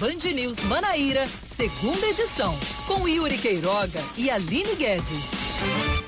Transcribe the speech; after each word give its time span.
Band 0.00 0.32
News 0.32 0.58
Manaíra, 0.60 1.26
segunda 1.26 2.06
edição, 2.06 2.56
com 2.86 3.06
Yuri 3.06 3.36
Queiroga 3.36 4.00
e 4.16 4.30
Aline 4.30 4.74
Guedes. 4.74 5.30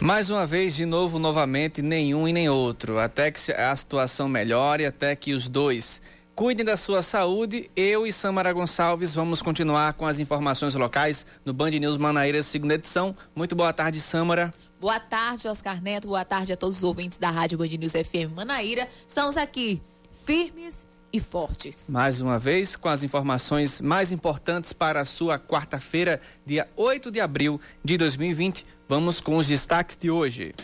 Mais 0.00 0.30
uma 0.30 0.46
vez, 0.46 0.74
de 0.74 0.86
novo, 0.86 1.18
novamente, 1.18 1.82
nenhum 1.82 2.26
e 2.26 2.32
nem 2.32 2.48
outro. 2.48 2.98
Até 2.98 3.30
que 3.30 3.52
a 3.52 3.76
situação 3.76 4.30
melhore, 4.30 4.86
até 4.86 5.14
que 5.14 5.34
os 5.34 5.46
dois 5.46 6.00
cuidem 6.34 6.64
da 6.64 6.74
sua 6.74 7.02
saúde. 7.02 7.70
Eu 7.76 8.06
e 8.06 8.12
Samara 8.14 8.50
Gonçalves 8.50 9.14
vamos 9.14 9.42
continuar 9.42 9.92
com 9.92 10.06
as 10.06 10.18
informações 10.18 10.74
locais 10.74 11.26
no 11.44 11.52
Band 11.52 11.72
News 11.72 11.98
Manaíra, 11.98 12.42
segunda 12.42 12.76
edição. 12.76 13.14
Muito 13.36 13.54
boa 13.54 13.74
tarde, 13.74 14.00
Samara. 14.00 14.54
Boa 14.80 15.00
tarde, 15.00 15.48
Oscar 15.48 15.82
Neto. 15.82 16.08
Boa 16.08 16.24
tarde 16.24 16.50
a 16.50 16.56
todos 16.56 16.78
os 16.78 16.84
ouvintes 16.84 17.18
da 17.18 17.30
Rádio 17.30 17.58
Band 17.58 17.76
News 17.78 17.92
FM 17.92 18.34
Manaíra. 18.34 18.88
Estamos 19.06 19.36
aqui 19.36 19.82
firmes 20.24 20.90
e 21.12 21.20
fortes. 21.20 21.88
Mais 21.88 22.20
uma 22.20 22.38
vez, 22.38 22.76
com 22.76 22.88
as 22.88 23.02
informações 23.02 23.80
mais 23.80 24.12
importantes 24.12 24.72
para 24.72 25.00
a 25.00 25.04
sua 25.04 25.38
quarta-feira, 25.38 26.20
dia 26.46 26.68
8 26.76 27.10
de 27.10 27.20
abril 27.20 27.60
de 27.84 27.96
2020. 27.96 28.64
Vamos 28.88 29.20
com 29.20 29.36
os 29.36 29.46
destaques 29.46 29.96
de 29.96 30.10
hoje. 30.10 30.54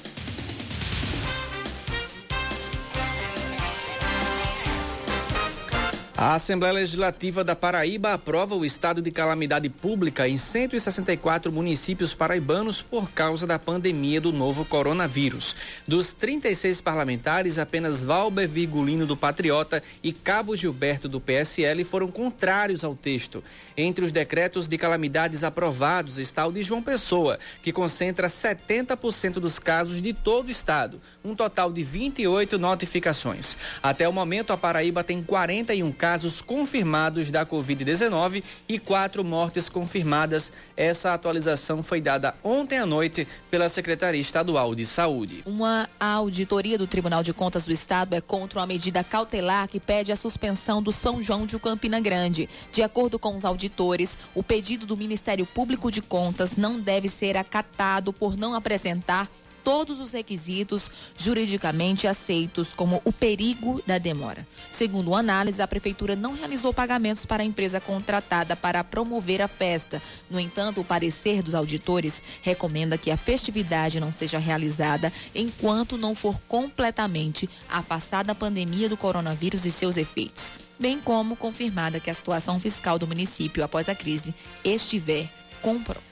A 6.21 6.35
Assembleia 6.35 6.75
Legislativa 6.75 7.45
da 7.45 7.55
Paraíba 7.55 8.13
aprova 8.13 8.57
o 8.57 8.65
estado 8.65 9.01
de 9.01 9.09
calamidade 9.09 9.69
pública 9.69 10.27
em 10.27 10.37
164 10.37 11.53
municípios 11.53 12.13
paraibanos 12.13 12.83
por 12.83 13.13
causa 13.13 13.47
da 13.47 13.57
pandemia 13.57 14.21
do 14.21 14.33
novo 14.33 14.65
coronavírus. 14.65 15.55
Dos 15.87 16.15
36 16.15 16.81
parlamentares, 16.81 17.57
apenas 17.57 18.03
Valber 18.03 18.49
Virgulino 18.49 19.07
do 19.07 19.17
Patriota 19.17 19.81
e 20.03 20.13
Cabo 20.13 20.57
Gilberto 20.57 21.09
do 21.09 21.21
PSL 21.21 21.85
foram 21.85 22.11
contrários 22.11 22.83
ao 22.83 22.97
texto. 22.97 23.45
Entre 23.77 24.05
os 24.05 24.11
decretos 24.11 24.67
de 24.67 24.77
calamidades 24.77 25.45
aprovados 25.45 26.19
está 26.19 26.45
o 26.49 26.53
de 26.53 26.65
João 26.65 26.83
Pessoa, 26.83 27.39
que 27.63 27.73
concentra 27.73 28.27
70% 28.27 29.35
dos 29.35 29.61
casos 29.61 30.03
de 30.03 30.13
todo 30.13 30.49
o 30.49 30.51
estado, 30.51 31.01
um 31.25 31.37
total 31.37 31.73
de 31.73 31.85
28 31.85 32.59
notificações. 32.59 33.57
Até 33.81 34.09
o 34.09 34.13
momento, 34.13 34.53
a 34.53 34.57
Paraíba 34.57 35.05
tem 35.05 35.23
41 35.23 35.93
casos 35.93 36.08
casos 36.09 36.41
confirmados 36.41 37.31
da 37.31 37.45
Covid-19 37.45 38.43
e 38.67 38.79
quatro 38.79 39.23
mortes 39.23 39.69
confirmadas. 39.69 40.51
Essa 40.75 41.13
atualização 41.13 41.83
foi 41.83 42.01
dada 42.01 42.35
ontem 42.43 42.79
à 42.79 42.87
noite 42.87 43.29
pela 43.51 43.69
Secretaria 43.69 44.19
Estadual 44.19 44.75
de 44.75 44.87
Saúde. 44.87 45.43
Uma 45.45 45.87
auditoria 46.01 46.79
do 46.79 46.87
Tribunal 46.87 47.23
de 47.23 47.35
Contas 47.35 47.67
do 47.67 47.73
Estado 47.73 48.15
é 48.15 48.23
contra 48.23 48.59
uma 48.59 48.67
medida 48.67 49.05
cautelar 49.05 49.69
que 49.69 49.79
pede 49.79 50.11
a 50.11 50.17
suspensão 50.17 50.83
do 50.83 50.93
São 50.93 51.23
João 51.23 51.45
de 51.45 51.59
Campina 51.59 52.01
Grande. 52.01 52.49
De 52.73 52.83
acordo 52.83 53.19
com 53.19 53.37
os 53.37 53.45
auditores, 53.45 54.19
o 54.35 54.43
pedido 54.43 54.87
do 54.87 54.97
Ministério 54.97 55.45
Público 55.45 55.93
de 55.93 56.01
Contas 56.01 56.57
não 56.57 56.81
deve 56.81 57.11
ser 57.11 57.37
acatado 57.37 58.15
por 58.15 58.35
não 58.35 58.55
apresentar 58.55 59.29
todos 59.69 60.01
os 60.01 60.13
requisitos 60.13 60.91
juridicamente 61.15 62.07
aceitos, 62.07 62.73
como 62.73 63.03
o 63.05 63.13
perigo 63.13 63.83
da 63.87 63.99
demora. 63.99 64.49
Segundo 64.73 65.15
análise, 65.15 65.61
a 65.61 65.69
prefeitura 65.69 66.17
não 66.17 66.33
realizou 66.33 66.73
pagamentos 66.73 67.27
para 67.27 67.43
a 67.43 67.47
empresa 67.47 67.79
contratada 67.79 68.57
para 68.57 68.83
promover 68.83 69.43
a 69.43 69.47
festa. 69.47 70.01
No 70.31 70.41
entanto, 70.41 70.81
o 70.81 70.85
parecer 70.85 71.43
dos 71.43 71.55
auditores 71.55 72.23
recomenda 72.41 72.97
que 72.97 73.11
a 73.11 73.17
festividade 73.19 74.01
não 74.01 74.11
seja 74.11 74.39
realizada 74.39 75.13
enquanto 75.35 75.99
não 75.99 76.15
for 76.15 76.41
completamente 76.49 77.47
afastada 77.69 78.33
a 78.33 78.35
pandemia 78.35 78.89
do 78.89 78.97
coronavírus 78.97 79.67
e 79.67 79.71
seus 79.71 79.99
efeitos, 79.99 80.51
bem 80.81 80.99
como 80.99 81.37
confirmada 81.37 82.01
que 82.01 82.09
a 82.09 82.15
situação 82.15 82.59
fiscal 82.59 82.99
do 82.99 83.07
município 83.07 83.63
após 83.63 83.91
a 83.91 83.95
crise 83.95 84.35
estiver 84.65 85.29
comprovada. 85.61 86.08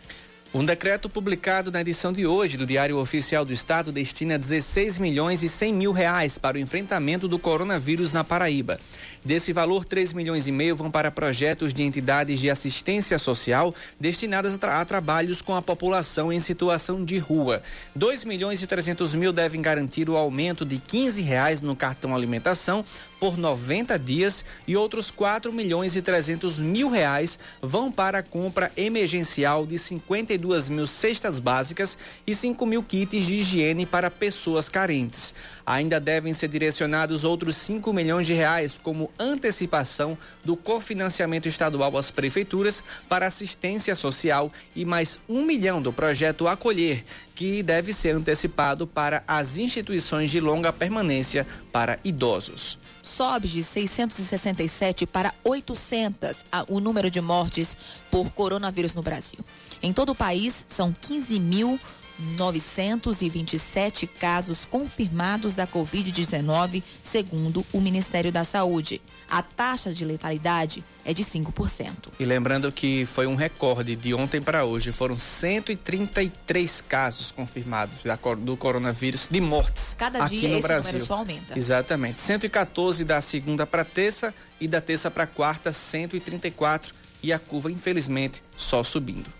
Um 0.55 0.64
decreto 0.64 1.08
publicado 1.11 1.70
na 1.70 1.80
edição 1.80 2.12
de 2.12 2.24
hoje 2.24 2.57
do 2.57 2.64
Diário 2.64 2.96
Oficial 2.98 3.45
do 3.45 3.52
Estado 3.52 3.92
destina 3.92 4.39
16 4.39 4.98
milhões 4.98 5.42
e 5.42 5.48
100 5.48 5.73
mil 5.73 5.92
reais 5.92 6.39
para 6.39 6.57
o 6.57 6.61
enfrentamento 6.61 7.29
do 7.29 7.39
coronavírus 7.39 8.12
na 8.12 8.24
Paraíba. 8.24 8.79
Desse 9.27 9.53
valor, 9.53 9.85
3 9.85 10.13
milhões 10.13 10.47
e 10.47 10.53
meio 10.53 10.77
vão 10.77 10.89
para 10.89 11.11
projetos 11.11 11.75
de 11.75 11.83
entidades 11.83 12.39
de 12.39 12.48
assistência 12.48 13.19
social 13.19 13.75
destinadas 13.98 14.55
a, 14.55 14.59
tra 14.59 14.81
a 14.81 14.85
trabalhos 14.85 15.42
com 15.42 15.53
a 15.53 15.61
população 15.61 16.33
em 16.33 16.39
situação 16.39 17.05
de 17.05 17.19
rua. 17.19 17.61
2 17.97 18.25
milhões 18.25 18.63
e 18.63 18.69
300 18.69 19.17
mil 19.17 19.33
devem 19.33 19.61
garantir 19.61 20.09
o 20.09 20.17
aumento 20.17 20.65
de 20.65 20.79
15 20.79 21.23
reais 21.23 21.61
no 21.61 21.75
cartão 21.75 22.15
alimentação 22.15 22.85
por 23.19 23.36
90 23.36 23.98
dias 23.98 24.45
e 24.65 24.77
outros 24.77 25.11
4 25.11 25.53
milhões 25.53 25.97
e 25.97 26.03
300 26.03 26.61
mil 26.61 26.89
reais 26.89 27.36
vão 27.61 27.91
para 27.91 28.19
a 28.19 28.23
compra 28.23 28.70
emergencial 28.77 29.67
de 29.67 29.77
52 29.77 30.69
mil 30.69 30.86
cestas 30.86 31.41
básicas 31.41 31.98
e 32.25 32.33
5 32.33 32.65
mil 32.65 32.81
kits 32.81 33.27
de 33.27 33.39
higiene 33.39 33.86
para 33.86 34.09
pessoas 34.09 34.69
carentes. 34.69 35.35
Ainda 35.67 35.99
devem 35.99 36.33
ser 36.33 36.47
direcionados 36.47 37.25
outros 37.25 37.57
5 37.57 37.93
milhões 37.93 38.25
de 38.25 38.33
reais 38.33 38.79
como 38.81 39.11
antecipação 39.19 40.17
do 40.45 40.57
cofinanciamento 40.57 41.49
estadual 41.49 41.99
às 41.99 42.09
prefeituras 42.09 42.85
para 43.09 43.27
assistência 43.27 43.97
social 43.97 44.53
e 44.77 44.85
mais 44.85 45.19
um 45.29 45.45
milhão 45.45 45.83
do 45.83 45.93
projeto 45.93 46.47
Acolher, 46.47 47.05
que 47.35 47.65
deve 47.65 47.93
ser 47.93 48.15
antecipado 48.15 48.87
para 48.87 49.25
as 49.27 49.59
instituições 49.59 50.31
de 50.31 50.39
longa 50.39 50.73
permanência 50.73 51.45
para 51.73 51.98
idosos. 52.05 52.79
Sobe 53.03 53.48
de 53.48 53.63
667 53.63 55.05
para 55.05 55.35
800 55.43 56.45
o 56.69 56.79
número 56.79 57.11
de 57.11 57.21
mortes 57.21 57.77
por 58.09 58.31
coronavírus 58.31 58.95
no 58.95 59.03
Brasil. 59.03 59.41
Em 59.83 59.93
todo 59.93 60.11
o 60.11 60.15
país, 60.15 60.65
são 60.69 60.95
15 61.01 61.41
mil 61.41 61.81
927 62.19 64.07
casos 64.07 64.65
confirmados 64.65 65.55
da 65.55 65.67
Covid-19, 65.67 66.83
segundo 67.03 67.65
o 67.73 67.81
Ministério 67.81 68.33
da 68.33 68.45
Saúde. 68.45 69.01
A 69.31 69.43
taxa 69.43 69.93
de 69.93 70.05
letalidade 70.05 70.85
é 71.05 71.13
de 71.13 71.25
5%. 71.25 72.09
E 72.19 72.25
lembrando 72.25 72.71
que 72.73 73.07
foi 73.07 73.27
um 73.27 73.35
recorde 73.35 73.95
de 73.95 74.15
ontem 74.15 74.41
para 74.41 74.65
hoje, 74.65 74.93
foram 74.93 75.17
133 75.17 76.81
casos 76.81 77.31
confirmados 77.31 77.99
do 78.39 78.57
coronavírus 78.57 79.29
de 79.31 79.41
mortes. 79.41 79.95
Cada 79.98 80.25
aqui 80.25 80.41
dia 80.41 80.48
no 80.48 80.59
esse 80.59 80.67
Brasil. 80.67 80.93
número 80.93 81.07
só 81.07 81.15
aumenta. 81.15 81.59
Exatamente. 81.59 82.21
114 82.21 83.05
da 83.05 83.21
segunda 83.21 83.67
para 83.67 83.85
terça 83.85 84.35
e 84.61 84.67
da 84.67 84.81
terça 84.81 85.11
para 85.11 85.27
quarta, 85.27 85.73
134 85.73 86.95
e 87.23 87.33
a 87.33 87.39
curva, 87.39 87.71
infelizmente, 87.71 88.43
só 88.57 88.83
subindo. 88.83 89.33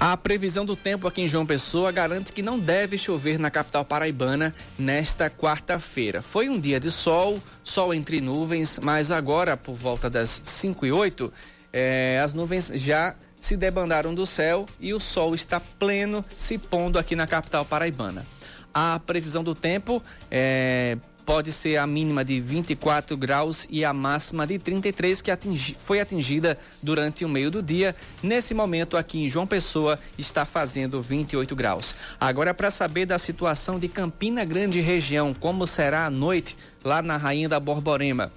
A 0.00 0.16
previsão 0.16 0.64
do 0.64 0.76
tempo 0.76 1.08
aqui 1.08 1.22
em 1.22 1.28
João 1.28 1.44
Pessoa 1.44 1.90
garante 1.90 2.32
que 2.32 2.40
não 2.40 2.56
deve 2.56 2.96
chover 2.96 3.36
na 3.36 3.50
capital 3.50 3.84
paraibana 3.84 4.54
nesta 4.78 5.28
quarta-feira. 5.28 6.22
Foi 6.22 6.48
um 6.48 6.60
dia 6.60 6.78
de 6.78 6.88
sol, 6.88 7.42
sol 7.64 7.92
entre 7.92 8.20
nuvens, 8.20 8.78
mas 8.80 9.10
agora, 9.10 9.56
por 9.56 9.74
volta 9.74 10.08
das 10.08 10.40
5 10.44 10.86
e 10.86 10.92
8, 10.92 11.32
eh, 11.72 12.20
as 12.22 12.32
nuvens 12.32 12.70
já 12.76 13.16
se 13.40 13.56
debandaram 13.56 14.14
do 14.14 14.24
céu 14.24 14.66
e 14.78 14.94
o 14.94 15.00
sol 15.00 15.34
está 15.34 15.58
pleno 15.58 16.24
se 16.36 16.58
pondo 16.58 16.96
aqui 16.96 17.16
na 17.16 17.26
capital 17.26 17.64
paraibana. 17.64 18.24
A 18.72 19.00
previsão 19.04 19.42
do 19.42 19.54
tempo 19.54 20.00
é 20.30 20.96
pode 21.28 21.52
ser 21.52 21.76
a 21.76 21.86
mínima 21.86 22.24
de 22.24 22.40
24 22.40 23.14
graus 23.14 23.66
e 23.68 23.84
a 23.84 23.92
máxima 23.92 24.46
de 24.46 24.58
33 24.58 25.20
que 25.20 25.30
atingi, 25.30 25.76
foi 25.78 26.00
atingida 26.00 26.56
durante 26.82 27.22
o 27.22 27.28
meio 27.28 27.50
do 27.50 27.62
dia. 27.62 27.94
Nesse 28.22 28.54
momento 28.54 28.96
aqui 28.96 29.22
em 29.22 29.28
João 29.28 29.46
Pessoa 29.46 29.98
está 30.16 30.46
fazendo 30.46 31.02
28 31.02 31.54
graus. 31.54 31.94
Agora 32.18 32.54
para 32.54 32.70
saber 32.70 33.04
da 33.04 33.18
situação 33.18 33.78
de 33.78 33.88
Campina 33.88 34.42
Grande 34.42 34.80
região, 34.80 35.34
como 35.34 35.66
será 35.66 36.06
a 36.06 36.10
noite 36.10 36.56
lá 36.82 37.02
na 37.02 37.18
Rainha 37.18 37.46
da 37.46 37.60
Borborema. 37.60 38.32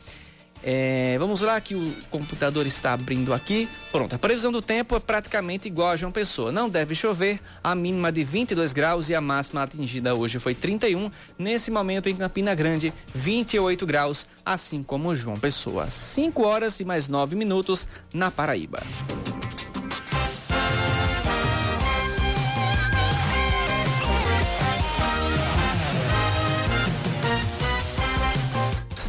É, 0.63 1.17
vamos 1.19 1.41
lá 1.41 1.59
que 1.59 1.75
o 1.75 1.93
computador 2.09 2.65
está 2.65 2.93
abrindo 2.93 3.33
aqui. 3.33 3.67
Pronto, 3.91 4.15
a 4.15 4.19
previsão 4.19 4.51
do 4.51 4.61
tempo 4.61 4.95
é 4.95 4.99
praticamente 4.99 5.67
igual 5.67 5.89
a 5.89 5.95
João 5.95 6.11
Pessoa. 6.11 6.51
Não 6.51 6.69
deve 6.69 6.95
chover, 6.95 7.39
a 7.63 7.73
mínima 7.73 8.11
de 8.11 8.23
22 8.23 8.73
graus 8.73 9.09
e 9.09 9.15
a 9.15 9.21
máxima 9.21 9.63
atingida 9.63 10.13
hoje 10.15 10.39
foi 10.39 10.53
31. 10.53 11.09
Nesse 11.37 11.71
momento 11.71 12.09
em 12.09 12.15
Campina 12.15 12.53
Grande, 12.53 12.93
28 13.13 13.85
graus, 13.85 14.25
assim 14.45 14.83
como 14.83 15.15
João 15.15 15.39
Pessoa. 15.39 15.89
5 15.89 16.43
horas 16.43 16.79
e 16.79 16.85
mais 16.85 17.07
9 17.07 17.35
minutos 17.35 17.87
na 18.13 18.29
Paraíba. 18.29 18.81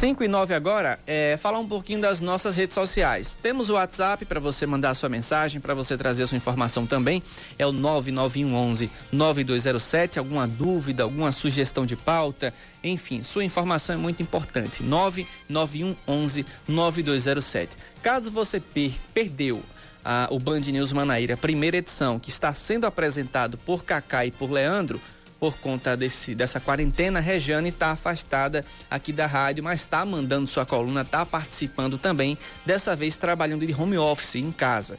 5 0.03 0.21
e 0.21 0.27
9 0.27 0.53
agora, 0.53 0.99
é 1.07 1.37
falar 1.37 1.59
um 1.59 1.65
pouquinho 1.65 2.01
das 2.01 2.19
nossas 2.19 2.57
redes 2.57 2.73
sociais. 2.73 3.39
Temos 3.41 3.69
o 3.69 3.75
WhatsApp 3.75 4.25
para 4.25 4.37
você 4.37 4.65
mandar 4.65 4.95
sua 4.95 5.07
mensagem, 5.07 5.61
para 5.61 5.73
você 5.73 5.95
trazer 5.95 6.27
sua 6.27 6.35
informação 6.35 6.85
também. 6.85 7.23
É 7.57 7.65
o 7.65 7.71
99111 7.71 8.91
9207. 9.13 10.19
Alguma 10.19 10.45
dúvida, 10.45 11.03
alguma 11.03 11.31
sugestão 11.31 11.85
de 11.85 11.95
pauta, 11.95 12.53
enfim, 12.83 13.23
sua 13.23 13.45
informação 13.45 13.95
é 13.95 13.97
muito 13.97 14.21
importante. 14.21 14.83
99111 14.83 16.45
9207. 16.67 17.77
Caso 18.01 18.29
você 18.29 18.59
per 18.59 18.91
perdeu 19.13 19.63
a, 20.03 20.27
o 20.29 20.37
Band 20.37 20.59
News 20.59 20.91
Manaíra, 20.91 21.37
primeira 21.37 21.77
edição, 21.77 22.19
que 22.19 22.29
está 22.29 22.51
sendo 22.51 22.85
apresentado 22.85 23.57
por 23.57 23.85
Cacá 23.85 24.25
e 24.25 24.31
por 24.31 24.51
Leandro, 24.51 24.99
por 25.43 25.57
conta 25.57 25.97
desse, 25.97 26.33
dessa 26.33 26.57
quarentena, 26.57 27.19
Rejane 27.19 27.67
está 27.67 27.91
afastada 27.91 28.63
aqui 28.89 29.11
da 29.11 29.27
rádio, 29.27 29.61
mas 29.61 29.81
está 29.81 30.05
mandando 30.05 30.47
sua 30.47 30.65
coluna, 30.65 31.01
está 31.01 31.25
participando 31.25 31.97
também, 31.97 32.37
dessa 32.65 32.95
vez 32.95 33.17
trabalhando 33.17 33.67
de 33.67 33.73
home 33.73 33.97
office 33.97 34.35
em 34.35 34.53
casa. 34.53 34.97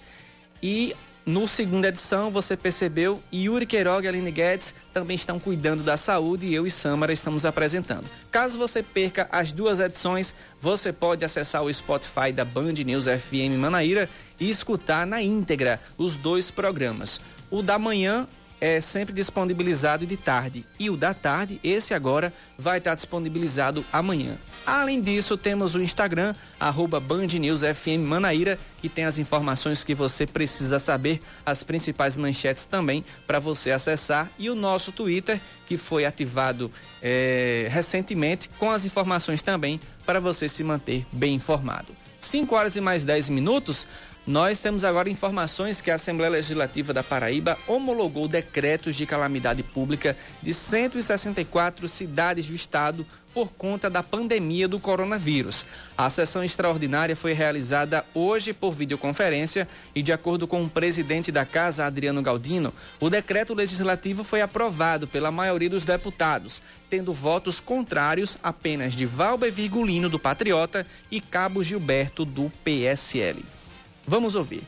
E 0.62 0.94
no 1.24 1.48
segunda 1.48 1.88
edição, 1.88 2.30
você 2.30 2.58
percebeu, 2.58 3.22
Yuri 3.32 3.64
Queiroga 3.64 4.04
e 4.04 4.08
Aline 4.10 4.30
Guedes 4.30 4.74
também 4.92 5.14
estão 5.14 5.40
cuidando 5.40 5.82
da 5.82 5.96
saúde 5.96 6.44
e 6.44 6.54
eu 6.54 6.66
e 6.66 6.70
Samara 6.70 7.14
estamos 7.14 7.46
apresentando. 7.46 8.04
Caso 8.30 8.58
você 8.58 8.82
perca 8.82 9.26
as 9.32 9.50
duas 9.50 9.80
edições, 9.80 10.34
você 10.60 10.92
pode 10.92 11.24
acessar 11.24 11.62
o 11.62 11.72
Spotify 11.72 12.34
da 12.34 12.44
Band 12.44 12.74
News 12.84 13.06
FM 13.06 13.56
Manaíra 13.56 14.10
e 14.38 14.50
escutar 14.50 15.06
na 15.06 15.22
íntegra 15.22 15.80
os 15.96 16.16
dois 16.16 16.50
programas. 16.50 17.18
O 17.50 17.62
da 17.62 17.78
manhã 17.78 18.28
é 18.64 18.80
sempre 18.80 19.12
disponibilizado 19.12 20.06
de 20.06 20.16
tarde 20.16 20.64
e 20.78 20.88
o 20.88 20.96
da 20.96 21.12
tarde, 21.12 21.60
esse 21.62 21.92
agora, 21.92 22.32
vai 22.56 22.78
estar 22.78 22.94
disponibilizado 22.94 23.84
amanhã. 23.92 24.38
Além 24.64 25.02
disso, 25.02 25.36
temos 25.36 25.74
o 25.74 25.82
Instagram, 25.82 26.34
arroba 26.58 26.98
Band 26.98 27.26
News 27.26 27.60
FM 27.60 28.06
Manaíra, 28.06 28.58
que 28.80 28.88
tem 28.88 29.04
as 29.04 29.18
informações 29.18 29.84
que 29.84 29.94
você 29.94 30.26
precisa 30.26 30.78
saber, 30.78 31.20
as 31.44 31.62
principais 31.62 32.16
manchetes 32.16 32.64
também 32.64 33.04
para 33.26 33.38
você 33.38 33.70
acessar, 33.70 34.30
e 34.38 34.48
o 34.48 34.54
nosso 34.54 34.92
Twitter, 34.92 35.38
que 35.66 35.76
foi 35.76 36.06
ativado 36.06 36.72
é, 37.02 37.68
recentemente, 37.70 38.48
com 38.58 38.70
as 38.70 38.86
informações 38.86 39.42
também 39.42 39.78
para 40.06 40.18
você 40.20 40.48
se 40.48 40.64
manter 40.64 41.04
bem 41.12 41.34
informado. 41.34 41.94
5 42.18 42.54
horas 42.54 42.76
e 42.76 42.80
mais 42.80 43.04
10 43.04 43.28
minutos. 43.28 43.86
Nós 44.26 44.58
temos 44.58 44.84
agora 44.84 45.10
informações 45.10 45.82
que 45.82 45.90
a 45.90 45.96
Assembleia 45.96 46.32
Legislativa 46.32 46.94
da 46.94 47.02
Paraíba 47.02 47.58
homologou 47.66 48.26
decretos 48.26 48.96
de 48.96 49.04
calamidade 49.04 49.62
pública 49.62 50.16
de 50.40 50.54
164 50.54 51.86
cidades 51.86 52.48
do 52.48 52.54
estado 52.54 53.06
por 53.34 53.48
conta 53.48 53.90
da 53.90 54.02
pandemia 54.02 54.66
do 54.66 54.80
coronavírus. 54.80 55.66
A 55.98 56.08
sessão 56.08 56.42
extraordinária 56.42 57.14
foi 57.14 57.34
realizada 57.34 58.02
hoje 58.14 58.54
por 58.54 58.72
videoconferência 58.72 59.68
e, 59.94 60.02
de 60.02 60.10
acordo 60.10 60.46
com 60.46 60.64
o 60.64 60.70
presidente 60.70 61.30
da 61.30 61.44
Casa, 61.44 61.84
Adriano 61.84 62.22
Galdino, 62.22 62.72
o 62.98 63.10
decreto 63.10 63.52
legislativo 63.52 64.24
foi 64.24 64.40
aprovado 64.40 65.06
pela 65.06 65.30
maioria 65.30 65.68
dos 65.68 65.84
deputados, 65.84 66.62
tendo 66.88 67.12
votos 67.12 67.60
contrários 67.60 68.38
apenas 68.42 68.94
de 68.94 69.04
Valber 69.04 69.52
Virgulino, 69.52 70.08
do 70.08 70.18
Patriota, 70.18 70.86
e 71.10 71.20
Cabo 71.20 71.62
Gilberto, 71.62 72.24
do 72.24 72.50
PSL. 72.64 73.44
Vamos 74.06 74.34
ouvir. 74.34 74.62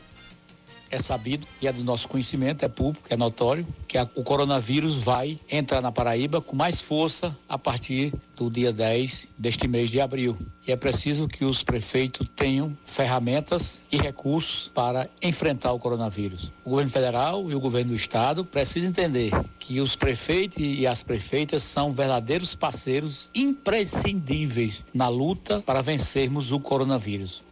É 0.89 0.99
sabido 0.99 1.45
e 1.61 1.67
é 1.67 1.73
do 1.73 1.83
nosso 1.83 2.07
conhecimento, 2.07 2.63
é 2.63 2.69
público, 2.69 3.07
é 3.09 3.17
notório, 3.17 3.67
que 3.87 3.97
a, 3.97 4.07
o 4.15 4.23
coronavírus 4.23 4.95
vai 4.95 5.37
entrar 5.51 5.81
na 5.81 5.91
Paraíba 5.91 6.39
com 6.39 6.55
mais 6.55 6.79
força 6.79 7.37
a 7.47 7.57
partir 7.57 8.13
do 8.37 8.49
dia 8.49 8.71
10 8.71 9.27
deste 9.37 9.67
mês 9.67 9.89
de 9.89 9.99
abril. 9.99 10.37
E 10.65 10.71
é 10.71 10.77
preciso 10.77 11.27
que 11.27 11.43
os 11.43 11.61
prefeitos 11.61 12.25
tenham 12.35 12.75
ferramentas 12.85 13.81
e 13.91 13.97
recursos 13.97 14.71
para 14.73 15.09
enfrentar 15.21 15.73
o 15.73 15.79
coronavírus. 15.79 16.51
O 16.63 16.69
governo 16.69 16.91
federal 16.91 17.51
e 17.51 17.55
o 17.55 17.59
governo 17.59 17.91
do 17.91 17.95
estado 17.95 18.45
precisam 18.45 18.89
entender 18.89 19.31
que 19.59 19.81
os 19.81 19.95
prefeitos 19.95 20.57
e 20.59 20.87
as 20.87 21.03
prefeitas 21.03 21.63
são 21.63 21.91
verdadeiros 21.91 22.55
parceiros 22.55 23.29
imprescindíveis 23.35 24.85
na 24.93 25.09
luta 25.09 25.61
para 25.65 25.81
vencermos 25.81 26.53
o 26.53 26.59
coronavírus. 26.61 27.46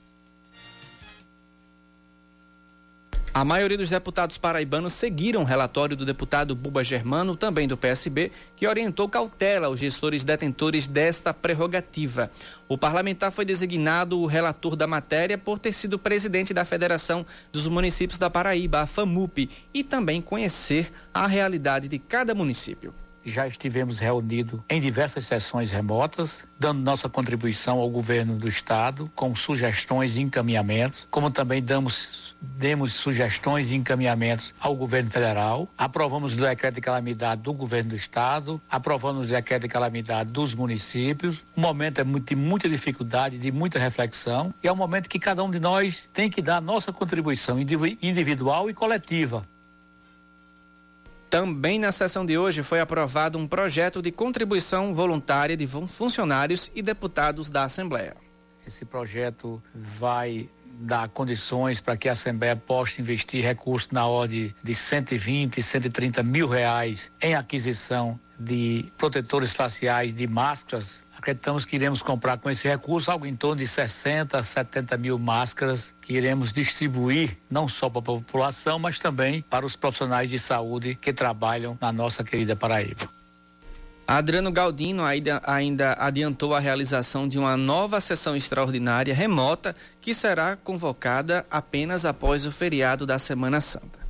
A 3.36 3.44
maioria 3.44 3.78
dos 3.78 3.90
deputados 3.90 4.38
paraibanos 4.38 4.94
seguiram 4.94 5.42
o 5.42 5.44
relatório 5.44 5.94
do 5.94 6.06
deputado 6.06 6.56
Buba 6.56 6.86
Germano, 6.86 7.36
também 7.36 7.68
do 7.68 7.76
PSB, 7.76 8.32
que 8.56 8.66
orientou 8.66 9.10
cautela 9.10 9.68
aos 9.68 9.78
gestores 9.78 10.24
detentores 10.24 10.88
desta 10.88 11.34
prerrogativa. 11.34 12.32
O 12.66 12.78
parlamentar 12.78 13.34
foi 13.34 13.44
designado 13.44 14.18
o 14.22 14.26
relator 14.26 14.78
da 14.78 14.88
matéria 14.88 15.38
por 15.38 15.60
ter 15.60 15.74
sido 15.74 16.00
presidente 16.00 16.54
da 16.54 16.64
Federação 16.64 17.26
dos 17.52 17.68
Municípios 17.68 18.18
da 18.18 18.30
Paraíba, 18.30 18.80
a 18.80 18.86
FAMUP, 18.86 19.50
e 19.74 19.84
também 19.84 20.22
conhecer 20.22 20.90
a 21.14 21.28
realidade 21.28 21.90
de 21.90 22.00
cada 22.00 22.34
município 22.34 22.94
já 23.26 23.48
estivemos 23.48 23.98
reunidos 23.98 24.62
em 24.70 24.80
diversas 24.80 25.26
sessões 25.26 25.72
remotas, 25.72 26.44
dando 26.60 26.82
nossa 26.82 27.10
contribuição 27.10 27.80
ao 27.80 27.90
governo 27.90 28.38
do 28.38 28.48
estado, 28.48 29.12
com 29.16 29.34
sugestões 29.36 30.16
e 30.16 30.22
encaminhamentos, 30.22 31.08
como 31.10 31.32
também 31.32 31.62
damos, 31.62 32.25
demos 32.58 32.94
sugestões 32.94 33.72
e 33.72 33.76
encaminhamentos 33.76 34.54
ao 34.60 34.76
governo 34.76 35.10
federal, 35.10 35.68
aprovamos 35.78 36.36
o 36.36 36.38
decreto 36.38 36.76
de 36.76 36.82
calamidade 36.82 37.42
do 37.42 37.54
governo 37.54 37.92
do 37.92 37.96
estado, 37.96 38.62
aprovamos 38.70 39.28
o 39.28 39.30
decreto 39.30 39.64
de 39.64 39.68
calamidade 39.68 40.32
dos 40.32 40.54
municípios. 40.54 41.44
O 41.56 41.60
momento 41.60 42.00
é 42.00 42.04
de 42.04 42.36
muita 42.36 42.70
dificuldade, 42.70 43.38
de 43.38 43.52
muita 43.52 43.80
reflexão, 43.80 44.54
e 44.64 44.68
é 44.68 44.72
um 44.72 44.76
momento 44.76 45.10
que 45.10 45.20
cada 45.20 45.44
um 45.44 45.52
de 45.52 45.60
nós 45.60 46.10
tem 46.14 46.30
que 46.30 46.42
dar 46.42 46.62
nossa 46.62 46.94
contribuição 46.94 47.60
individual 47.60 48.70
e 48.70 48.74
coletiva 48.74 49.46
também 51.36 51.80
na 51.80 51.92
sessão 51.92 52.26
de 52.26 52.38
hoje 52.38 52.64
foi 52.64 52.80
aprovado 52.80 53.38
um 53.38 53.46
projeto 53.46 54.02
de 54.02 54.10
contribuição 54.10 54.96
voluntária 54.96 55.58
de 55.58 55.68
funcionários 55.68 56.72
e 56.74 56.82
deputados 56.82 57.50
da 57.50 57.66
Assembleia. 57.66 58.16
Esse 58.66 58.86
projeto 58.86 59.62
vai 59.74 60.50
dar 60.82 61.10
condições 61.10 61.82
para 61.82 61.98
que 61.98 62.10
a 62.10 62.12
Assembleia 62.12 62.56
possa 62.56 63.02
investir 63.02 63.44
recursos 63.44 63.90
na 63.92 64.06
ordem 64.06 64.54
de 64.64 64.74
120, 64.74 65.62
130 65.62 66.24
mil 66.24 66.48
reais 66.48 67.12
em 67.22 67.36
aquisição 67.36 68.20
de 68.40 68.86
protetores 68.98 69.54
faciais, 69.54 70.16
de 70.16 70.28
máscaras 70.28 71.04
acreditamos 71.26 71.66
que 71.66 71.76
iremos 71.76 72.04
comprar 72.04 72.38
com 72.38 72.50
esse 72.50 72.68
recurso 72.68 73.10
algo 73.10 73.26
em 73.26 73.36
torno 73.36 73.58
de 73.58 73.68
60 73.68 74.38
a 74.38 74.44
70 74.44 74.96
mil 74.98 75.18
máscaras 75.18 75.94
que 76.02 76.14
iremos 76.14 76.54
distribuir 76.54 77.38
não 77.50 77.68
só 77.68 77.90
para 77.90 78.00
a 78.00 78.04
população, 78.04 78.78
mas 78.78 79.00
também 79.00 79.42
para 79.42 79.66
os 79.66 79.76
profissionais 79.76 80.30
de 80.30 80.38
saúde 80.38 80.96
que 80.96 81.12
trabalham 81.12 81.78
na 81.82 81.92
nossa 81.92 82.24
querida 82.24 82.56
Paraíba. 82.56 83.15
Adriano 84.08 84.52
Galdino 84.52 85.04
ainda, 85.04 85.96
adiantou 85.98 86.54
a 86.54 86.60
realização 86.60 87.28
de 87.28 87.40
uma 87.40 87.58
nova 87.58 88.00
sessão 88.00 88.36
extraordinária 88.36 89.16
remota 89.16 89.76
que 90.00 90.14
será 90.14 90.56
convocada 90.56 91.44
apenas 91.50 92.06
após 92.06 92.46
o 92.46 92.52
feriado 92.52 93.06
da 93.06 93.18
Semana 93.18 93.60
Santa. 93.60 94.06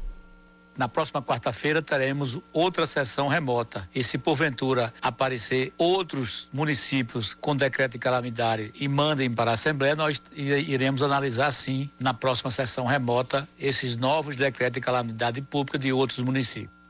na 0.77 0.89
próxima 0.89 1.21
quarta-feira 1.21 1.81
teremos 1.81 2.37
outra 2.51 2.85
sessão 2.85 3.29
remota. 3.29 3.87
E 3.95 4.03
se 4.03 4.17
porventura 4.17 4.93
aparecer 5.01 5.71
outros 5.77 6.49
municípios 6.51 7.33
com 7.33 7.55
decreto 7.55 7.93
de 7.93 7.99
calamidade 7.99 8.73
e 8.77 8.85
mandem 8.89 9.31
para 9.31 9.51
a 9.51 9.53
Assembleia, 9.53 9.95
nós 9.95 10.21
iremos 10.35 11.01
analisar 11.01 11.53
sim 11.53 11.89
na 11.97 12.13
próxima 12.13 12.51
sessão 12.51 12.85
remota 12.85 13.47
esses 13.57 13.95
novos 13.95 14.35
decretos 14.35 14.73
de 14.73 14.81
calamidade 14.81 15.41
pública 15.41 15.79
de 15.79 15.93
outros 15.93 16.19
municípios. 16.19 16.84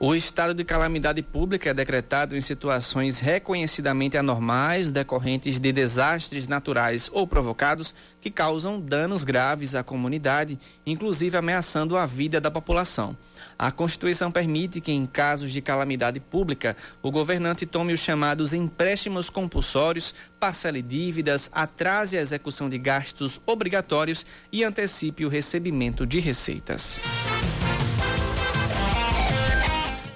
O 0.00 0.14
estado 0.14 0.54
de 0.54 0.62
calamidade 0.62 1.20
pública 1.22 1.70
é 1.70 1.74
decretado 1.74 2.36
em 2.36 2.40
situações 2.40 3.18
reconhecidamente 3.18 4.16
anormais 4.16 4.92
decorrentes 4.92 5.58
de 5.58 5.72
desastres 5.72 6.46
naturais 6.46 7.10
ou 7.12 7.26
provocados 7.26 7.92
que 8.20 8.30
causam 8.30 8.80
danos 8.80 9.24
graves 9.24 9.74
à 9.74 9.82
comunidade, 9.82 10.56
inclusive 10.86 11.36
ameaçando 11.36 11.96
a 11.96 12.06
vida 12.06 12.40
da 12.40 12.48
população. 12.48 13.16
A 13.58 13.72
Constituição 13.72 14.30
permite 14.30 14.80
que, 14.80 14.92
em 14.92 15.04
casos 15.04 15.50
de 15.50 15.60
calamidade 15.60 16.20
pública, 16.20 16.76
o 17.02 17.10
governante 17.10 17.66
tome 17.66 17.92
os 17.92 17.98
chamados 17.98 18.52
empréstimos 18.52 19.28
compulsórios, 19.28 20.14
parcele 20.38 20.80
dívidas, 20.80 21.50
atrase 21.52 22.16
a 22.16 22.20
execução 22.20 22.70
de 22.70 22.78
gastos 22.78 23.40
obrigatórios 23.44 24.24
e 24.52 24.62
antecipe 24.62 25.24
o 25.24 25.28
recebimento 25.28 26.06
de 26.06 26.20
receitas. 26.20 27.00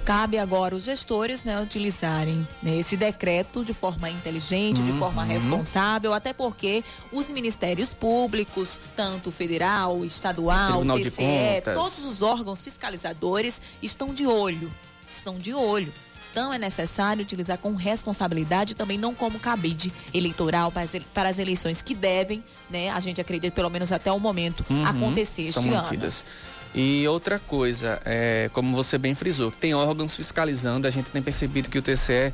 Cabe 0.04 0.36
agora 0.36 0.74
os 0.74 0.82
gestores 0.84 1.44
né, 1.44 1.60
utilizarem 1.60 2.46
né, 2.60 2.76
esse 2.76 2.96
decreto 2.96 3.64
de 3.64 3.72
forma 3.72 4.10
inteligente, 4.10 4.80
uhum. 4.80 4.86
de 4.86 4.98
forma 4.98 5.22
responsável, 5.22 6.12
até 6.12 6.32
porque 6.32 6.82
os 7.12 7.30
ministérios 7.30 7.90
públicos, 7.90 8.80
tanto 8.96 9.30
federal, 9.30 10.04
estadual, 10.04 10.84
TCE, 10.84 11.74
todos 11.74 12.04
os 12.04 12.20
órgãos 12.20 12.64
fiscalizadores 12.64 13.60
estão 13.80 14.12
de 14.12 14.26
olho. 14.26 14.72
Estão 15.10 15.38
de 15.38 15.54
olho. 15.54 15.92
Então 16.32 16.50
é 16.50 16.58
necessário 16.58 17.22
utilizar 17.22 17.58
com 17.58 17.74
responsabilidade 17.74 18.74
também 18.74 18.96
não 18.96 19.14
como 19.14 19.38
cabide 19.38 19.92
eleitoral 20.14 20.72
para 21.12 21.28
as 21.28 21.38
eleições 21.38 21.82
que 21.82 21.94
devem, 21.94 22.42
né, 22.70 22.88
a 22.88 22.98
gente 23.00 23.20
acredita 23.20 23.54
pelo 23.54 23.68
menos 23.68 23.92
até 23.92 24.10
o 24.10 24.18
momento, 24.18 24.64
uhum, 24.68 24.84
acontecer 24.86 25.42
este 25.42 25.68
mantidas. 25.68 26.22
ano. 26.22 26.52
E 26.74 27.06
outra 27.06 27.38
coisa, 27.38 28.00
é, 28.04 28.50
como 28.52 28.74
você 28.74 28.96
bem 28.96 29.14
frisou, 29.14 29.50
tem 29.50 29.74
órgãos 29.74 30.16
fiscalizando, 30.16 30.86
a 30.86 30.90
gente 30.90 31.10
tem 31.10 31.20
percebido 31.20 31.68
que 31.68 31.78
o 31.78 31.82
TCE 31.82 32.32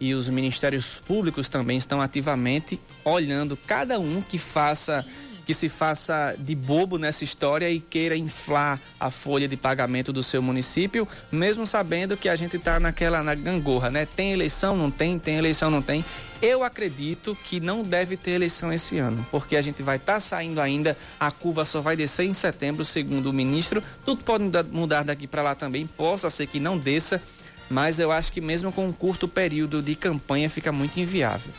e 0.00 0.14
os 0.14 0.28
ministérios 0.28 1.02
públicos 1.06 1.48
também 1.48 1.76
estão 1.76 2.00
ativamente 2.00 2.80
olhando 3.04 3.56
cada 3.56 3.98
um 3.98 4.22
que 4.22 4.38
faça 4.38 5.02
Sim 5.02 5.33
que 5.44 5.54
se 5.54 5.68
faça 5.68 6.34
de 6.38 6.54
bobo 6.54 6.98
nessa 6.98 7.24
história 7.24 7.70
e 7.70 7.80
queira 7.80 8.16
inflar 8.16 8.80
a 8.98 9.10
folha 9.10 9.46
de 9.46 9.56
pagamento 9.56 10.12
do 10.12 10.22
seu 10.22 10.42
município, 10.42 11.06
mesmo 11.30 11.66
sabendo 11.66 12.16
que 12.16 12.28
a 12.28 12.36
gente 12.36 12.56
está 12.56 12.80
naquela 12.80 13.22
na 13.22 13.34
gangorra, 13.34 13.90
né? 13.90 14.06
Tem 14.06 14.32
eleição, 14.32 14.76
não 14.76 14.90
tem, 14.90 15.18
tem 15.18 15.36
eleição, 15.36 15.70
não 15.70 15.82
tem. 15.82 16.04
Eu 16.42 16.62
acredito 16.62 17.36
que 17.44 17.60
não 17.60 17.82
deve 17.82 18.16
ter 18.16 18.32
eleição 18.32 18.72
esse 18.72 18.98
ano, 18.98 19.24
porque 19.30 19.56
a 19.56 19.62
gente 19.62 19.82
vai 19.82 19.96
estar 19.96 20.14
tá 20.14 20.20
saindo 20.20 20.60
ainda, 20.60 20.96
a 21.18 21.30
curva 21.30 21.64
só 21.64 21.80
vai 21.80 21.96
descer 21.96 22.26
em 22.26 22.34
setembro, 22.34 22.84
segundo 22.84 23.30
o 23.30 23.32
ministro. 23.32 23.82
Tudo 24.04 24.24
pode 24.24 24.44
mudar 24.70 25.04
daqui 25.04 25.26
para 25.26 25.42
lá 25.42 25.54
também, 25.54 25.86
possa 25.86 26.28
ser 26.30 26.46
que 26.46 26.60
não 26.60 26.76
desça, 26.76 27.22
mas 27.70 27.98
eu 27.98 28.12
acho 28.12 28.32
que 28.32 28.40
mesmo 28.40 28.72
com 28.72 28.86
um 28.86 28.92
curto 28.92 29.26
período 29.26 29.82
de 29.82 29.94
campanha 29.94 30.50
fica 30.50 30.70
muito 30.70 30.98
inviável. 30.98 31.52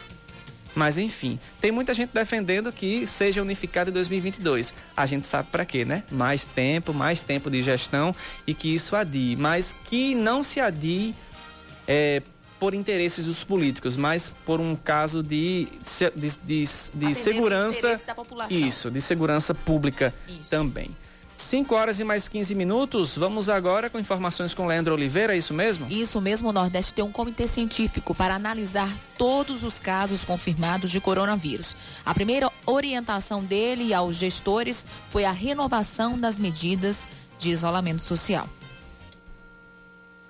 Mas 0.76 0.98
enfim, 0.98 1.40
tem 1.62 1.72
muita 1.72 1.94
gente 1.94 2.12
defendendo 2.14 2.72
que 2.72 3.08
seja 3.08 3.42
unificado 3.42 3.90
em 3.90 3.94
2022. 3.94 4.74
A 4.96 5.06
gente 5.06 5.26
sabe 5.26 5.50
para 5.50 5.66
quê, 5.66 5.86
né? 5.86 6.04
Mais 6.12 6.44
tempo, 6.44 6.94
mais 6.94 7.22
tempo 7.22 7.50
de 7.50 7.62
gestão 7.62 8.14
e 8.46 8.54
que 8.54 8.74
isso 8.74 8.96
adie, 8.96 9.36
mas 9.38 9.74
que 9.86 10.14
não 10.14 10.44
se 10.44 10.60
adie 10.60 11.16
é, 11.88 12.22
por 12.60 12.74
interesses 12.74 13.26
dos 13.26 13.44
políticos, 13.44 13.96
mas 13.96 14.34
por 14.46 14.60
um 14.60 14.76
caso 14.76 15.24
de, 15.24 15.68
de, 16.16 16.32
de, 16.44 16.66
de 16.94 17.16
segurança. 17.16 17.94
Isso, 18.54 18.92
de 18.92 19.02
segurança 19.02 19.54
pública 19.54 20.14
isso. 20.28 20.50
também. 20.50 20.90
5 21.36 21.76
horas 21.76 22.00
e 22.00 22.04
mais 22.04 22.28
15 22.28 22.56
minutos. 22.56 23.18
Vamos 23.18 23.50
agora 23.50 23.90
com 23.90 24.00
informações 24.00 24.54
com 24.54 24.66
Leandro 24.66 24.94
Oliveira, 24.94 25.34
é 25.34 25.38
isso 25.38 25.54
mesmo? 25.54 25.88
Isso 25.90 26.22
mesmo, 26.22 26.50
o 26.50 26.54
Nordeste 26.54 26.94
tem 26.94 27.04
um 27.04 27.12
comitê 27.12 27.48
científico 27.48 28.16
para 28.16 28.36
analisar 28.36 28.90
todos 29.18 29.64
os 29.64 29.80
casos 29.80 30.24
confirmados 30.24 30.90
de 30.90 31.02
coronavírus. 31.02 31.76
A 32.06 32.14
primeira 32.14 32.50
orientação 32.66 33.44
dele 33.44 33.94
aos 33.94 34.16
gestores 34.16 34.86
foi 35.10 35.26
a 35.26 35.32
renovação 35.32 36.18
das 36.18 36.40
medidas 36.40 37.08
de 37.38 37.52
isolamento 37.52 38.02
social. 38.02 38.50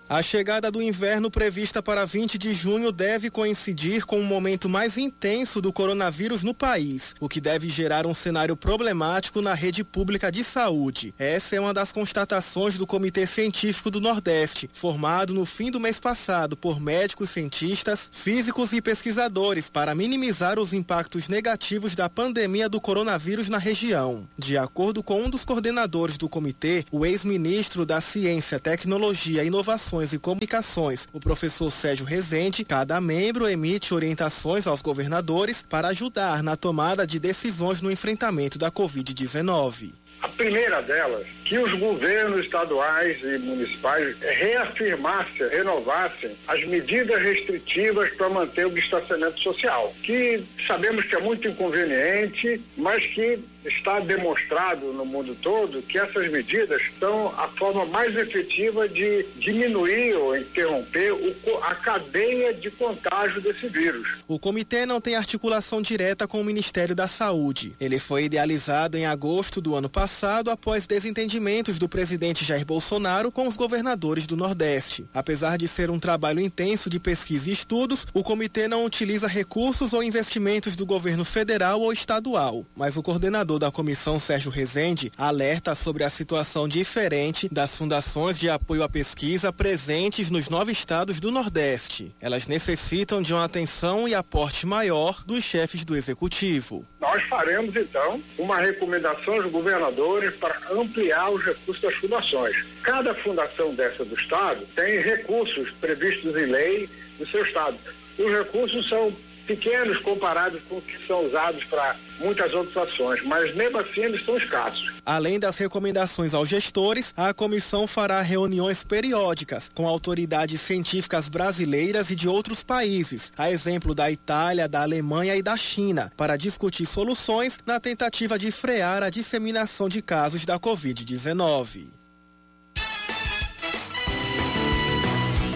A 0.07 0.21
chegada 0.21 0.69
do 0.69 0.83
inverno 0.83 1.31
prevista 1.31 1.81
para 1.81 2.05
20 2.05 2.37
de 2.37 2.53
junho 2.53 2.91
deve 2.91 3.31
coincidir 3.31 4.05
com 4.05 4.19
o 4.19 4.23
momento 4.23 4.69
mais 4.69 4.99
intenso 4.99 5.59
do 5.59 5.73
coronavírus 5.73 6.43
no 6.43 6.53
país, 6.53 7.15
o 7.19 7.27
que 7.27 7.41
deve 7.41 7.69
gerar 7.69 8.05
um 8.05 8.13
cenário 8.13 8.55
problemático 8.55 9.41
na 9.41 9.55
rede 9.55 9.83
pública 9.83 10.31
de 10.31 10.43
saúde. 10.43 11.11
Essa 11.17 11.55
é 11.55 11.59
uma 11.59 11.73
das 11.73 11.91
constatações 11.91 12.77
do 12.77 12.85
Comitê 12.85 13.25
Científico 13.25 13.89
do 13.89 13.99
Nordeste, 13.99 14.69
formado 14.71 15.33
no 15.33 15.43
fim 15.43 15.71
do 15.71 15.79
mês 15.79 15.99
passado 15.99 16.55
por 16.55 16.79
médicos, 16.79 17.31
cientistas, 17.31 18.07
físicos 18.13 18.73
e 18.73 18.83
pesquisadores 18.83 19.71
para 19.71 19.95
minimizar 19.95 20.59
os 20.59 20.71
impactos 20.71 21.27
negativos 21.27 21.95
da 21.95 22.07
pandemia 22.07 22.69
do 22.69 22.79
coronavírus 22.79 23.49
na 23.49 23.57
região. 23.57 24.29
De 24.37 24.55
acordo 24.55 25.01
com 25.01 25.23
um 25.23 25.31
dos 25.31 25.43
coordenadores 25.43 26.15
do 26.15 26.29
comitê, 26.29 26.85
o 26.91 27.07
ex-ministro 27.07 27.87
da 27.87 27.99
Ciência, 27.99 28.59
Tecnologia 28.59 29.43
e 29.43 29.47
Inovação 29.47 29.94
e 30.03 30.19
Comunicações, 30.19 31.07
o 31.13 31.19
professor 31.19 31.71
Sérgio 31.71 32.05
Rezende, 32.05 32.65
cada 32.65 32.99
membro 32.99 33.47
emite 33.47 33.93
orientações 33.93 34.67
aos 34.67 34.81
governadores 34.81 35.63
para 35.63 35.87
ajudar 35.87 36.43
na 36.43 36.55
tomada 36.55 37.07
de 37.07 37.19
decisões 37.19 37.81
no 37.81 37.89
enfrentamento 37.89 38.59
da 38.59 38.69
Covid-19. 38.69 39.93
A 40.21 40.27
primeira 40.29 40.81
delas, 40.81 41.27
que 41.43 41.57
os 41.57 41.71
governos 41.79 42.45
estaduais 42.45 43.21
e 43.21 43.37
municipais 43.39 44.17
reafirmassem, 44.19 45.47
renovassem 45.49 46.35
as 46.47 46.65
medidas 46.65 47.21
restritivas 47.21 48.11
para 48.13 48.29
manter 48.29 48.65
o 48.65 48.71
distanciamento 48.71 49.39
social, 49.39 49.93
que 50.03 50.43
sabemos 50.65 51.05
que 51.05 51.15
é 51.15 51.19
muito 51.19 51.47
inconveniente, 51.47 52.61
mas 52.75 53.05
que 53.07 53.39
está 53.65 53.99
demonstrado 53.99 54.93
no 54.93 55.05
mundo 55.05 55.35
todo 55.41 55.81
que 55.81 55.97
essas 55.97 56.31
medidas 56.31 56.81
são 56.99 57.27
a 57.37 57.47
forma 57.47 57.85
mais 57.85 58.15
efetiva 58.15 58.87
de 58.87 59.25
diminuir 59.37 60.15
ou 60.15 60.37
interromper 60.37 61.11
o, 61.11 61.35
a 61.63 61.75
cadeia 61.75 62.53
de 62.53 62.69
contágio 62.71 63.41
desse 63.41 63.67
vírus. 63.67 64.19
O 64.27 64.39
comitê 64.39 64.85
não 64.85 65.01
tem 65.01 65.15
articulação 65.15 65.81
direta 65.81 66.27
com 66.27 66.39
o 66.39 66.43
Ministério 66.43 66.95
da 66.95 67.07
Saúde. 67.07 67.75
Ele 67.79 67.99
foi 67.99 68.25
idealizado 68.25 68.97
em 68.97 69.05
agosto 69.05 69.61
do 69.61 69.75
ano 69.75 69.89
passado 69.89 70.49
após 70.49 70.87
desentendimentos 70.87 71.77
do 71.77 71.89
presidente 71.89 72.45
Jair 72.45 72.65
Bolsonaro 72.65 73.31
com 73.31 73.47
os 73.47 73.57
governadores 73.57 74.27
do 74.27 74.37
Nordeste. 74.37 75.05
Apesar 75.13 75.57
de 75.57 75.67
ser 75.67 75.89
um 75.89 75.99
trabalho 75.99 76.39
intenso 76.39 76.89
de 76.89 76.99
pesquisa 76.99 77.49
e 77.49 77.53
estudos, 77.53 78.07
o 78.13 78.23
comitê 78.23 78.67
não 78.67 78.85
utiliza 78.85 79.27
recursos 79.27 79.93
ou 79.93 80.03
investimentos 80.03 80.75
do 80.75 80.85
governo 80.85 81.25
federal 81.25 81.81
ou 81.81 81.91
estadual, 81.91 82.65
mas 82.75 82.97
o 82.97 83.03
coordenador 83.03 83.54
da 83.59 83.71
comissão, 83.71 84.19
Sérgio 84.19 84.51
Rezende, 84.51 85.11
alerta 85.17 85.73
sobre 85.75 86.03
a 86.03 86.09
situação 86.09 86.67
diferente 86.67 87.47
das 87.51 87.75
fundações 87.75 88.37
de 88.37 88.49
apoio 88.49 88.83
à 88.83 88.89
pesquisa 88.89 89.51
presentes 89.51 90.29
nos 90.29 90.49
nove 90.49 90.71
estados 90.71 91.19
do 91.19 91.31
Nordeste. 91.31 92.13
Elas 92.19 92.47
necessitam 92.47 93.21
de 93.21 93.33
uma 93.33 93.43
atenção 93.43 94.07
e 94.07 94.15
aporte 94.15 94.65
maior 94.65 95.23
dos 95.25 95.43
chefes 95.43 95.83
do 95.83 95.95
executivo. 95.95 96.85
Nós 96.99 97.23
faremos, 97.23 97.75
então, 97.75 98.21
uma 98.37 98.59
recomendação 98.59 99.35
aos 99.35 99.51
governadores 99.51 100.35
para 100.35 100.59
ampliar 100.71 101.29
os 101.29 101.43
recursos 101.43 101.81
das 101.81 101.95
fundações. 101.95 102.65
Cada 102.81 103.13
fundação 103.13 103.73
dessa 103.75 104.03
do 104.03 104.15
Estado 104.15 104.65
tem 104.75 104.99
recursos 104.99 105.71
previstos 105.79 106.35
em 106.35 106.45
lei 106.45 106.89
do 107.17 107.27
seu 107.27 107.43
Estado. 107.45 107.77
Os 108.17 108.31
recursos 108.31 108.87
são 108.87 109.13
pequenos 109.45 109.97
comparados 109.97 110.61
com 110.67 110.77
os 110.77 110.83
que 110.83 111.05
são 111.05 111.25
usados 111.25 111.63
para 111.65 111.95
muitas 112.19 112.53
outras 112.53 112.89
ações, 112.89 113.23
mas 113.23 113.53
mesmo 113.55 113.77
assim 113.77 114.01
eles 114.01 114.23
são 114.25 114.37
escassos. 114.37 114.93
Além 115.05 115.39
das 115.39 115.57
recomendações 115.57 116.33
aos 116.33 116.49
gestores, 116.49 117.13
a 117.15 117.33
comissão 117.33 117.87
fará 117.87 118.21
reuniões 118.21 118.83
periódicas 118.83 119.69
com 119.73 119.87
autoridades 119.87 120.59
científicas 120.61 121.29
brasileiras 121.29 122.09
e 122.09 122.15
de 122.15 122.27
outros 122.27 122.63
países, 122.63 123.31
a 123.37 123.51
exemplo 123.51 123.93
da 123.93 124.09
Itália, 124.11 124.67
da 124.67 124.81
Alemanha 124.81 125.35
e 125.35 125.41
da 125.41 125.55
China, 125.55 126.11
para 126.17 126.37
discutir 126.37 126.85
soluções 126.85 127.59
na 127.65 127.79
tentativa 127.79 128.39
de 128.39 128.51
frear 128.51 129.03
a 129.03 129.09
disseminação 129.09 129.87
de 129.87 130.01
casos 130.01 130.45
da 130.45 130.59
Covid-19. 130.59 131.87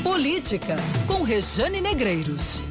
Política, 0.04 0.76
com 1.08 1.24
Rejane 1.24 1.82
Negreiros. 1.82 2.64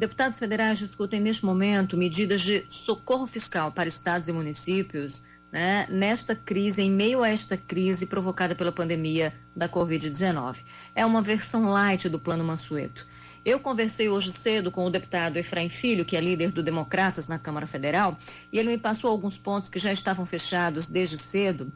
Deputados 0.00 0.38
federais 0.38 0.78
discutem 0.78 1.20
neste 1.20 1.44
momento 1.44 1.94
medidas 1.94 2.40
de 2.40 2.64
socorro 2.70 3.26
fiscal 3.26 3.70
para 3.70 3.86
estados 3.86 4.28
e 4.28 4.32
municípios 4.32 5.20
né, 5.52 5.86
nesta 5.90 6.34
crise, 6.34 6.80
em 6.80 6.90
meio 6.90 7.22
a 7.22 7.28
esta 7.28 7.54
crise 7.54 8.06
provocada 8.06 8.54
pela 8.54 8.72
pandemia 8.72 9.30
da 9.54 9.68
Covid-19. 9.68 10.62
É 10.94 11.04
uma 11.04 11.20
versão 11.20 11.68
light 11.68 12.08
do 12.08 12.18
Plano 12.18 12.42
Mansueto. 12.42 13.06
Eu 13.44 13.60
conversei 13.60 14.08
hoje 14.08 14.32
cedo 14.32 14.70
com 14.70 14.86
o 14.86 14.90
deputado 14.90 15.36
Efraim 15.36 15.68
Filho, 15.68 16.06
que 16.06 16.16
é 16.16 16.20
líder 16.22 16.50
do 16.50 16.62
Democratas 16.62 17.28
na 17.28 17.38
Câmara 17.38 17.66
Federal, 17.66 18.18
e 18.50 18.58
ele 18.58 18.70
me 18.70 18.78
passou 18.78 19.10
alguns 19.10 19.36
pontos 19.36 19.68
que 19.68 19.78
já 19.78 19.92
estavam 19.92 20.24
fechados 20.24 20.88
desde 20.88 21.18
cedo, 21.18 21.70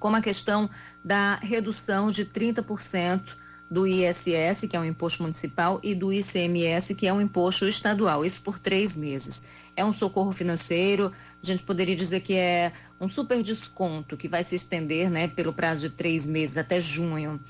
como 0.00 0.16
a 0.16 0.20
questão 0.20 0.68
da 1.04 1.36
redução 1.36 2.10
de 2.10 2.24
30% 2.24 3.43
do 3.74 3.88
ISS, 3.88 4.68
que 4.70 4.76
é 4.76 4.80
um 4.80 4.84
imposto 4.84 5.20
municipal, 5.20 5.80
e 5.82 5.96
do 5.96 6.12
ICMS, 6.12 6.94
que 6.94 7.08
é 7.08 7.12
um 7.12 7.20
imposto 7.20 7.66
estadual, 7.66 8.24
isso 8.24 8.40
por 8.40 8.56
três 8.56 8.94
meses. 8.94 9.42
É 9.74 9.84
um 9.84 9.92
socorro 9.92 10.30
financeiro, 10.30 11.10
a 11.42 11.44
gente 11.44 11.64
poderia 11.64 11.96
dizer 11.96 12.20
que 12.20 12.34
é 12.34 12.70
um 13.00 13.08
super 13.08 13.42
desconto 13.42 14.16
que 14.16 14.28
vai 14.28 14.44
se 14.44 14.54
estender 14.54 15.10
né, 15.10 15.26
pelo 15.26 15.52
prazo 15.52 15.88
de 15.88 15.90
três 15.90 16.24
meses 16.24 16.56
até 16.56 16.80
junho. 16.80 17.40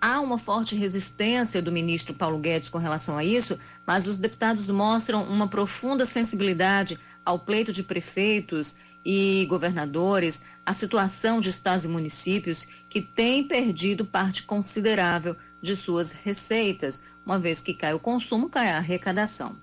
Há 0.00 0.20
uma 0.20 0.36
forte 0.36 0.74
resistência 0.74 1.62
do 1.62 1.70
ministro 1.70 2.12
Paulo 2.12 2.40
Guedes 2.40 2.68
com 2.68 2.78
relação 2.78 3.16
a 3.16 3.24
isso, 3.24 3.56
mas 3.86 4.08
os 4.08 4.18
deputados 4.18 4.68
mostram 4.68 5.22
uma 5.22 5.46
profunda 5.46 6.04
sensibilidade 6.04 6.98
ao 7.24 7.38
pleito 7.38 7.72
de 7.72 7.84
prefeitos 7.84 8.74
e 9.04 9.46
governadores, 9.48 10.42
a 10.66 10.72
situação 10.72 11.40
de 11.40 11.50
estados 11.50 11.84
e 11.84 11.88
municípios 11.88 12.66
que 12.88 13.00
têm 13.00 13.44
perdido 13.44 14.04
parte 14.04 14.42
considerável 14.42 15.36
de 15.60 15.76
suas 15.76 16.12
receitas, 16.12 17.02
uma 17.24 17.38
vez 17.38 17.60
que 17.60 17.74
cai 17.74 17.94
o 17.94 17.98
consumo, 17.98 18.48
cai 18.48 18.70
a 18.70 18.78
arrecadação. 18.78 19.56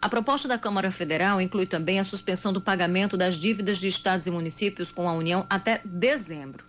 A 0.00 0.08
proposta 0.08 0.48
da 0.48 0.56
Câmara 0.56 0.90
Federal 0.90 1.40
inclui 1.40 1.66
também 1.66 1.98
a 1.98 2.04
suspensão 2.04 2.52
do 2.52 2.60
pagamento 2.60 3.16
das 3.16 3.36
dívidas 3.36 3.78
de 3.78 3.88
estados 3.88 4.26
e 4.26 4.30
municípios 4.30 4.90
com 4.90 5.08
a 5.08 5.12
União 5.12 5.44
até 5.50 5.80
dezembro. 5.84 6.64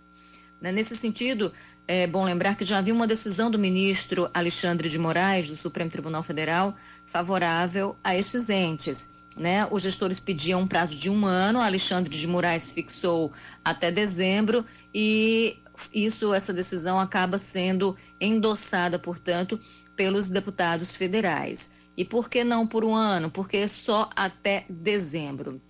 Né, 0.60 0.70
nesse 0.70 0.96
sentido, 0.96 1.50
é 1.88 2.06
bom 2.06 2.24
lembrar 2.24 2.56
que 2.56 2.64
já 2.64 2.78
havia 2.78 2.94
uma 2.94 3.06
decisão 3.06 3.50
do 3.50 3.58
ministro 3.58 4.30
Alexandre 4.32 4.88
de 4.88 4.98
Moraes, 4.98 5.48
do 5.48 5.56
Supremo 5.56 5.90
Tribunal 5.90 6.22
Federal, 6.22 6.76
favorável 7.06 7.96
a 8.04 8.16
estes 8.16 8.48
entes. 8.48 9.08
Né? 9.36 9.66
Os 9.70 9.82
gestores 9.82 10.20
pediam 10.20 10.60
um 10.60 10.66
prazo 10.66 10.94
de 10.94 11.08
um 11.08 11.24
ano, 11.24 11.60
Alexandre 11.60 12.16
de 12.16 12.26
Moraes 12.26 12.70
fixou 12.70 13.32
até 13.64 13.90
dezembro 13.90 14.64
e 14.94 15.56
isso, 15.92 16.34
essa 16.34 16.52
decisão 16.52 17.00
acaba 17.00 17.38
sendo 17.38 17.96
endossada, 18.20 18.98
portanto, 18.98 19.58
pelos 19.96 20.28
deputados 20.28 20.94
federais. 20.94 21.72
E 21.96 22.04
por 22.04 22.28
que 22.28 22.42
não 22.42 22.66
por 22.66 22.84
um 22.84 22.94
ano? 22.94 23.30
Porque 23.30 23.66
só 23.68 24.08
até 24.16 24.64
dezembro. 24.68 25.60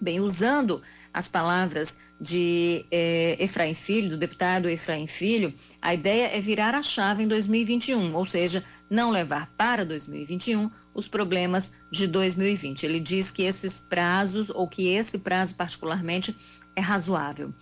Bem, 0.00 0.18
usando 0.18 0.80
as 1.12 1.28
palavras 1.28 1.98
de 2.18 2.86
eh, 2.90 3.36
Efraim 3.38 3.74
Filho, 3.74 4.10
do 4.10 4.16
deputado 4.16 4.68
Efraim 4.68 5.06
Filho, 5.06 5.52
a 5.80 5.92
ideia 5.92 6.28
é 6.34 6.40
virar 6.40 6.74
a 6.74 6.82
chave 6.82 7.22
em 7.22 7.28
2021, 7.28 8.14
ou 8.16 8.24
seja, 8.24 8.64
não 8.88 9.10
levar 9.10 9.46
para 9.58 9.84
2021 9.84 10.70
os 10.94 11.06
problemas 11.06 11.72
de 11.92 12.06
2020. 12.06 12.84
Ele 12.84 12.98
diz 12.98 13.30
que 13.30 13.42
esses 13.42 13.80
prazos, 13.80 14.48
ou 14.48 14.66
que 14.66 14.88
esse 14.88 15.18
prazo 15.18 15.54
particularmente, 15.54 16.34
é 16.74 16.80
razoável. 16.80 17.52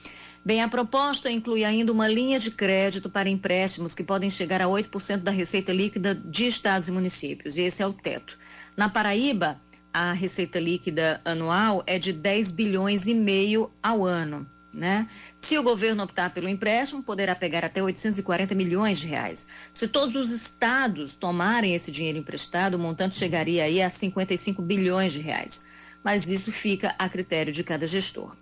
Bem, 0.49 0.63
a 0.63 0.69
proposta 0.69 1.31
inclui 1.31 1.63
ainda 1.63 1.93
uma 1.93 2.09
linha 2.09 2.39
de 2.39 2.51
crédito 2.51 3.11
para 3.11 3.29
empréstimos 3.29 3.95
que 3.95 4.03
podem 4.03 4.31
chegar 4.31 4.63
a 4.63 4.65
8% 4.65 5.19
da 5.19 5.31
receita 5.31 5.75
líquida 5.75 6.15
de 6.15 6.47
estados 6.47 6.89
e 6.89 6.91
municípios, 6.91 7.59
e 7.59 7.61
esse 7.61 7.83
é 7.83 7.87
o 7.87 7.93
teto. 7.93 8.39
Na 8.75 8.89
Paraíba, 8.89 9.61
a 9.93 10.11
receita 10.15 10.59
líquida 10.59 11.21
anual 11.23 11.85
é 11.87 11.99
de 11.99 12.15
10 12.15 12.53
bilhões 12.53 13.07
e 13.07 13.13
meio 13.13 13.71
ao 13.83 14.07
ano. 14.07 14.47
Né? 14.73 15.07
Se 15.37 15.59
o 15.59 15.63
governo 15.63 16.03
optar 16.03 16.33
pelo 16.33 16.49
empréstimo, 16.49 17.03
poderá 17.03 17.35
pegar 17.35 17.63
até 17.63 17.83
840 17.83 18.55
milhões 18.55 18.99
de 18.99 19.07
reais. 19.07 19.47
Se 19.71 19.87
todos 19.87 20.17
os 20.17 20.31
estados 20.31 21.15
tomarem 21.15 21.75
esse 21.75 21.93
dinheiro 21.93 22.17
emprestado, 22.17 22.77
o 22.77 22.79
montante 22.79 23.17
chegaria 23.17 23.65
aí 23.65 23.83
a 23.83 23.91
55 23.91 24.63
bilhões 24.63 25.13
de 25.13 25.21
reais. 25.21 25.67
Mas 26.03 26.27
isso 26.27 26.51
fica 26.51 26.95
a 26.99 27.07
critério 27.07 27.53
de 27.53 27.63
cada 27.63 27.87
gestor. 27.87 28.35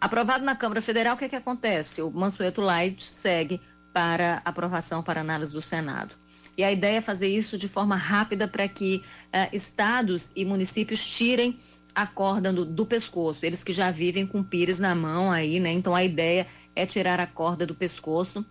Aprovado 0.00 0.44
na 0.44 0.54
Câmara 0.54 0.82
Federal, 0.82 1.14
o 1.14 1.18
que, 1.18 1.24
é 1.24 1.28
que 1.28 1.36
acontece? 1.36 2.02
O 2.02 2.10
Mansueto 2.10 2.60
Light 2.60 3.02
segue 3.02 3.60
para 3.92 4.42
aprovação 4.44 5.02
para 5.02 5.20
análise 5.20 5.52
do 5.52 5.60
Senado. 5.60 6.16
E 6.56 6.64
a 6.64 6.72
ideia 6.72 6.98
é 6.98 7.00
fazer 7.00 7.28
isso 7.28 7.56
de 7.56 7.68
forma 7.68 7.96
rápida 7.96 8.46
para 8.46 8.68
que 8.68 9.02
uh, 9.26 9.54
estados 9.54 10.32
e 10.34 10.44
municípios 10.44 11.04
tirem 11.04 11.58
a 11.94 12.06
corda 12.06 12.52
do, 12.52 12.64
do, 12.64 12.84
pescoço. 12.84 13.44
Eles 13.44 13.64
que 13.64 13.72
já 13.72 13.90
vivem 13.90 14.26
com 14.26 14.42
pires 14.42 14.78
na 14.78 14.94
mão 14.94 15.30
aí, 15.30 15.58
né? 15.58 15.72
Então 15.72 15.94
a 15.94 16.04
ideia 16.04 16.46
é 16.74 16.84
tirar 16.84 17.18
a 17.20 17.26
corda 17.26 17.66
do 17.66 17.74
pescoço, 17.74 18.44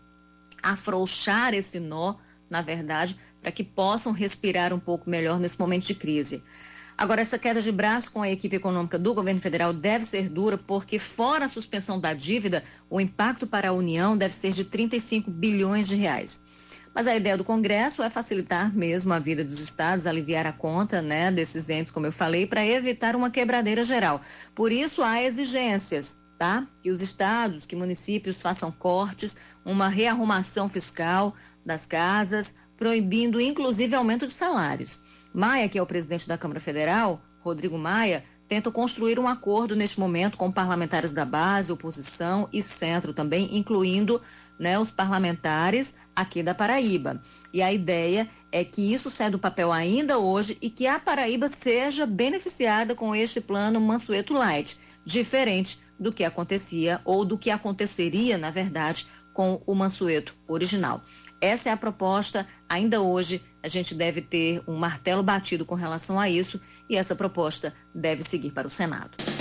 afrouxar 0.63 1.53
esse 1.53 1.79
nó, 1.79 2.15
na 2.49 2.61
verdade, 2.61 3.15
para 3.39 3.51
que 3.51 3.63
possam 3.63 4.11
respirar 4.11 4.73
um 4.73 4.79
pouco 4.79 5.07
melhor 5.07 5.39
nesse 5.39 5.59
momento 5.59 5.85
de 5.85 5.93
crise. 5.93 6.43
Agora, 6.97 7.21
essa 7.21 7.37
queda 7.37 7.61
de 7.61 7.71
braço 7.71 8.11
com 8.11 8.21
a 8.21 8.29
equipe 8.29 8.55
econômica 8.55 8.97
do 8.97 9.13
governo 9.13 9.39
federal 9.39 9.73
deve 9.73 10.05
ser 10.05 10.29
dura, 10.29 10.57
porque, 10.57 10.97
fora 10.97 11.45
a 11.45 11.49
suspensão 11.49 11.99
da 11.99 12.13
dívida, 12.13 12.63
o 12.89 13.01
impacto 13.01 13.45
para 13.45 13.69
a 13.69 13.73
União 13.73 14.17
deve 14.17 14.33
ser 14.33 14.51
de 14.51 14.63
35 14.63 15.29
bilhões 15.29 15.87
de 15.87 15.95
reais. 15.95 16.41
Mas 16.93 17.07
a 17.07 17.15
ideia 17.15 17.37
do 17.37 17.43
Congresso 17.43 18.01
é 18.01 18.09
facilitar 18.09 18.73
mesmo 18.73 19.13
a 19.13 19.19
vida 19.19 19.43
dos 19.43 19.59
estados, 19.59 20.07
aliviar 20.07 20.47
a 20.47 20.53
conta 20.53 21.01
né, 21.01 21.29
desses 21.29 21.69
entes, 21.69 21.91
como 21.91 22.05
eu 22.05 22.11
falei, 22.13 22.47
para 22.47 22.65
evitar 22.65 23.17
uma 23.17 23.29
quebradeira 23.29 23.83
geral. 23.83 24.21
Por 24.55 24.71
isso, 24.71 25.03
há 25.03 25.21
exigências. 25.21 26.23
Tá? 26.37 26.67
Que 26.83 26.91
os 26.91 27.01
estados, 27.01 27.65
que 27.65 27.77
municípios 27.77 28.41
façam 28.41 28.69
cortes, 28.69 29.37
uma 29.63 29.87
rearrumação 29.87 30.67
fiscal 30.67 31.33
das 31.65 31.85
casas, 31.85 32.53
proibindo 32.75 33.39
inclusive 33.39 33.95
aumento 33.95 34.27
de 34.27 34.33
salários. 34.33 34.99
Maia, 35.35 35.67
que 35.67 35.77
é 35.77 35.81
o 35.81 35.85
presidente 35.85 36.29
da 36.29 36.37
Câmara 36.37 36.61
Federal, 36.61 37.21
Rodrigo 37.41 37.77
Maia, 37.77 38.23
tenta 38.47 38.71
construir 38.71 39.19
um 39.19 39.27
acordo 39.27 39.75
neste 39.75 39.99
momento 39.99 40.37
com 40.37 40.49
parlamentares 40.49 41.11
da 41.11 41.25
base, 41.25 41.73
oposição 41.73 42.47
e 42.53 42.61
centro 42.61 43.13
também, 43.13 43.57
incluindo 43.57 44.21
né, 44.57 44.79
os 44.79 44.91
parlamentares 44.91 45.95
aqui 46.15 46.41
da 46.41 46.55
Paraíba. 46.55 47.21
E 47.53 47.61
a 47.61 47.73
ideia 47.73 48.29
é 48.49 48.63
que 48.63 48.93
isso 48.93 49.09
saia 49.09 49.29
do 49.29 49.37
papel 49.37 49.73
ainda 49.73 50.17
hoje 50.17 50.57
e 50.61 50.69
que 50.69 50.87
a 50.87 50.97
Paraíba 50.97 51.49
seja 51.49 52.05
beneficiada 52.05 52.95
com 52.95 53.13
este 53.13 53.41
plano 53.41 53.81
Mansueto 53.81 54.33
Light, 54.33 54.77
diferente 55.05 55.79
do 55.99 56.13
que 56.13 56.23
acontecia 56.23 57.01
ou 57.03 57.25
do 57.25 57.37
que 57.37 57.49
aconteceria, 57.49 58.37
na 58.37 58.51
verdade, 58.51 59.05
com 59.33 59.61
o 59.65 59.75
Mansueto 59.75 60.33
original. 60.47 61.01
Essa 61.39 61.69
é 61.69 61.71
a 61.71 61.77
proposta. 61.77 62.47
Ainda 62.67 63.01
hoje 63.01 63.41
a 63.61 63.67
gente 63.67 63.95
deve 63.95 64.21
ter 64.21 64.61
um 64.67 64.75
martelo 64.75 65.23
batido 65.23 65.65
com 65.65 65.75
relação 65.75 66.19
a 66.19 66.29
isso 66.29 66.59
e 66.89 66.95
essa 66.95 67.15
proposta 67.15 67.73
deve 67.93 68.23
seguir 68.23 68.51
para 68.51 68.67
o 68.67 68.69
Senado. 68.69 69.34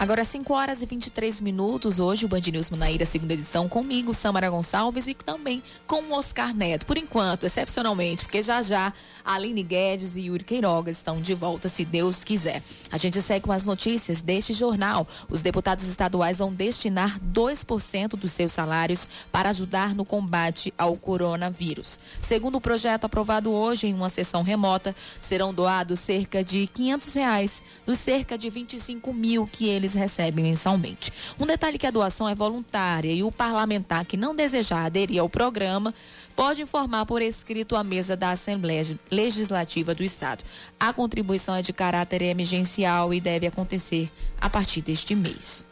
Agora, 0.00 0.24
5 0.24 0.54
horas 0.54 0.80
e 0.80 0.86
23 0.86 1.42
minutos. 1.42 2.00
Hoje, 2.00 2.24
o 2.24 2.28
Band 2.28 2.40
News 2.50 2.70
Manaíra, 2.70 3.04
segunda 3.04 3.34
edição, 3.34 3.68
comigo, 3.68 4.14
Samara 4.14 4.48
Gonçalves 4.48 5.06
e 5.06 5.12
também 5.12 5.62
com 5.86 6.00
o 6.04 6.12
Oscar 6.14 6.56
Neto. 6.56 6.86
Por 6.86 6.96
enquanto, 6.96 7.44
excepcionalmente, 7.44 8.24
porque 8.24 8.42
já 8.42 8.62
já 8.62 8.94
Aline 9.22 9.62
Guedes 9.62 10.16
e 10.16 10.22
Yuri 10.22 10.42
Queiroga 10.42 10.90
estão 10.90 11.20
de 11.20 11.34
volta, 11.34 11.68
se 11.68 11.84
Deus 11.84 12.24
quiser. 12.24 12.62
A 12.90 12.96
gente 12.96 13.20
segue 13.20 13.44
com 13.44 13.52
as 13.52 13.66
notícias 13.66 14.22
deste 14.22 14.54
jornal. 14.54 15.06
Os 15.28 15.42
deputados 15.42 15.86
estaduais 15.86 16.38
vão 16.38 16.50
destinar 16.50 17.20
2% 17.20 18.16
dos 18.16 18.32
seus 18.32 18.52
salários 18.52 19.06
para 19.30 19.50
ajudar 19.50 19.94
no 19.94 20.06
combate 20.06 20.72
ao 20.78 20.96
coronavírus. 20.96 22.00
Segundo 22.22 22.54
o 22.54 22.60
projeto 22.60 23.04
aprovado 23.04 23.52
hoje 23.52 23.88
em 23.88 23.92
uma 23.92 24.08
sessão 24.08 24.42
remota, 24.42 24.96
serão 25.20 25.52
doados 25.52 26.00
cerca 26.00 26.42
de 26.42 26.66
500 26.68 27.12
reais 27.12 27.62
dos 27.84 27.98
cerca 27.98 28.38
de 28.38 28.48
25 28.48 29.12
mil 29.12 29.46
que 29.46 29.68
eles 29.68 29.89
eles 29.90 29.94
recebem 29.94 30.44
mensalmente. 30.44 31.12
Um 31.38 31.46
detalhe 31.46 31.78
que 31.78 31.86
a 31.86 31.90
doação 31.90 32.28
é 32.28 32.34
voluntária 32.34 33.12
e 33.12 33.22
o 33.22 33.32
parlamentar 33.32 34.04
que 34.04 34.16
não 34.16 34.34
desejar 34.34 34.86
aderir 34.86 35.20
ao 35.20 35.28
programa 35.28 35.94
pode 36.36 36.62
informar 36.62 37.06
por 37.06 37.20
escrito 37.20 37.76
à 37.76 37.84
mesa 37.84 38.16
da 38.16 38.30
Assembleia 38.30 38.98
Legislativa 39.10 39.94
do 39.94 40.04
Estado. 40.04 40.44
A 40.78 40.92
contribuição 40.92 41.54
é 41.54 41.62
de 41.62 41.72
caráter 41.72 42.22
emergencial 42.22 43.12
e 43.12 43.20
deve 43.20 43.46
acontecer 43.46 44.10
a 44.40 44.48
partir 44.48 44.80
deste 44.80 45.14
mês. 45.14 45.69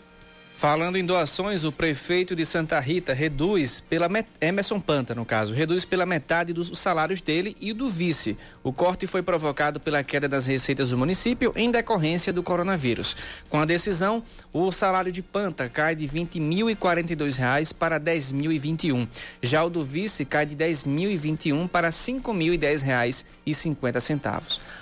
Falando 0.58 0.96
em 0.96 1.06
doações, 1.06 1.62
o 1.62 1.70
prefeito 1.70 2.34
de 2.34 2.44
Santa 2.44 2.80
Rita 2.80 3.14
reduz 3.14 3.78
pela 3.78 4.08
met... 4.08 4.26
Emerson 4.40 4.80
Panta, 4.80 5.14
no 5.14 5.24
caso, 5.24 5.54
reduz 5.54 5.84
pela 5.84 6.04
metade 6.04 6.52
dos 6.52 6.76
salários 6.76 7.20
dele 7.20 7.56
e 7.60 7.72
do 7.72 7.88
vice. 7.88 8.36
O 8.64 8.72
corte 8.72 9.06
foi 9.06 9.22
provocado 9.22 9.78
pela 9.78 10.02
queda 10.02 10.28
das 10.28 10.48
receitas 10.48 10.90
do 10.90 10.98
município 10.98 11.52
em 11.54 11.70
decorrência 11.70 12.32
do 12.32 12.42
coronavírus. 12.42 13.14
Com 13.48 13.60
a 13.60 13.64
decisão, 13.64 14.20
o 14.52 14.72
salário 14.72 15.12
de 15.12 15.22
Panta 15.22 15.68
cai 15.68 15.94
de 15.94 16.06
R$ 16.06 16.24
20.042 16.24 17.72
para 17.72 17.98
R$ 17.98 18.02
10.021. 18.02 19.06
Já 19.40 19.62
o 19.62 19.70
do 19.70 19.84
vice 19.84 20.24
cai 20.24 20.44
de 20.44 20.56
R$ 20.56 20.72
10.021 20.72 21.68
para 21.68 21.86
R$ 21.86 21.92
5.010,50. 21.92 23.24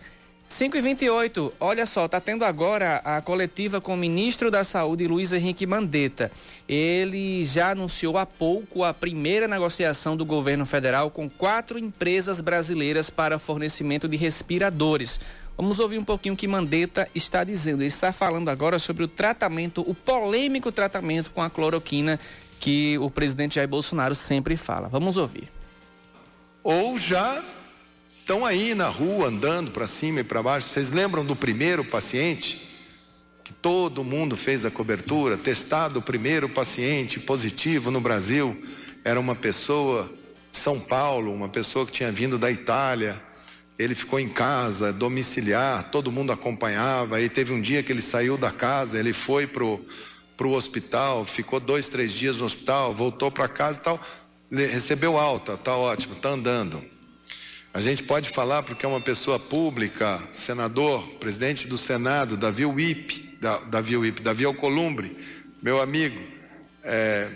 5 0.50 0.76
e 0.76 0.80
28 0.80 1.52
olha 1.60 1.86
só, 1.86 2.08
tá 2.08 2.20
tendo 2.20 2.44
agora 2.44 2.96
a 3.04 3.22
coletiva 3.22 3.80
com 3.80 3.94
o 3.94 3.96
ministro 3.96 4.50
da 4.50 4.64
Saúde, 4.64 5.06
Luiz 5.06 5.32
Henrique 5.32 5.64
Mandetta. 5.64 6.30
Ele 6.68 7.44
já 7.44 7.70
anunciou 7.70 8.18
há 8.18 8.26
pouco 8.26 8.82
a 8.82 8.92
primeira 8.92 9.46
negociação 9.46 10.16
do 10.16 10.24
governo 10.24 10.66
federal 10.66 11.08
com 11.08 11.30
quatro 11.30 11.78
empresas 11.78 12.40
brasileiras 12.40 13.08
para 13.08 13.38
fornecimento 13.38 14.08
de 14.08 14.16
respiradores. 14.16 15.20
Vamos 15.56 15.78
ouvir 15.78 15.98
um 15.98 16.04
pouquinho 16.04 16.34
o 16.34 16.36
que 16.36 16.48
Mandetta 16.48 17.08
está 17.14 17.44
dizendo. 17.44 17.82
Ele 17.82 17.86
está 17.86 18.12
falando 18.12 18.48
agora 18.48 18.80
sobre 18.80 19.04
o 19.04 19.08
tratamento, 19.08 19.88
o 19.88 19.94
polêmico 19.94 20.72
tratamento 20.72 21.30
com 21.30 21.40
a 21.40 21.48
cloroquina 21.48 22.18
que 22.58 22.98
o 22.98 23.08
presidente 23.08 23.54
Jair 23.54 23.68
Bolsonaro 23.68 24.16
sempre 24.16 24.56
fala. 24.56 24.88
Vamos 24.88 25.16
ouvir. 25.16 25.48
Ou 26.64 26.98
já 26.98 27.40
estão 28.30 28.46
aí 28.46 28.76
na 28.76 28.86
rua 28.86 29.26
andando 29.26 29.72
para 29.72 29.88
cima 29.88 30.20
e 30.20 30.24
para 30.24 30.40
baixo. 30.40 30.68
Vocês 30.68 30.92
lembram 30.92 31.24
do 31.24 31.34
primeiro 31.34 31.84
paciente? 31.84 32.64
Que 33.42 33.52
todo 33.52 34.04
mundo 34.04 34.36
fez 34.36 34.64
a 34.64 34.70
cobertura, 34.70 35.36
testado 35.36 35.98
o 35.98 36.02
primeiro 36.02 36.48
paciente 36.48 37.18
positivo 37.18 37.90
no 37.90 38.00
Brasil. 38.00 38.56
Era 39.02 39.18
uma 39.18 39.34
pessoa 39.34 40.08
de 40.48 40.56
São 40.56 40.78
Paulo, 40.78 41.34
uma 41.34 41.48
pessoa 41.48 41.84
que 41.84 41.90
tinha 41.90 42.12
vindo 42.12 42.38
da 42.38 42.52
Itália 42.52 43.20
ele 43.76 43.94
ficou 43.94 44.20
em 44.20 44.28
casa, 44.28 44.92
domiciliar, 44.92 45.90
todo 45.90 46.12
mundo 46.12 46.30
acompanhava. 46.30 47.16
Aí 47.16 47.30
teve 47.30 47.52
um 47.52 47.60
dia 47.60 47.82
que 47.82 47.90
ele 47.90 48.02
saiu 48.02 48.36
da 48.36 48.52
casa, 48.52 48.96
ele 48.96 49.12
foi 49.12 49.46
pro 49.46 49.84
pro 50.36 50.52
hospital, 50.52 51.24
ficou 51.24 51.58
dois, 51.58 51.88
três 51.88 52.12
dias 52.12 52.36
no 52.36 52.44
hospital, 52.44 52.94
voltou 52.94 53.30
para 53.30 53.48
casa 53.48 53.78
e 53.78 53.82
tal, 53.82 54.00
recebeu 54.52 55.18
alta, 55.18 55.56
tá 55.56 55.74
ótimo, 55.76 56.14
tá 56.14 56.28
andando. 56.28 56.99
A 57.72 57.80
gente 57.80 58.02
pode 58.02 58.28
falar 58.28 58.64
porque 58.64 58.85
é 58.85 58.88
uma 58.88 59.00
pessoa 59.00 59.38
pública, 59.38 60.20
senador, 60.33 61.06
presidente 61.20 61.68
do 61.68 61.78
Senado, 61.78 62.37
Davi 62.37 62.66
Wip, 62.66 63.38
Davi 63.68 63.96
Wip, 63.96 64.20
Davi 64.20 64.44
Alcolumbre, 64.44 65.16
meu 65.62 65.80
amigo, 65.80 66.20
é, 66.83 67.28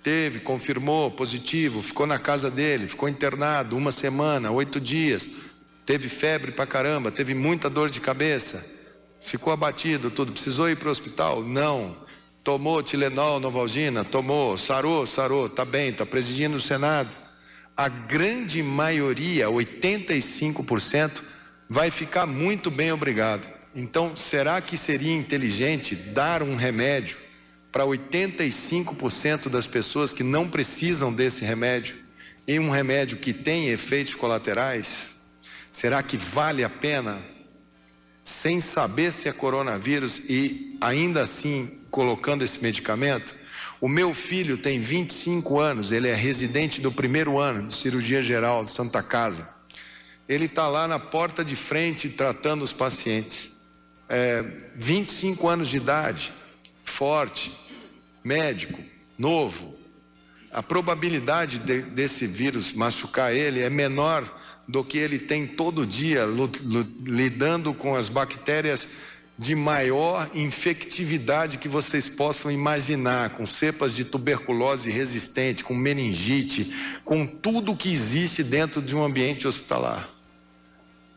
teve, 0.00 0.38
confirmou 0.38 1.10
positivo, 1.10 1.82
ficou 1.82 2.06
na 2.06 2.20
casa 2.20 2.48
dele, 2.48 2.86
ficou 2.86 3.08
internado 3.08 3.76
uma 3.76 3.90
semana, 3.90 4.52
oito 4.52 4.80
dias, 4.80 5.28
teve 5.84 6.08
febre 6.08 6.52
pra 6.52 6.66
caramba, 6.66 7.10
teve 7.10 7.34
muita 7.34 7.68
dor 7.68 7.90
de 7.90 8.00
cabeça, 8.00 8.64
ficou 9.20 9.52
abatido, 9.52 10.08
tudo. 10.08 10.32
Precisou 10.32 10.70
ir 10.70 10.76
para 10.76 10.88
o 10.88 10.92
hospital? 10.92 11.42
Não. 11.42 11.96
Tomou 12.44 12.82
Tilenol, 12.82 13.40
Novalgina? 13.40 14.04
Tomou. 14.04 14.56
Sarou, 14.56 15.04
sarou, 15.06 15.48
tá 15.48 15.64
bem, 15.64 15.92
tá 15.92 16.06
presidindo 16.06 16.56
o 16.56 16.60
Senado. 16.60 17.10
A 17.80 17.88
grande 17.88 18.62
maioria, 18.62 19.46
85%, 19.46 21.22
vai 21.66 21.90
ficar 21.90 22.26
muito 22.26 22.70
bem, 22.70 22.92
obrigado. 22.92 23.48
Então, 23.74 24.14
será 24.14 24.60
que 24.60 24.76
seria 24.76 25.16
inteligente 25.16 25.96
dar 25.96 26.42
um 26.42 26.56
remédio 26.56 27.16
para 27.72 27.86
85% 27.86 29.48
das 29.48 29.66
pessoas 29.66 30.12
que 30.12 30.22
não 30.22 30.46
precisam 30.46 31.10
desse 31.10 31.42
remédio 31.42 31.96
e 32.46 32.58
um 32.58 32.68
remédio 32.68 33.16
que 33.16 33.32
tem 33.32 33.70
efeitos 33.70 34.14
colaterais? 34.14 35.14
Será 35.70 36.02
que 36.02 36.18
vale 36.18 36.62
a 36.62 36.68
pena, 36.68 37.24
sem 38.22 38.60
saber 38.60 39.10
se 39.10 39.26
é 39.26 39.32
coronavírus 39.32 40.18
e 40.28 40.76
ainda 40.82 41.22
assim 41.22 41.80
colocando 41.90 42.44
esse 42.44 42.62
medicamento? 42.62 43.39
O 43.80 43.88
meu 43.88 44.12
filho 44.12 44.58
tem 44.58 44.78
25 44.78 45.58
anos, 45.58 45.90
ele 45.90 46.06
é 46.06 46.14
residente 46.14 46.82
do 46.82 46.92
primeiro 46.92 47.38
ano 47.38 47.68
de 47.68 47.74
cirurgia 47.74 48.22
geral 48.22 48.62
de 48.62 48.70
Santa 48.70 49.02
Casa. 49.02 49.48
Ele 50.28 50.44
está 50.44 50.68
lá 50.68 50.86
na 50.86 50.98
porta 50.98 51.42
de 51.42 51.56
frente 51.56 52.08
tratando 52.10 52.62
os 52.62 52.74
pacientes. 52.74 53.52
É, 54.06 54.44
25 54.76 55.48
anos 55.48 55.68
de 55.68 55.78
idade, 55.78 56.32
forte, 56.84 57.52
médico, 58.22 58.78
novo, 59.18 59.74
a 60.52 60.62
probabilidade 60.62 61.58
de, 61.60 61.80
desse 61.80 62.26
vírus 62.26 62.72
machucar 62.72 63.32
ele 63.32 63.60
é 63.60 63.70
menor 63.70 64.40
do 64.68 64.84
que 64.84 64.98
ele 64.98 65.18
tem 65.18 65.46
todo 65.46 65.86
dia 65.86 66.26
lidando 67.02 67.72
com 67.72 67.94
as 67.96 68.08
bactérias 68.08 68.88
de 69.40 69.54
maior 69.54 70.30
infectividade 70.34 71.56
que 71.56 71.66
vocês 71.66 72.10
possam 72.10 72.50
imaginar, 72.50 73.30
com 73.30 73.46
cepas 73.46 73.96
de 73.96 74.04
tuberculose 74.04 74.90
resistente, 74.90 75.64
com 75.64 75.74
meningite, 75.74 76.70
com 77.06 77.24
tudo 77.26 77.74
que 77.74 77.90
existe 77.90 78.44
dentro 78.44 78.82
de 78.82 78.94
um 78.94 79.02
ambiente 79.02 79.48
hospitalar. 79.48 80.10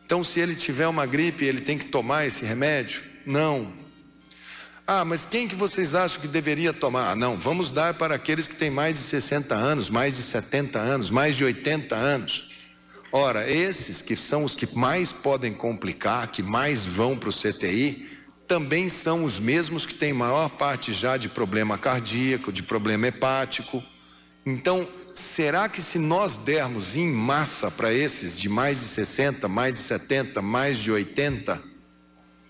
Então, 0.06 0.24
se 0.24 0.40
ele 0.40 0.54
tiver 0.54 0.88
uma 0.88 1.04
gripe, 1.04 1.44
ele 1.44 1.60
tem 1.60 1.76
que 1.76 1.84
tomar 1.84 2.24
esse 2.24 2.46
remédio? 2.46 3.02
Não. 3.26 3.70
Ah, 4.86 5.04
mas 5.04 5.26
quem 5.26 5.46
que 5.46 5.54
vocês 5.54 5.94
acham 5.94 6.22
que 6.22 6.26
deveria 6.26 6.72
tomar? 6.72 7.10
Ah, 7.10 7.14
não, 7.14 7.36
vamos 7.36 7.70
dar 7.70 7.92
para 7.92 8.14
aqueles 8.14 8.48
que 8.48 8.56
têm 8.56 8.70
mais 8.70 8.94
de 8.94 9.00
60 9.00 9.54
anos, 9.54 9.90
mais 9.90 10.16
de 10.16 10.22
70 10.22 10.78
anos, 10.78 11.10
mais 11.10 11.36
de 11.36 11.44
80 11.44 11.94
anos. 11.94 12.48
Ora, 13.12 13.50
esses 13.50 14.00
que 14.00 14.16
são 14.16 14.44
os 14.44 14.56
que 14.56 14.74
mais 14.74 15.12
podem 15.12 15.52
complicar, 15.52 16.28
que 16.28 16.42
mais 16.42 16.86
vão 16.86 17.18
para 17.18 17.28
o 17.28 17.32
CTI, 17.32 18.13
também 18.46 18.88
são 18.88 19.24
os 19.24 19.38
mesmos 19.38 19.86
que 19.86 19.94
têm 19.94 20.12
maior 20.12 20.48
parte 20.50 20.92
já 20.92 21.16
de 21.16 21.28
problema 21.28 21.78
cardíaco, 21.78 22.52
de 22.52 22.62
problema 22.62 23.08
hepático. 23.08 23.82
Então, 24.44 24.86
será 25.14 25.68
que 25.68 25.80
se 25.80 25.98
nós 25.98 26.36
dermos 26.36 26.96
em 26.96 27.10
massa 27.10 27.70
para 27.70 27.92
esses 27.92 28.38
de 28.38 28.48
mais 28.48 28.80
de 28.80 28.86
60, 28.86 29.48
mais 29.48 29.74
de 29.74 29.80
70, 29.80 30.42
mais 30.42 30.78
de 30.78 30.92
80, 30.92 31.74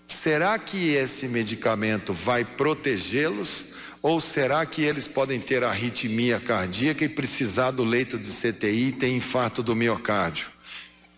Será 0.07 0.57
que 0.57 0.93
esse 0.93 1.27
medicamento 1.27 2.13
vai 2.13 2.45
protegê-los? 2.45 3.65
Ou 4.01 4.19
será 4.19 4.65
que 4.65 4.83
eles 4.83 5.07
podem 5.07 5.39
ter 5.39 5.63
arritmia 5.63 6.39
cardíaca 6.39 7.03
e 7.03 7.09
precisar 7.09 7.71
do 7.71 7.83
leito 7.83 8.19
de 8.19 8.29
CTI 8.29 8.89
e 8.89 8.91
ter 8.91 9.09
infarto 9.09 9.63
do 9.63 9.75
miocárdio? 9.75 10.47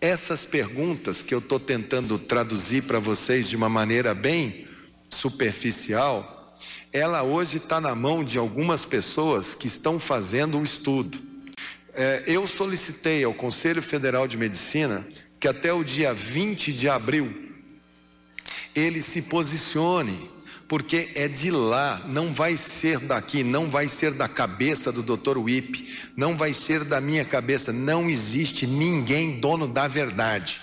Essas 0.00 0.44
perguntas 0.44 1.22
que 1.22 1.34
eu 1.34 1.38
estou 1.38 1.60
tentando 1.60 2.18
traduzir 2.18 2.84
para 2.84 2.98
vocês 2.98 3.48
de 3.48 3.56
uma 3.56 3.68
maneira 3.68 4.14
bem 4.14 4.66
superficial, 5.08 6.56
ela 6.92 7.22
hoje 7.22 7.58
está 7.58 7.80
na 7.80 7.94
mão 7.94 8.24
de 8.24 8.38
algumas 8.38 8.84
pessoas 8.84 9.54
que 9.54 9.66
estão 9.66 9.98
fazendo 9.98 10.58
o 10.58 10.62
estudo. 10.62 11.18
É, 11.94 12.22
eu 12.26 12.46
solicitei 12.46 13.24
ao 13.24 13.34
Conselho 13.34 13.82
Federal 13.82 14.26
de 14.26 14.36
Medicina 14.36 15.06
que 15.40 15.48
até 15.48 15.72
o 15.72 15.84
dia 15.84 16.12
20 16.14 16.72
de 16.72 16.88
abril 16.88 17.48
ele 18.74 19.02
se 19.02 19.22
posicione, 19.22 20.30
porque 20.68 21.10
é 21.14 21.26
de 21.26 21.50
lá, 21.50 22.02
não 22.06 22.32
vai 22.32 22.56
ser 22.56 22.98
daqui, 23.00 23.42
não 23.42 23.68
vai 23.68 23.88
ser 23.88 24.12
da 24.12 24.28
cabeça 24.28 24.92
do 24.92 25.02
Dr. 25.02 25.38
Wip, 25.38 25.98
não 26.16 26.36
vai 26.36 26.52
ser 26.52 26.84
da 26.84 27.00
minha 27.00 27.24
cabeça. 27.24 27.72
Não 27.72 28.08
existe 28.08 28.66
ninguém 28.66 29.40
dono 29.40 29.66
da 29.66 29.88
verdade. 29.88 30.60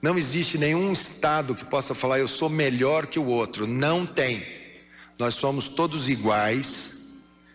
Não 0.00 0.18
existe 0.18 0.58
nenhum 0.58 0.92
estado 0.92 1.54
que 1.54 1.64
possa 1.64 1.94
falar 1.94 2.18
eu 2.18 2.28
sou 2.28 2.48
melhor 2.48 3.06
que 3.06 3.18
o 3.18 3.26
outro. 3.26 3.66
Não 3.66 4.04
tem. 4.04 4.44
Nós 5.18 5.34
somos 5.34 5.68
todos 5.68 6.08
iguais. 6.08 6.96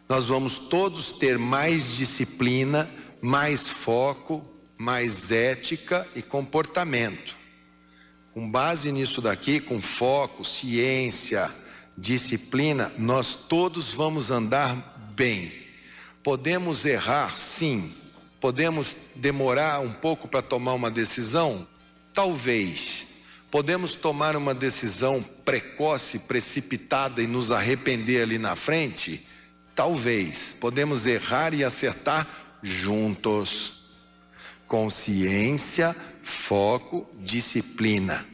Nós 0.09 0.27
vamos 0.27 0.57
todos 0.57 1.13
ter 1.13 1.37
mais 1.37 1.95
disciplina, 1.95 2.89
mais 3.21 3.67
foco, 3.67 4.43
mais 4.77 5.31
ética 5.31 6.07
e 6.15 6.21
comportamento. 6.21 7.37
Com 8.33 8.49
base 8.49 8.91
nisso 8.91 9.21
daqui, 9.21 9.59
com 9.59 9.81
foco, 9.81 10.43
ciência, 10.43 11.49
disciplina, 11.97 12.91
nós 12.97 13.35
todos 13.35 13.93
vamos 13.93 14.31
andar 14.31 15.11
bem. 15.15 15.53
Podemos 16.23 16.85
errar, 16.85 17.37
sim. 17.37 17.93
Podemos 18.39 18.95
demorar 19.15 19.81
um 19.81 19.93
pouco 19.93 20.27
para 20.27 20.41
tomar 20.41 20.73
uma 20.73 20.89
decisão? 20.89 21.67
Talvez. 22.13 23.07
Podemos 23.49 23.95
tomar 23.95 24.35
uma 24.35 24.53
decisão 24.53 25.21
precoce, 25.43 26.19
precipitada 26.19 27.21
e 27.21 27.27
nos 27.27 27.51
arrepender 27.51 28.21
ali 28.21 28.37
na 28.37 28.55
frente? 28.55 29.27
Talvez. 29.75 30.55
Podemos 30.59 31.05
errar 31.05 31.53
e 31.53 31.63
acertar 31.63 32.27
juntos. 32.63 33.81
Consciência, 34.67 35.95
foco, 36.23 37.09
disciplina. 37.19 38.30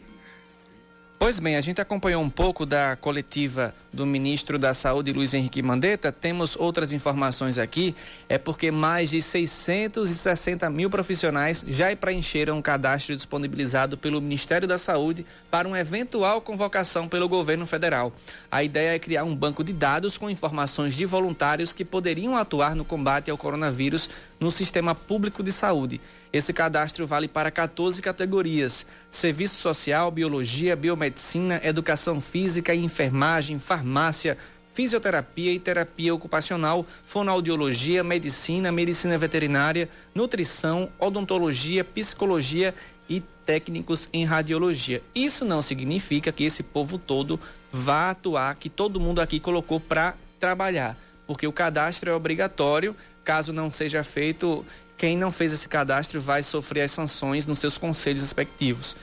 Pois 1.19 1.39
bem, 1.39 1.55
a 1.55 1.61
gente 1.61 1.81
acompanhou 1.81 2.21
um 2.21 2.29
pouco 2.29 2.63
da 2.63 2.95
coletiva 2.95 3.73
do 3.91 4.05
ministro 4.05 4.59
da 4.59 4.71
Saúde, 4.71 5.11
Luiz 5.11 5.33
Henrique 5.33 5.63
Mandetta. 5.63 6.11
Temos 6.11 6.55
outras 6.55 6.93
informações 6.93 7.57
aqui. 7.57 7.95
É 8.29 8.37
porque 8.37 8.69
mais 8.69 9.09
de 9.09 9.19
660 9.19 10.69
mil 10.69 10.91
profissionais 10.91 11.65
já 11.67 11.93
preencheram 11.95 12.59
um 12.59 12.61
cadastro 12.61 13.15
disponibilizado 13.15 13.97
pelo 13.97 14.21
Ministério 14.21 14.67
da 14.67 14.77
Saúde 14.77 15.25
para 15.49 15.67
uma 15.67 15.79
eventual 15.79 16.39
convocação 16.39 17.07
pelo 17.07 17.27
governo 17.27 17.65
federal. 17.65 18.13
A 18.51 18.63
ideia 18.63 18.93
é 18.95 18.99
criar 18.99 19.23
um 19.23 19.35
banco 19.35 19.63
de 19.63 19.73
dados 19.73 20.19
com 20.19 20.29
informações 20.29 20.95
de 20.95 21.05
voluntários 21.07 21.73
que 21.73 21.83
poderiam 21.83 22.37
atuar 22.37 22.75
no 22.75 22.85
combate 22.85 23.31
ao 23.31 23.37
coronavírus 23.39 24.07
no 24.39 24.51
sistema 24.51 24.93
público 24.93 25.41
de 25.41 25.51
saúde. 25.51 25.99
Esse 26.31 26.51
cadastro 26.53 27.07
vale 27.07 27.27
para 27.27 27.51
14 27.51 28.01
categorias: 28.01 28.85
serviço 29.09 29.55
social, 29.55 30.11
biologia, 30.11 30.75
biomedicina, 30.75 31.59
educação 31.63 32.19
física, 32.19 32.75
enfermagem, 32.75 33.59
farmácia, 33.59 34.37
fisioterapia 34.73 35.51
e 35.51 35.59
terapia 35.59 36.13
ocupacional, 36.13 36.85
fonoaudiologia, 37.03 38.03
medicina, 38.03 38.71
medicina 38.71 39.17
veterinária, 39.17 39.89
nutrição, 40.13 40.89
odontologia, 40.99 41.83
psicologia 41.83 42.75
e 43.09 43.21
técnicos 43.43 44.07
em 44.13 44.23
radiologia. 44.23 45.01
Isso 45.15 45.45
não 45.45 45.63
significa 45.63 46.31
que 46.31 46.43
esse 46.43 46.61
povo 46.61 46.99
todo 46.99 47.39
vá 47.71 48.11
atuar, 48.11 48.55
que 48.55 48.69
todo 48.69 48.99
mundo 48.99 49.19
aqui 49.19 49.39
colocou 49.39 49.79
para 49.79 50.15
trabalhar, 50.39 50.95
porque 51.25 51.47
o 51.47 51.53
cadastro 51.53 52.11
é 52.11 52.13
obrigatório. 52.13 52.95
Caso 53.23 53.51
não 53.51 53.71
seja 53.71 54.03
feito, 54.03 54.63
quem 54.97 55.15
não 55.15 55.31
fez 55.31 55.53
esse 55.53 55.69
cadastro 55.69 56.19
vai 56.19 56.41
sofrer 56.41 56.81
as 56.81 56.91
sanções 56.91 57.45
nos 57.45 57.59
seus 57.59 57.77
conselhos 57.77 58.23
respectivos. 58.23 58.95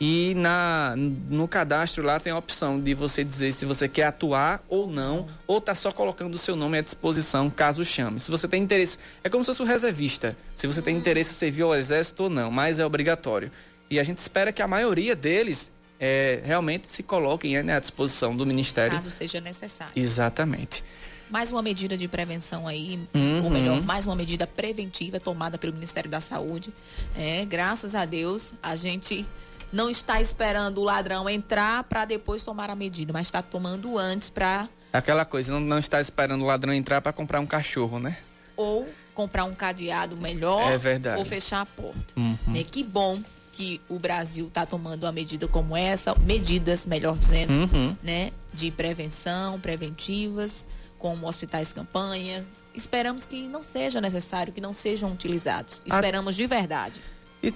E 0.00 0.32
na, 0.34 0.94
no 0.96 1.46
cadastro 1.46 2.02
lá 2.02 2.18
tem 2.18 2.32
a 2.32 2.38
opção 2.38 2.80
de 2.80 2.94
você 2.94 3.22
dizer 3.22 3.52
se 3.52 3.66
você 3.66 3.86
quer 3.86 4.04
atuar 4.04 4.64
ou 4.66 4.86
não, 4.86 5.28
ou 5.46 5.60
tá 5.60 5.74
só 5.74 5.92
colocando 5.92 6.34
o 6.34 6.38
seu 6.38 6.56
nome 6.56 6.78
à 6.78 6.80
disposição 6.80 7.50
caso 7.50 7.84
chame. 7.84 8.18
Se 8.18 8.30
você 8.30 8.48
tem 8.48 8.62
interesse, 8.62 8.98
é 9.22 9.28
como 9.28 9.44
se 9.44 9.48
fosse 9.48 9.62
um 9.62 9.66
reservista. 9.66 10.34
Se 10.54 10.66
você 10.66 10.80
tem 10.80 10.96
interesse 10.96 11.32
em 11.32 11.34
servir 11.34 11.62
ao 11.62 11.74
exército 11.74 12.22
ou 12.24 12.30
não, 12.30 12.50
mas 12.50 12.78
é 12.78 12.86
obrigatório. 12.86 13.52
E 13.90 14.00
a 14.00 14.02
gente 14.02 14.16
espera 14.16 14.52
que 14.52 14.62
a 14.62 14.68
maioria 14.68 15.14
deles 15.14 15.70
é, 15.98 16.40
realmente 16.44 16.88
se 16.88 17.02
coloquem 17.02 17.62
né, 17.62 17.76
à 17.76 17.80
disposição 17.80 18.34
do 18.34 18.46
Ministério. 18.46 18.92
Caso 18.92 19.10
seja 19.10 19.38
necessário. 19.38 19.92
Exatamente. 19.94 20.82
Mais 21.30 21.52
uma 21.52 21.62
medida 21.62 21.96
de 21.96 22.08
prevenção 22.08 22.66
aí, 22.66 22.98
Uhum. 23.14 23.44
ou 23.44 23.50
melhor, 23.50 23.80
mais 23.82 24.04
uma 24.06 24.16
medida 24.16 24.46
preventiva 24.46 25.20
tomada 25.20 25.56
pelo 25.56 25.72
Ministério 25.72 26.10
da 26.10 26.20
Saúde. 26.20 26.72
É, 27.16 27.44
graças 27.44 27.94
a 27.94 28.04
Deus, 28.04 28.54
a 28.62 28.74
gente 28.76 29.24
não 29.72 29.88
está 29.88 30.20
esperando 30.20 30.78
o 30.80 30.84
ladrão 30.84 31.28
entrar 31.30 31.84
para 31.84 32.04
depois 32.04 32.42
tomar 32.44 32.68
a 32.70 32.74
medida, 32.74 33.12
mas 33.12 33.26
está 33.28 33.40
tomando 33.40 33.96
antes 33.98 34.28
para 34.28 34.68
Aquela 34.92 35.24
coisa, 35.24 35.52
não, 35.52 35.60
não 35.60 35.78
está 35.78 36.00
esperando 36.00 36.42
o 36.42 36.46
ladrão 36.46 36.74
entrar 36.74 37.00
para 37.00 37.12
comprar 37.12 37.38
um 37.38 37.46
cachorro, 37.46 38.00
né? 38.00 38.16
ou 38.56 38.86
comprar 39.14 39.44
um 39.44 39.54
cadeado 39.54 40.16
melhor 40.16 40.70
É 40.70 40.76
verdade. 40.76 41.18
ou 41.18 41.24
fechar 41.24 41.60
a 41.62 41.66
porta. 41.66 42.12
Uhum. 42.16 42.36
Né? 42.48 42.64
Que 42.64 42.82
bom 42.82 43.20
que 43.52 43.80
o 43.88 43.98
Brasil 43.98 44.48
está 44.48 44.66
tomando 44.66 45.04
uma 45.04 45.12
medida 45.12 45.46
como 45.48 45.76
essa, 45.76 46.14
medidas, 46.16 46.84
melhor 46.86 47.16
dizendo, 47.16 47.52
Uhum. 47.52 47.96
né, 48.02 48.32
de 48.52 48.70
prevenção, 48.70 49.58
preventivas, 49.60 50.66
como 51.00 51.26
hospitais 51.26 51.72
campanha. 51.72 52.44
Esperamos 52.72 53.24
que 53.24 53.48
não 53.48 53.64
seja 53.64 54.00
necessário, 54.00 54.52
que 54.52 54.60
não 54.60 54.72
sejam 54.72 55.10
utilizados. 55.10 55.82
A- 55.90 55.96
Esperamos 55.96 56.36
de 56.36 56.46
verdade. 56.46 57.00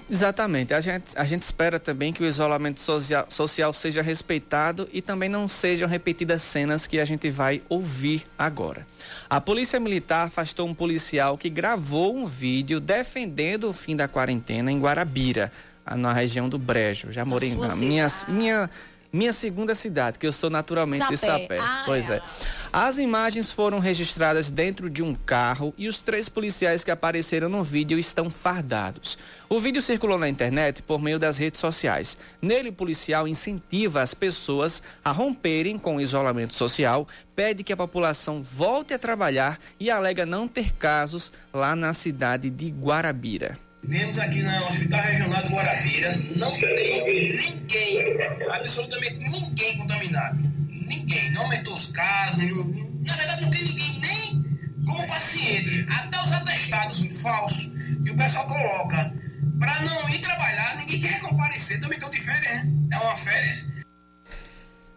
Exatamente. 0.09 0.73
A 0.73 0.81
gente, 0.81 1.15
a 1.15 1.23
gente 1.25 1.43
espera 1.43 1.79
também 1.79 2.11
que 2.11 2.23
o 2.23 2.25
isolamento 2.25 2.79
social, 2.81 3.27
social 3.29 3.71
seja 3.71 4.01
respeitado 4.01 4.89
e 4.91 4.99
também 4.99 5.29
não 5.29 5.47
sejam 5.47 5.87
repetidas 5.87 6.41
cenas 6.41 6.87
que 6.87 6.99
a 6.99 7.05
gente 7.05 7.29
vai 7.29 7.61
ouvir 7.69 8.23
agora. 8.35 8.85
A 9.29 9.39
Polícia 9.39 9.79
Militar 9.79 10.25
afastou 10.25 10.67
um 10.67 10.73
policial 10.73 11.37
que 11.37 11.51
gravou 11.51 12.15
um 12.17 12.25
vídeo 12.25 12.79
defendendo 12.79 13.69
o 13.69 13.73
fim 13.73 13.95
da 13.95 14.07
quarentena 14.07 14.71
em 14.71 14.79
Guarabira, 14.79 15.51
a- 15.85 15.95
na 15.95 16.11
região 16.11 16.49
do 16.49 16.57
Brejo. 16.57 17.11
Já 17.11 17.23
morei 17.23 17.53
na 17.55 17.75
minha, 17.75 18.07
minha, 18.27 18.67
minha 19.15 19.31
segunda 19.31 19.73
cidade, 19.73 20.19
que 20.19 20.27
eu 20.27 20.31
sou 20.33 20.49
naturalmente 20.49 21.07
de 21.07 21.17
Sapé. 21.17 21.41
Sapé. 21.41 21.59
Ah, 21.59 21.83
pois 21.85 22.09
é. 22.09 22.17
é. 22.17 22.21
As 22.71 22.97
imagens 22.97 23.49
foram 23.49 23.79
registradas 23.79 24.49
dentro 24.49 24.89
de 24.89 25.01
um 25.01 25.15
carro 25.15 25.73
e 25.77 25.87
os 25.87 26.01
três 26.01 26.27
policiais 26.27 26.83
que 26.83 26.91
apareceram 26.91 27.47
no 27.47 27.63
vídeo 27.63 27.97
estão 27.97 28.29
fardados. 28.29 29.17
O 29.47 29.59
vídeo 29.59 29.81
circulou 29.81 30.17
na 30.17 30.27
internet 30.27 30.83
por 30.83 31.01
meio 31.01 31.17
das 31.17 31.37
redes 31.37 31.61
sociais. 31.61 32.17
Nele, 32.41 32.69
o 32.69 32.73
policial 32.73 33.27
incentiva 33.27 34.01
as 34.01 34.13
pessoas 34.13 34.83
a 35.03 35.11
romperem 35.11 35.79
com 35.79 35.95
o 35.95 36.01
isolamento 36.01 36.53
social, 36.53 37.07
pede 37.33 37.63
que 37.63 37.71
a 37.71 37.77
população 37.77 38.43
volte 38.43 38.93
a 38.93 38.99
trabalhar 38.99 39.57
e 39.79 39.89
alega 39.89 40.25
não 40.25 40.47
ter 40.47 40.73
casos 40.73 41.31
lá 41.53 41.75
na 41.75 41.93
cidade 41.93 42.49
de 42.49 42.69
Guarabira. 42.69 43.64
Vemos 43.87 44.17
aqui 44.17 44.41
no 44.41 44.65
Hospital 44.65 45.01
Regional 45.01 45.43
de 45.43 45.53
Guarabira, 45.53 46.19
não 46.35 46.51
tem 46.51 47.37
ninguém, 47.37 47.99
absolutamente 48.51 49.29
ninguém 49.29 49.77
contaminado. 49.77 50.37
Ninguém, 50.69 51.31
não 51.31 51.43
aumentou 51.43 51.75
os 51.75 51.91
casos, 51.91 52.43
na 53.01 53.15
verdade 53.15 53.43
não 53.43 53.51
tem 53.51 53.63
ninguém 53.63 53.99
nem 53.99 54.45
como 54.85 55.07
paciente. 55.07 55.85
Até 55.89 56.19
os 56.19 56.31
atestados 56.31 57.21
falsos 57.21 57.71
que 58.03 58.11
o 58.11 58.17
pessoal 58.17 58.47
coloca 58.47 59.13
para 59.59 59.81
não 59.81 60.09
ir 60.09 60.19
trabalhar, 60.19 60.77
ninguém 60.77 61.01
quer 61.01 61.19
comparecer, 61.19 61.79
também 61.79 61.97
estão 61.97 62.09
de 62.09 62.21
férias, 62.21 62.65
né? 62.65 62.67
É 62.91 62.97
uma 62.97 63.15
férias. 63.15 63.65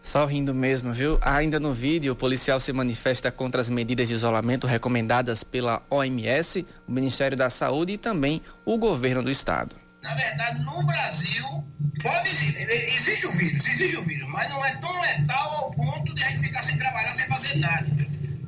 Só 0.09 0.25
rindo 0.25 0.55
mesmo, 0.55 0.91
viu? 0.91 1.19
Ainda 1.21 1.59
no 1.59 1.71
vídeo, 1.71 2.13
o 2.13 2.15
policial 2.15 2.59
se 2.59 2.73
manifesta 2.73 3.31
contra 3.31 3.61
as 3.61 3.69
medidas 3.69 4.07
de 4.07 4.15
isolamento 4.15 4.65
recomendadas 4.65 5.43
pela 5.43 5.83
OMS, 5.87 6.65
o 6.87 6.91
Ministério 6.91 7.37
da 7.37 7.47
Saúde 7.47 7.93
e 7.93 7.97
também 7.99 8.41
o 8.65 8.75
governo 8.75 9.21
do 9.21 9.29
estado. 9.29 9.75
Na 10.01 10.15
verdade, 10.15 10.63
no 10.63 10.83
Brasil, 10.83 11.63
pode 12.01 12.27
existe 12.27 13.27
o 13.27 13.31
vírus, 13.33 13.67
existe 13.67 13.97
o 13.97 14.01
vírus, 14.01 14.27
mas 14.29 14.49
não 14.49 14.65
é 14.65 14.71
tão 14.77 14.99
letal 14.99 15.65
ao 15.65 15.71
ponto 15.73 16.15
de 16.15 16.23
a 16.23 16.29
gente 16.29 16.41
ficar 16.41 16.63
sem 16.63 16.75
trabalhar, 16.75 17.13
sem 17.13 17.27
fazer 17.27 17.59
nada. 17.59 17.87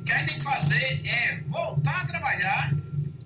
que 0.02 0.12
a 0.12 0.18
gente 0.18 0.28
tem 0.30 0.38
que 0.38 0.44
fazer 0.44 1.06
é 1.06 1.42
voltar 1.46 2.02
a 2.02 2.06
trabalhar 2.08 2.72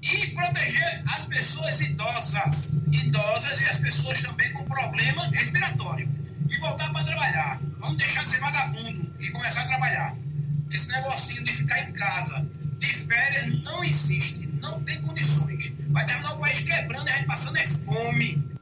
e 0.02 0.26
proteger 0.34 1.02
as 1.06 1.24
pessoas 1.24 1.80
idosas, 1.80 2.74
idosas 2.92 3.62
e 3.62 3.64
as 3.64 3.80
pessoas 3.80 4.20
também 4.20 4.52
com 4.52 4.62
problema 4.66 5.26
respiratório. 5.28 6.25
E 6.48 6.58
voltar 6.58 6.92
para 6.92 7.04
trabalhar. 7.04 7.60
Vamos 7.78 7.98
deixar 7.98 8.24
de 8.24 8.32
ser 8.32 8.40
vagabundo 8.40 9.12
e 9.18 9.30
começar 9.30 9.62
a 9.62 9.66
trabalhar. 9.66 10.16
Esse 10.70 10.88
negocinho 10.90 11.44
de 11.44 11.52
ficar 11.52 11.80
em 11.80 11.92
casa, 11.92 12.46
de 12.78 12.94
férias, 12.94 13.62
não 13.62 13.84
existe. 13.84 14.46
Não 14.60 14.82
tem 14.82 15.00
condições. 15.02 15.72
Vai 15.88 16.04
terminar 16.06 16.34
o 16.34 16.38
país 16.38 16.60
quebrando 16.60 17.06
e 17.08 17.10
a 17.10 17.16
gente 17.16 17.26
passando 17.26 17.56
é 17.56 17.66
fome. 17.66 18.55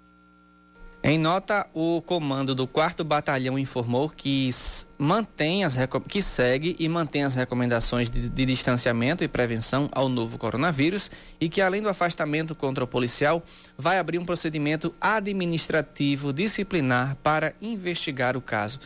Em 1.06 1.18
nota, 1.18 1.68
o 1.74 2.00
comando 2.00 2.54
do 2.54 2.66
4 2.66 3.04
Batalhão 3.04 3.58
informou 3.58 4.08
que, 4.08 4.48
mantém 4.96 5.62
as, 5.62 5.76
que 6.08 6.22
segue 6.22 6.74
e 6.78 6.88
mantém 6.88 7.24
as 7.24 7.34
recomendações 7.34 8.08
de, 8.08 8.26
de 8.26 8.46
distanciamento 8.46 9.22
e 9.22 9.28
prevenção 9.28 9.86
ao 9.92 10.08
novo 10.08 10.38
coronavírus 10.38 11.10
e 11.38 11.46
que, 11.46 11.60
além 11.60 11.82
do 11.82 11.90
afastamento 11.90 12.54
contra 12.54 12.84
o 12.84 12.86
policial, 12.86 13.42
vai 13.76 13.98
abrir 13.98 14.18
um 14.18 14.24
procedimento 14.24 14.94
administrativo 14.98 16.32
disciplinar 16.32 17.18
para 17.22 17.52
investigar 17.60 18.34
o 18.34 18.40
caso. 18.40 18.80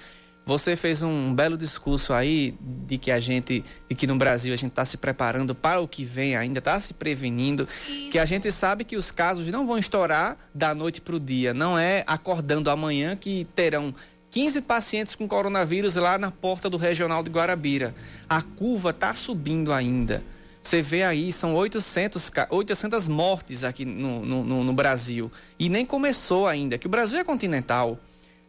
Você 0.49 0.77
fez 0.77 1.03
um 1.03 1.35
belo 1.35 1.59
discurso 1.59 2.15
aí 2.15 2.55
de 2.87 2.97
que 2.97 3.11
a 3.11 3.21
gente, 3.21 3.63
de 3.87 3.95
que 3.95 4.07
no 4.07 4.17
Brasil 4.17 4.51
a 4.51 4.57
gente 4.57 4.71
está 4.71 4.83
se 4.83 4.97
preparando 4.97 5.55
para 5.55 5.79
o 5.79 5.87
que 5.87 6.07
vem 6.07 6.37
ainda, 6.37 6.59
está 6.59 6.81
se 6.81 6.95
prevenindo, 6.95 7.69
que 8.11 8.19
a 8.19 8.25
gente 8.25 8.51
sabe 8.51 8.83
que 8.83 8.97
os 8.97 9.11
casos 9.11 9.47
não 9.49 9.67
vão 9.67 9.77
estourar 9.77 10.39
da 10.55 10.75
noite 10.75 11.03
para 11.03 11.15
o 11.15 11.21
dia. 11.21 11.53
Não 11.53 11.79
é 11.79 12.03
acordando 12.07 12.71
amanhã 12.71 13.15
que 13.15 13.47
terão 13.55 13.95
15 14.31 14.63
pacientes 14.63 15.15
com 15.15 15.29
coronavírus 15.29 15.97
lá 15.97 16.17
na 16.17 16.31
porta 16.31 16.71
do 16.71 16.79
regional 16.79 17.23
de 17.23 17.29
Guarabira. 17.31 17.95
A 18.27 18.41
curva 18.41 18.89
está 18.89 19.13
subindo 19.13 19.71
ainda. 19.71 20.25
Você 20.63 20.81
vê 20.81 21.03
aí, 21.03 21.31
são 21.31 21.55
800, 21.55 22.31
ca- 22.31 22.49
800 22.51 23.07
mortes 23.07 23.65
aqui 23.65 23.85
no, 23.85 24.25
no- 24.25 24.65
no 24.65 24.73
Brasil. 24.73 25.31
E 25.59 25.69
nem 25.69 25.85
começou 25.85 26.47
ainda, 26.47 26.79
que 26.79 26.87
o 26.87 26.91
Brasil 26.91 27.19
é 27.19 27.23
continental. 27.25 27.99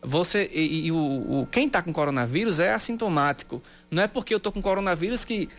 Você 0.01 0.49
e, 0.53 0.87
e 0.87 0.91
o, 0.91 0.95
o- 1.41 1.47
quem 1.51 1.67
está 1.67 1.81
com 1.81 1.91
coronavírus 1.91 2.59
é 2.59 2.73
assintomático. 2.73 3.61
Não 3.91 4.01
é 4.03 4.07
porque 4.07 4.33
eu 4.33 4.37
estou 4.37 4.51
com 4.51 4.61
coronavírus 4.61 5.25
que 5.25 5.49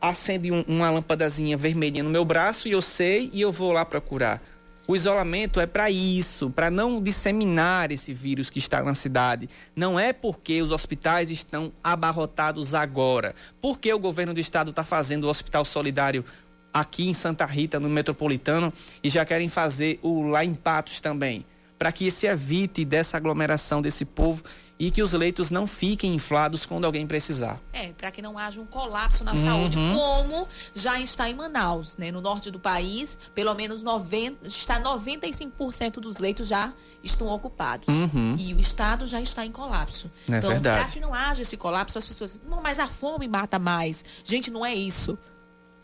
acende 0.00 0.52
um- 0.52 0.62
uma 0.68 0.90
lâmpadazinha 0.90 1.56
vermelhinha 1.56 2.02
no 2.04 2.10
meu 2.10 2.24
braço 2.24 2.68
e 2.68 2.72
eu 2.72 2.80
sei 2.82 3.28
e 3.32 3.40
eu 3.40 3.50
vou 3.50 3.72
lá 3.72 3.84
procurar. 3.84 4.40
O 4.86 4.96
isolamento 4.96 5.60
é 5.60 5.66
para 5.66 5.90
isso, 5.90 6.48
para 6.48 6.70
não 6.70 7.02
disseminar 7.02 7.92
esse 7.92 8.14
vírus 8.14 8.48
que 8.48 8.58
está 8.58 8.82
na 8.82 8.94
cidade. 8.94 9.46
Não 9.76 10.00
é 10.00 10.14
porque 10.14 10.62
os 10.62 10.72
hospitais 10.72 11.30
estão 11.30 11.70
abarrotados 11.84 12.72
agora. 12.74 13.34
Porque 13.60 13.92
o 13.92 13.98
governo 13.98 14.32
do 14.32 14.40
estado 14.40 14.70
está 14.70 14.84
fazendo 14.84 15.24
o 15.24 15.28
hospital 15.28 15.62
solidário 15.64 16.24
aqui 16.72 17.06
em 17.06 17.12
Santa 17.12 17.44
Rita, 17.44 17.78
no 17.78 17.90
metropolitano, 17.90 18.72
e 19.02 19.10
já 19.10 19.26
querem 19.26 19.48
fazer 19.48 19.98
o 20.02 20.22
lá 20.28 20.42
em 20.44 20.54
Patos 20.54 21.00
também 21.02 21.44
para 21.78 21.92
que 21.92 22.10
se 22.10 22.26
evite 22.26 22.84
dessa 22.84 23.16
aglomeração 23.16 23.80
desse 23.80 24.04
povo 24.04 24.42
e 24.80 24.90
que 24.92 25.02
os 25.02 25.12
leitos 25.12 25.50
não 25.50 25.66
fiquem 25.66 26.14
inflados 26.14 26.64
quando 26.64 26.84
alguém 26.84 27.04
precisar. 27.06 27.60
É, 27.72 27.92
para 27.92 28.10
que 28.12 28.22
não 28.22 28.38
haja 28.38 28.60
um 28.60 28.66
colapso 28.66 29.24
na 29.24 29.32
Uhum. 29.32 29.44
saúde, 29.44 29.76
como 29.76 30.46
já 30.74 31.00
está 31.00 31.28
em 31.28 31.34
Manaus, 31.34 31.96
né? 31.96 32.12
No 32.12 32.20
norte 32.20 32.48
do 32.50 32.60
país, 32.60 33.18
pelo 33.34 33.52
menos 33.54 33.82
90, 33.82 34.46
está 34.46 34.78
95% 34.80 36.00
dos 36.00 36.18
leitos 36.18 36.46
já 36.46 36.72
estão 37.02 37.26
ocupados. 37.28 37.88
Uhum. 37.88 38.36
E 38.38 38.54
o 38.54 38.60
estado 38.60 39.04
já 39.06 39.20
está 39.20 39.44
em 39.44 39.50
colapso. 39.50 40.10
É 40.28 40.38
então, 40.38 40.60
para 40.60 40.84
que 40.84 41.00
não 41.00 41.12
haja 41.12 41.42
esse 41.42 41.56
colapso, 41.56 41.98
as 41.98 42.06
pessoas, 42.06 42.40
não, 42.48 42.62
mas 42.62 42.78
a 42.78 42.86
fome 42.86 43.26
mata 43.26 43.58
mais. 43.58 44.04
Gente, 44.24 44.50
não 44.50 44.64
é 44.64 44.74
isso. 44.74 45.18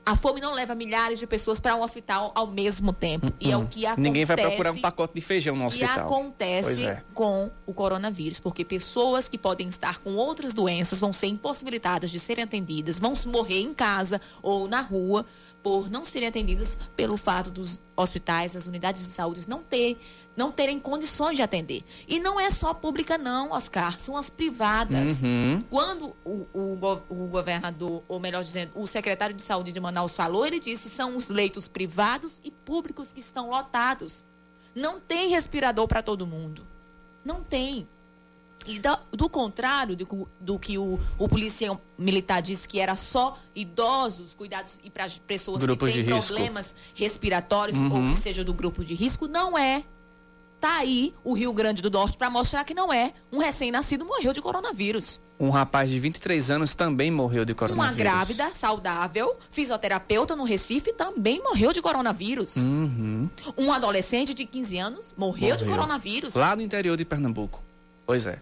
A 0.06 0.14
fome 0.16 0.40
não 0.40 0.52
leva 0.52 0.74
milhares 0.74 1.18
de 1.18 1.26
pessoas 1.26 1.58
para 1.58 1.74
um 1.74 1.82
hospital 1.82 2.30
ao 2.34 2.46
mesmo 2.46 2.92
tempo. 2.92 3.32
E 3.40 3.50
é 3.50 3.56
o 3.56 3.66
que 3.66 3.86
acontece. 3.86 4.06
Ninguém 4.06 4.24
vai 4.24 4.36
procurar 4.36 4.72
um 4.72 4.80
pacote 4.80 5.14
de 5.14 5.20
feijão 5.22 5.56
no 5.56 5.64
E 5.64 5.66
hospital. 5.66 5.94
Pois 5.94 6.06
acontece 6.06 6.86
é. 6.86 7.02
com 7.14 7.50
o 7.66 7.72
coronavírus, 7.72 8.38
porque 8.38 8.64
pessoas 8.64 9.28
que 9.28 9.38
podem 9.38 9.68
estar 9.68 9.98
com 10.00 10.14
outras 10.16 10.52
doenças 10.52 11.00
vão 11.00 11.12
ser 11.12 11.28
impossibilitadas 11.28 12.10
de 12.10 12.18
serem 12.18 12.44
atendidas, 12.44 13.00
vão 13.00 13.14
morrer 13.26 13.60
em 13.60 13.72
casa 13.72 14.20
ou 14.42 14.68
na 14.68 14.82
rua 14.82 15.24
por 15.62 15.90
não 15.90 16.04
serem 16.04 16.28
atendidas 16.28 16.76
pelo 16.94 17.16
fato 17.16 17.50
dos 17.50 17.80
hospitais, 17.96 18.54
as 18.54 18.66
unidades 18.66 19.02
de 19.02 19.08
saúde 19.08 19.48
não 19.48 19.62
terem, 19.62 19.96
não 20.36 20.50
terem 20.50 20.78
condições 20.80 21.36
de 21.36 21.42
atender. 21.42 21.84
E 22.08 22.18
não 22.18 22.38
é 22.40 22.50
só 22.50 22.74
pública 22.74 23.16
não, 23.16 23.52
Oscar, 23.52 24.00
são 24.00 24.16
as 24.16 24.28
privadas. 24.30 25.20
Uhum. 25.22 25.62
Quando 25.70 26.14
o, 26.24 26.46
o 26.52 27.00
o 27.08 27.26
governador, 27.28 28.02
ou 28.08 28.18
melhor 28.18 28.42
dizendo, 28.42 28.72
o 28.74 28.86
secretário 28.86 29.34
de 29.34 29.42
saúde 29.42 29.72
de 29.72 29.78
Manaus 29.80 30.16
falou, 30.16 30.44
ele 30.46 30.58
disse 30.58 30.88
são 30.90 31.16
os 31.16 31.28
leitos 31.28 31.68
privados 31.68 32.40
e 32.44 32.50
públicos 32.50 33.12
que 33.12 33.20
estão 33.20 33.48
lotados. 33.50 34.24
Não 34.74 34.98
tem 34.98 35.28
respirador 35.28 35.86
para 35.86 36.02
todo 36.02 36.26
mundo. 36.26 36.66
Não 37.24 37.42
tem. 37.42 37.86
E 38.66 38.78
da- 38.78 38.98
do, 39.12 39.28
contrário 39.28 39.94
do, 39.94 40.06
que- 40.06 40.26
do 40.40 40.58
que 40.58 40.78
o, 40.78 40.98
o 41.18 41.28
policial 41.28 41.78
militar 41.98 42.40
disse 42.40 42.66
que 42.66 42.80
era 42.80 42.94
só 42.94 43.36
idosos, 43.54 44.32
cuidados 44.34 44.80
e 44.82 44.88
para 44.90 45.06
pessoas 45.26 45.62
Grupos 45.62 45.90
que 45.90 45.96
têm 45.96 46.04
de 46.04 46.12
risco. 46.12 46.28
problemas 46.32 46.74
respiratórios 46.94 47.76
Uhum. 47.76 48.06
ou 48.08 48.10
que 48.14 48.18
seja 48.18 48.42
do 48.42 48.54
grupo 48.54 48.82
de 48.84 48.94
risco, 48.94 49.28
não 49.28 49.56
é. 49.58 49.84
Tá 50.64 50.76
aí 50.78 51.12
o 51.22 51.34
Rio 51.34 51.52
Grande 51.52 51.82
do 51.82 51.90
Norte 51.90 52.16
para 52.16 52.30
mostrar 52.30 52.64
que 52.64 52.72
não 52.72 52.90
é. 52.90 53.12
Um 53.30 53.36
recém-nascido 53.36 54.02
morreu 54.02 54.32
de 54.32 54.40
coronavírus. 54.40 55.20
Um 55.38 55.50
rapaz 55.50 55.90
de 55.90 56.00
23 56.00 56.50
anos 56.50 56.74
também 56.74 57.10
morreu 57.10 57.44
de 57.44 57.52
coronavírus. 57.54 57.94
Uma 57.94 58.02
grávida, 58.02 58.48
saudável, 58.48 59.36
fisioterapeuta 59.50 60.34
no 60.34 60.42
Recife, 60.42 60.94
também 60.94 61.42
morreu 61.42 61.70
de 61.70 61.82
coronavírus. 61.82 62.56
Uhum. 62.56 63.28
Um 63.58 63.74
adolescente 63.74 64.32
de 64.32 64.46
15 64.46 64.78
anos 64.78 65.14
morreu, 65.18 65.50
morreu, 65.50 65.56
de 65.56 65.64
coronavírus. 65.66 66.34
Lá 66.34 66.56
no 66.56 66.62
interior 66.62 66.96
de 66.96 67.04
Pernambuco. 67.04 67.62
Pois 68.06 68.26
é. 68.26 68.38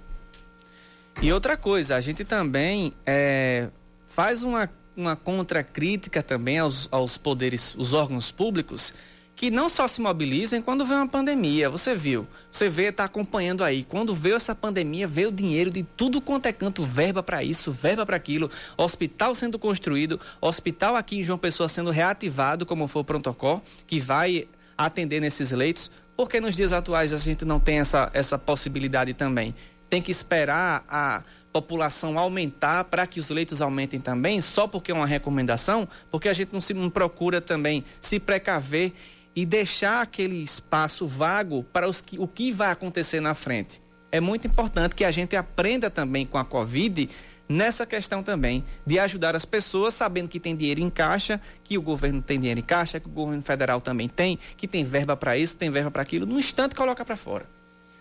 E 1.21 1.33
outra 1.33 1.57
coisa, 1.57 1.97
a 1.97 2.01
gente 2.01 2.25
também 2.25 2.93
é, 3.05 3.69
faz 4.07 4.45
uma, 4.45 4.71
uma 4.97 5.17
contracrítica 5.17 6.23
também 6.23 6.61
aos, 6.61 6.87
aos 6.93 7.19
poderes, 7.19 7.75
os 7.77 7.93
órgãos 7.93 8.31
públicos, 8.31 8.95
que 9.43 9.51
não 9.51 9.69
só 9.69 9.89
se 9.89 10.01
mobilizem 10.01 10.63
quando 10.63 10.87
vem 10.87 10.99
uma 10.99 11.09
pandemia. 11.09 11.69
Você 11.69 11.97
viu, 11.97 12.29
você 12.49 12.69
vê, 12.69 12.91
está 12.91 13.03
acompanhando 13.03 13.65
aí. 13.65 13.83
Quando 13.83 14.15
veio 14.15 14.37
essa 14.37 14.55
pandemia, 14.55 15.09
veio 15.09 15.33
dinheiro 15.33 15.69
de 15.69 15.83
tudo 15.83 16.21
quanto 16.21 16.47
é 16.47 16.53
canto, 16.53 16.85
verba 16.85 17.25
para 17.25 17.43
isso, 17.43 17.73
verba 17.73 18.07
para 18.07 18.15
aquilo, 18.15 18.49
hospital 18.77 19.35
sendo 19.35 19.59
construído, 19.59 20.21
hospital 20.41 20.95
aqui 20.95 21.19
em 21.19 21.25
João 21.25 21.41
Pessoa 21.41 21.69
sendo 21.69 21.91
reativado, 21.91 22.65
como 22.65 22.87
foi 22.87 23.03
o 23.03 23.05
protocolo, 23.05 23.61
que 23.85 23.99
vai 23.99 24.47
atender 24.79 25.19
nesses 25.19 25.51
leitos. 25.51 25.91
Porque 26.17 26.41
nos 26.41 26.55
dias 26.55 26.73
atuais 26.73 27.13
a 27.13 27.19
gente 27.19 27.45
não 27.45 27.59
tem 27.59 27.81
essa, 27.81 28.13
essa 28.15 28.39
possibilidade 28.39 29.13
também? 29.13 29.57
Tem 29.91 30.01
que 30.01 30.13
esperar 30.13 30.85
a 30.89 31.25
população 31.53 32.17
aumentar 32.17 32.85
para 32.85 33.09
que 33.09 33.19
os 33.19 33.29
leitos 33.29 33.61
aumentem 33.61 34.01
também, 34.01 34.41
só 34.41 34.69
porque 34.69 34.93
é 34.93 34.95
uma 34.95 35.05
recomendação, 35.05 35.89
porque 36.13 36.29
a 36.29 36.33
gente 36.33 36.53
não 36.53 36.61
se 36.61 36.73
não 36.73 36.89
procura 36.89 37.41
também 37.41 37.83
se 38.01 38.21
precaver 38.21 38.93
e 39.35 39.47
deixar 39.47 40.03
aquele 40.03 40.43
espaço 40.43 41.07
vago 41.07 41.65
para 41.73 41.89
os 41.89 42.01
que, 42.01 42.19
o 42.19 42.27
que 42.27 42.53
vai 42.53 42.71
acontecer 42.71 43.21
na 43.21 43.35
frente. 43.35 43.81
É 44.11 44.21
muito 44.21 44.47
importante 44.47 44.95
que 44.95 45.05
a 45.05 45.11
gente 45.11 45.35
aprenda 45.35 45.89
também 45.89 46.27
com 46.27 46.37
a 46.37 46.45
Covid 46.45 47.09
nessa 47.49 47.87
questão 47.87 48.23
também 48.23 48.65
de 48.87 48.99
ajudar 48.99 49.35
as 49.35 49.45
pessoas 49.45 49.95
sabendo 49.95 50.29
que 50.29 50.41
tem 50.41 50.57
dinheiro 50.57 50.81
em 50.81 50.91
caixa, 50.91 51.41
que 51.65 51.77
o 51.77 51.83
governo 51.83 52.21
tem 52.21 52.39
dinheiro 52.39 52.61
em 52.61 52.65
caixa, 52.65 53.01
que 53.01 53.09
o 53.09 53.11
governo 53.11 53.43
federal 53.43 53.81
também 53.81 54.09
tem, 54.09 54.39
que 54.57 54.69
tem 54.69 54.85
verba 54.85 55.17
para 55.17 55.37
isso, 55.37 55.57
tem 55.57 55.71
verba 55.71 55.91
para 55.91 56.03
aquilo, 56.03 56.27
no 56.27 56.39
instante 56.39 56.75
coloca 56.75 57.05
para 57.05 57.17
fora. 57.17 57.47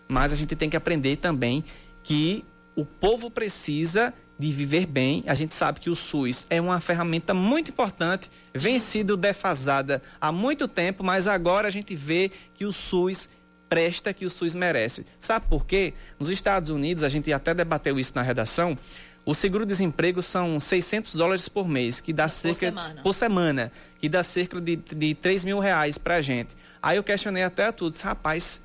Mas 0.08 0.34
a 0.34 0.36
gente 0.36 0.56
tem 0.56 0.70
que 0.70 0.78
aprender 0.78 1.18
também 1.18 1.64
que 2.04 2.44
o 2.82 2.86
povo 2.86 3.30
precisa 3.30 4.14
de 4.38 4.52
viver 4.52 4.88
bem. 4.88 5.24
A 5.28 5.36
gente 5.36 5.54
sabe 5.54 5.80
que 5.80 5.90
o 5.90 5.96
SUS 5.96 6.48
é 6.50 6.60
uma 6.60 6.80
ferramenta 6.80 7.34
muito 7.34 7.70
importante, 7.70 8.30
vem 8.54 8.80
sido 8.80 9.16
defasada 9.16 10.02
há 10.20 10.32
muito 10.32 10.68
tempo, 10.68 11.04
mas 11.04 11.28
agora 11.28 11.68
a 11.68 11.72
gente 11.72 11.96
vê 11.96 12.32
que 12.56 12.66
o 12.66 12.74
SUS 12.74 13.30
presta, 13.70 14.14
que 14.14 14.26
o 14.26 14.30
SUS 14.30 14.56
merece. 14.56 15.06
Sabe 15.20 15.46
por 15.48 15.66
quê? 15.66 15.94
Nos 16.20 16.30
Estados 16.30 16.70
Unidos, 16.70 17.04
a 17.04 17.10
gente 17.10 17.32
até 17.32 17.54
debateu 17.54 18.00
isso 18.00 18.14
na 18.16 18.24
redação, 18.24 18.78
o 19.24 19.36
seguro-desemprego 19.36 20.22
são 20.24 20.60
600 20.60 21.14
dólares 21.14 21.48
por 21.48 21.68
mês, 21.68 22.02
que 22.02 22.12
dá 22.12 22.24
por 22.24 22.32
cerca 22.32 22.56
semana. 22.56 22.94
De, 22.96 23.02
por 23.04 23.14
semana, 23.14 23.72
que 24.00 24.10
dá 24.10 24.24
cerca 24.24 24.60
de, 24.60 24.76
de 24.76 25.14
3 25.14 25.46
mil 25.46 25.60
reais 25.60 26.00
pra 26.00 26.20
gente. 26.22 26.56
Aí 26.82 26.98
eu 26.98 27.04
questionei 27.04 27.44
até 27.44 27.68
a 27.68 27.72
todos, 27.72 28.02
rapaz, 28.02 28.64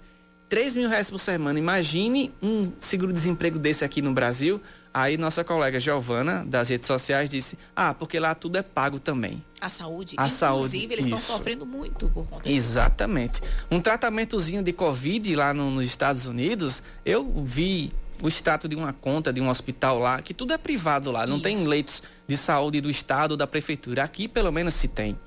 3 0.48 0.76
mil 0.76 0.88
reais 0.88 1.10
por 1.10 1.18
semana, 1.18 1.58
imagine 1.58 2.32
um 2.40 2.70
seguro-desemprego 2.78 3.58
desse 3.58 3.84
aqui 3.84 4.00
no 4.00 4.12
Brasil. 4.12 4.60
Aí 4.94 5.18
nossa 5.18 5.44
colega 5.44 5.78
Giovana, 5.78 6.44
das 6.44 6.68
redes 6.68 6.86
sociais, 6.86 7.28
disse: 7.28 7.58
Ah, 7.74 7.92
porque 7.92 8.18
lá 8.18 8.34
tudo 8.34 8.56
é 8.56 8.62
pago 8.62 8.98
também. 8.98 9.42
A 9.60 9.68
saúde. 9.68 10.14
A 10.16 10.26
Inclusive, 10.26 10.38
saúde, 10.38 10.92
eles 10.92 11.04
estão 11.06 11.18
sofrendo 11.18 11.66
muito 11.66 12.08
por 12.08 12.26
conta 12.26 12.48
disso. 12.48 12.54
Exatamente. 12.54 13.42
Um 13.70 13.80
tratamentozinho 13.80 14.62
de 14.62 14.72
Covid 14.72 15.34
lá 15.34 15.52
no, 15.52 15.70
nos 15.70 15.84
Estados 15.84 16.26
Unidos, 16.26 16.82
eu 17.04 17.30
vi 17.44 17.92
o 18.22 18.28
extrato 18.28 18.68
de 18.68 18.76
uma 18.76 18.92
conta 18.92 19.32
de 19.32 19.40
um 19.40 19.48
hospital 19.48 19.98
lá, 19.98 20.22
que 20.22 20.32
tudo 20.32 20.52
é 20.52 20.58
privado 20.58 21.10
lá, 21.10 21.26
não 21.26 21.36
Isso. 21.36 21.44
tem 21.44 21.66
leitos 21.66 22.02
de 22.26 22.36
saúde 22.36 22.80
do 22.80 22.88
Estado 22.88 23.32
ou 23.32 23.36
da 23.36 23.46
Prefeitura. 23.46 24.02
Aqui, 24.04 24.26
pelo 24.26 24.50
menos, 24.50 24.74
se 24.74 24.88
tem. 24.88 25.18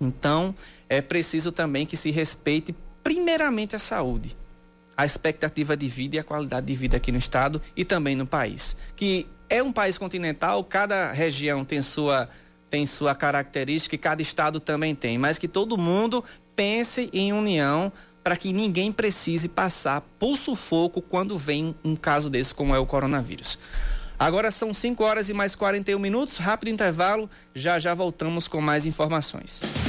Então, 0.00 0.54
é 0.88 1.02
preciso 1.02 1.50
também 1.50 1.84
que 1.84 1.96
se 1.96 2.10
respeite, 2.10 2.74
primeiramente, 3.08 3.74
a 3.74 3.78
saúde 3.78 4.36
a 4.94 5.06
expectativa 5.06 5.74
de 5.74 5.88
vida 5.88 6.16
e 6.16 6.18
a 6.18 6.24
qualidade 6.24 6.66
de 6.66 6.74
vida 6.74 6.96
aqui 6.96 7.10
no 7.10 7.16
estado 7.18 7.62
e 7.74 7.84
também 7.84 8.14
no 8.16 8.26
país. 8.26 8.76
Que 8.96 9.26
é 9.48 9.62
um 9.62 9.72
país 9.72 9.96
continental, 9.96 10.62
cada 10.64 11.10
região 11.12 11.64
tem 11.64 11.80
sua 11.80 12.28
tem 12.68 12.84
sua 12.84 13.14
característica 13.14 13.94
e 13.94 13.98
cada 13.98 14.20
estado 14.20 14.60
também 14.60 14.94
tem, 14.94 15.16
mas 15.16 15.38
que 15.38 15.48
todo 15.48 15.78
mundo 15.78 16.22
pense 16.54 17.08
em 17.14 17.32
união 17.32 17.90
para 18.22 18.36
que 18.36 18.52
ninguém 18.52 18.92
precise 18.92 19.48
passar 19.48 20.02
por 20.18 20.36
sufoco 20.36 21.00
quando 21.00 21.38
vem 21.38 21.74
um 21.82 21.96
caso 21.96 22.28
desse 22.28 22.52
como 22.52 22.74
é 22.74 22.78
o 22.78 22.84
coronavírus. 22.84 23.58
Agora 24.18 24.50
são 24.50 24.74
5 24.74 25.02
horas 25.02 25.30
e 25.30 25.32
mais 25.32 25.54
41 25.54 25.98
minutos, 25.98 26.36
rápido 26.36 26.68
intervalo, 26.68 27.30
já 27.54 27.78
já 27.78 27.94
voltamos 27.94 28.48
com 28.48 28.60
mais 28.60 28.84
informações. 28.84 29.87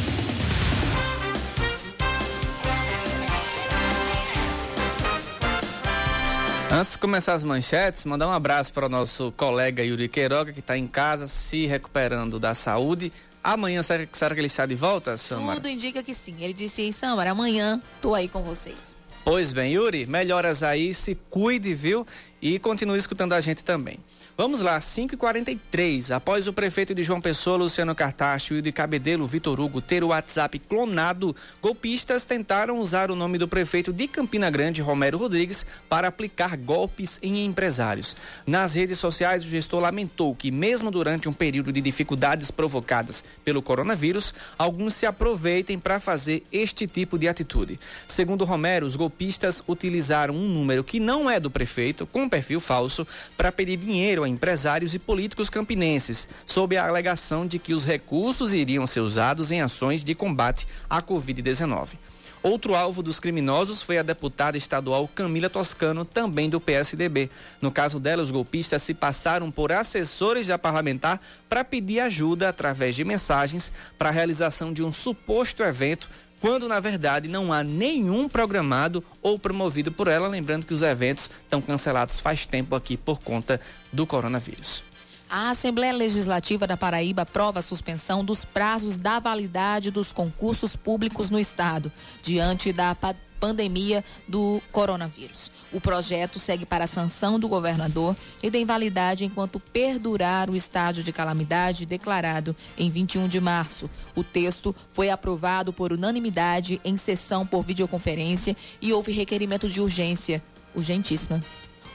Antes 6.72 6.92
de 6.92 7.00
começar 7.00 7.34
as 7.34 7.44
manchetes, 7.44 8.06
mandar 8.06 8.28
um 8.28 8.32
abraço 8.32 8.72
para 8.72 8.86
o 8.86 8.90
nosso 8.90 9.32
colega 9.36 9.84
Yuri 9.84 10.08
Queiroga, 10.08 10.54
que 10.54 10.60
está 10.60 10.78
em 10.78 10.86
casa 10.86 11.26
se 11.26 11.66
recuperando 11.66 12.40
da 12.40 12.54
saúde. 12.54 13.12
Amanhã, 13.44 13.82
será, 13.82 14.06
será 14.12 14.36
que 14.36 14.40
ele 14.40 14.46
está 14.46 14.68
de 14.68 14.76
volta, 14.76 15.18
Samara? 15.18 15.56
Tudo 15.56 15.68
indica 15.68 16.04
que 16.04 16.14
sim. 16.14 16.36
Ele 16.40 16.54
disse, 16.54 16.84
aí, 16.84 16.94
Samara, 16.94 17.32
amanhã 17.32 17.82
tô 18.00 18.14
aí 18.14 18.30
com 18.30 18.44
vocês. 18.44 18.96
Pois 19.26 19.52
bem, 19.52 19.74
Yuri, 19.74 20.06
melhoras 20.06 20.62
aí, 20.62 20.94
se 20.94 21.16
cuide, 21.30 21.74
viu? 21.74 22.06
E 22.40 22.60
continue 22.60 23.00
escutando 23.00 23.34
a 23.34 23.42
gente 23.42 23.64
também. 23.64 23.98
Vamos 24.40 24.62
lá, 24.62 24.80
5h43. 24.80 26.16
Após 26.16 26.48
o 26.48 26.54
prefeito 26.54 26.96
de 26.96 27.04
João 27.04 27.20
Pessoa, 27.20 27.58
Luciano 27.58 27.94
Cartacho, 27.94 28.54
e 28.54 28.60
o 28.60 28.62
de 28.62 28.72
Cabedelo, 28.72 29.28
Vitor 29.28 29.60
Hugo, 29.60 29.82
ter 29.82 30.02
o 30.02 30.08
WhatsApp 30.08 30.58
clonado, 30.60 31.36
golpistas 31.62 32.24
tentaram 32.24 32.80
usar 32.80 33.12
o 33.12 33.18
nome 33.18 33.38
do 33.38 33.50
prefeito 33.50 33.92
de 33.92 34.08
Campina 34.08 34.50
Grande, 34.50 34.82
Romero 34.82 35.18
Rodrigues, 35.18 35.66
para 35.90 36.08
aplicar 36.08 36.56
golpes 36.56 37.20
em 37.22 37.44
empresários. 37.44 38.16
Nas 38.48 38.76
redes 38.76 38.98
sociais, 38.98 39.44
o 39.44 39.50
gestor 39.50 39.82
lamentou 39.82 40.34
que, 40.34 40.52
mesmo 40.52 40.90
durante 40.90 41.28
um 41.28 41.34
período 41.34 41.74
de 41.74 41.82
dificuldades 41.82 42.50
provocadas 42.50 43.26
pelo 43.44 43.62
coronavírus, 43.62 44.34
alguns 44.58 44.94
se 44.94 45.06
aproveitem 45.06 45.78
para 45.78 46.00
fazer 46.00 46.44
este 46.50 46.88
tipo 46.88 47.20
de 47.20 47.28
atitude. 47.28 47.78
Segundo 48.08 48.46
Romero, 48.46 48.86
os 48.86 48.96
golpistas 48.96 49.62
utilizaram 49.68 50.34
um 50.34 50.48
número 50.48 50.82
que 50.82 50.98
não 50.98 51.30
é 51.30 51.42
do 51.42 51.52
prefeito, 51.52 52.08
com 52.08 52.22
um 52.22 52.30
perfil 52.30 52.62
falso, 52.62 53.06
para 53.36 53.52
pedir 53.52 53.76
dinheiro 53.76 54.24
a 54.24 54.29
empresários 54.30 54.96
e 54.96 55.00
políticos 55.00 55.50
campinenses, 55.50 56.30
sob 56.46 56.78
a 56.78 56.88
alegação 56.88 57.46
de 57.46 57.60
que 57.60 57.74
os 57.74 57.86
recursos 57.86 58.54
iriam 58.54 58.88
ser 58.88 59.02
usados 59.02 59.52
em 59.52 59.62
ações 59.62 60.04
de 60.04 60.16
combate 60.16 60.68
à 60.90 61.02
Covid-19. 61.02 61.98
Outro 62.42 62.74
alvo 62.74 63.04
dos 63.04 63.20
criminosos 63.20 63.82
foi 63.82 63.98
a 63.98 64.04
deputada 64.04 64.56
estadual 64.56 65.10
Camila 65.10 65.50
Toscano, 65.50 66.06
também 66.06 66.50
do 66.50 66.62
PSDB. 66.62 67.30
No 67.62 67.70
caso 67.70 68.00
dela, 68.00 68.24
os 68.24 68.32
golpistas 68.32 68.82
se 68.82 68.94
passaram 68.94 69.52
por 69.52 69.74
assessores 69.74 70.48
da 70.48 70.58
parlamentar 70.58 71.20
para 71.50 71.66
pedir 71.66 72.00
ajuda 72.00 72.48
através 72.48 72.96
de 72.96 73.04
mensagens 73.04 73.74
para 73.98 74.08
a 74.08 74.14
realização 74.14 74.72
de 74.72 74.82
um 74.82 74.92
suposto 74.92 75.64
evento 75.64 76.10
quando 76.40 76.68
na 76.68 76.80
verdade 76.80 77.28
não 77.28 77.52
há 77.52 77.64
nenhum 77.64 78.30
programado 78.30 79.04
ou 79.22 79.38
promovido 79.38 79.92
por 79.92 80.08
ela, 80.08 80.28
lembrando 80.28 80.66
que 80.66 80.74
os 80.74 80.82
eventos 80.82 81.30
estão 81.44 81.62
cancelados 81.62 82.20
faz 82.20 82.46
tempo 82.46 82.76
aqui 82.76 82.98
por 82.98 83.20
conta 83.20 83.60
do 83.92 84.06
coronavírus. 84.06 84.84
A 85.30 85.52
Assembleia 85.52 85.94
Legislativa 85.94 86.66
da 86.66 86.76
Paraíba 86.76 87.22
aprova 87.22 87.60
a 87.60 87.62
suspensão 87.62 88.26
dos 88.26 88.46
prazos 88.46 88.98
da 88.98 89.20
validade 89.20 89.92
dos 89.92 90.12
concursos 90.12 90.76
públicos 90.76 91.30
no 91.30 91.40
estado, 91.40 91.92
diante 92.24 92.74
da 92.74 92.96
pandemia 93.40 94.04
do 94.28 94.62
coronavírus. 94.72 95.52
O 95.72 95.80
projeto 95.80 96.40
segue 96.40 96.66
para 96.66 96.84
a 96.84 96.88
sanção 96.88 97.40
do 97.40 97.48
governador 97.48 98.16
e 98.44 98.52
tem 98.52 98.66
validade 98.66 99.26
enquanto 99.26 99.60
perdurar 99.60 100.50
o 100.50 100.56
estágio 100.56 101.04
de 101.04 101.12
calamidade 101.12 101.86
declarado 101.86 102.56
em 102.78 102.90
21 102.90 103.28
de 103.28 103.40
março. 103.40 103.90
O 104.16 104.24
texto 104.24 104.76
foi 104.92 105.10
aprovado 105.10 105.72
por 105.72 105.94
unanimidade 105.94 106.82
em 106.84 106.98
sessão 106.98 107.46
por 107.46 107.64
videoconferência 107.64 108.56
e 108.82 108.92
houve 108.92 109.12
requerimento 109.12 109.68
de 109.70 109.82
urgência, 109.82 110.44
urgentíssima, 110.76 111.42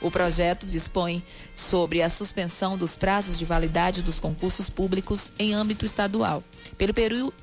o 0.04 0.10
projeto 0.10 0.66
dispõe 0.66 1.24
sobre 1.54 2.02
a 2.02 2.10
suspensão 2.10 2.76
dos 2.76 2.94
prazos 2.94 3.38
de 3.38 3.44
validade 3.46 4.02
dos 4.02 4.20
concursos 4.20 4.68
públicos 4.68 5.32
em 5.38 5.54
âmbito 5.54 5.86
estadual, 5.86 6.44
pelo 6.74 6.92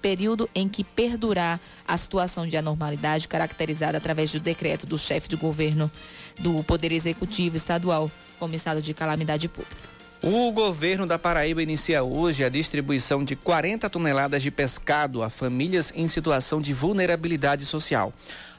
período 0.01 0.49
em 0.53 0.67
que 0.67 0.83
perdurar 0.83 1.59
a 1.87 1.97
situação 1.97 2.47
de 2.47 2.57
anormalidade 2.57 3.27
caracterizada 3.27 3.97
através 3.97 4.31
do 4.31 4.39
decreto 4.39 4.85
do 4.85 4.97
chefe 4.97 5.29
de 5.29 5.35
governo 5.35 5.91
do 6.39 6.63
Poder 6.63 6.91
Executivo 6.91 7.55
Estadual, 7.55 8.11
como 8.39 8.55
estado 8.55 8.81
de 8.81 8.93
calamidade 8.93 9.47
pública. 9.47 9.91
O 10.23 10.51
governo 10.51 11.07
da 11.07 11.17
Paraíba 11.17 11.63
inicia 11.63 12.03
hoje 12.03 12.43
a 12.43 12.49
distribuição 12.49 13.23
de 13.23 13.35
40 13.35 13.89
toneladas 13.89 14.43
de 14.43 14.51
pescado 14.51 15.23
a 15.23 15.31
famílias 15.31 15.91
em 15.95 16.07
situação 16.07 16.61
de 16.61 16.73
vulnerabilidade 16.73 17.65
social. 17.65 18.13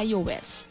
iOS. 0.02 0.66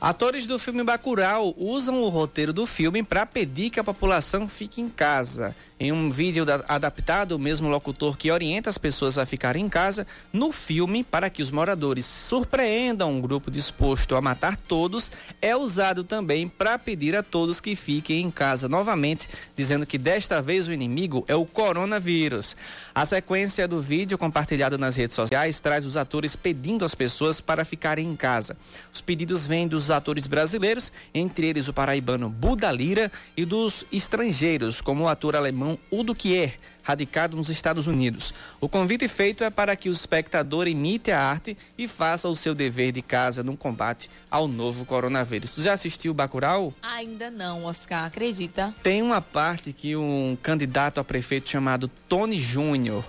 Atores 0.00 0.44
do 0.44 0.58
filme 0.58 0.84
Bacurau 0.84 1.54
usam 1.56 2.02
o 2.02 2.08
roteiro 2.10 2.52
do 2.52 2.66
filme 2.66 3.02
para 3.02 3.24
pedir 3.24 3.70
que 3.70 3.80
a 3.80 3.84
população 3.84 4.46
fique 4.46 4.80
em 4.80 4.90
casa. 4.90 5.56
Em 5.84 5.92
um 5.92 6.08
vídeo 6.08 6.46
da, 6.46 6.64
adaptado, 6.66 7.32
o 7.32 7.38
mesmo 7.38 7.68
locutor 7.68 8.16
que 8.16 8.30
orienta 8.30 8.70
as 8.70 8.78
pessoas 8.78 9.18
a 9.18 9.26
ficarem 9.26 9.66
em 9.66 9.68
casa, 9.68 10.06
no 10.32 10.50
filme, 10.50 11.04
para 11.04 11.28
que 11.28 11.42
os 11.42 11.50
moradores 11.50 12.06
surpreendam 12.06 13.12
um 13.12 13.20
grupo 13.20 13.50
disposto 13.50 14.16
a 14.16 14.22
matar 14.22 14.56
todos, 14.56 15.12
é 15.42 15.54
usado 15.54 16.02
também 16.02 16.48
para 16.48 16.78
pedir 16.78 17.14
a 17.14 17.22
todos 17.22 17.60
que 17.60 17.76
fiquem 17.76 18.22
em 18.22 18.30
casa 18.30 18.66
novamente, 18.66 19.28
dizendo 19.54 19.84
que 19.84 19.98
desta 19.98 20.40
vez 20.40 20.68
o 20.68 20.72
inimigo 20.72 21.22
é 21.28 21.34
o 21.34 21.44
coronavírus. 21.44 22.56
A 22.94 23.04
sequência 23.04 23.68
do 23.68 23.78
vídeo 23.78 24.16
compartilhado 24.16 24.78
nas 24.78 24.96
redes 24.96 25.14
sociais 25.14 25.60
traz 25.60 25.84
os 25.84 25.98
atores 25.98 26.34
pedindo 26.34 26.86
às 26.86 26.94
pessoas 26.94 27.42
para 27.42 27.62
ficarem 27.62 28.08
em 28.08 28.16
casa. 28.16 28.56
Os 28.90 29.02
pedidos 29.02 29.46
vêm 29.46 29.68
dos 29.68 29.90
atores 29.90 30.26
brasileiros, 30.26 30.90
entre 31.12 31.46
eles 31.46 31.68
o 31.68 31.74
paraibano 31.74 32.30
Buda 32.30 32.72
Lira, 32.72 33.12
e 33.36 33.44
dos 33.44 33.84
estrangeiros, 33.92 34.80
como 34.80 35.04
o 35.04 35.08
ator 35.08 35.36
alemão 35.36 35.73
Udo 35.90 36.14
Kier, 36.14 36.54
radicado 36.82 37.36
nos 37.36 37.48
Estados 37.48 37.86
Unidos. 37.86 38.34
O 38.60 38.68
convite 38.68 39.08
feito 39.08 39.44
é 39.44 39.50
para 39.50 39.74
que 39.76 39.88
o 39.88 39.92
espectador 39.92 40.68
imite 40.68 41.10
a 41.10 41.20
arte 41.20 41.56
e 41.76 41.88
faça 41.88 42.28
o 42.28 42.36
seu 42.36 42.54
dever 42.54 42.92
de 42.92 43.02
casa 43.02 43.42
no 43.42 43.56
combate 43.56 44.10
ao 44.30 44.46
novo 44.46 44.84
coronavírus. 44.84 45.52
Tu 45.52 45.62
já 45.62 45.72
assistiu 45.72 46.14
Bacurau? 46.14 46.72
Ainda 46.82 47.30
não, 47.30 47.64
Oscar, 47.64 48.04
acredita? 48.04 48.74
Tem 48.82 49.02
uma 49.02 49.20
parte 49.20 49.72
que 49.72 49.96
um 49.96 50.36
candidato 50.42 51.00
a 51.00 51.04
prefeito 51.04 51.48
chamado 51.48 51.88
Tony 52.08 52.38
Júnior 52.38 53.04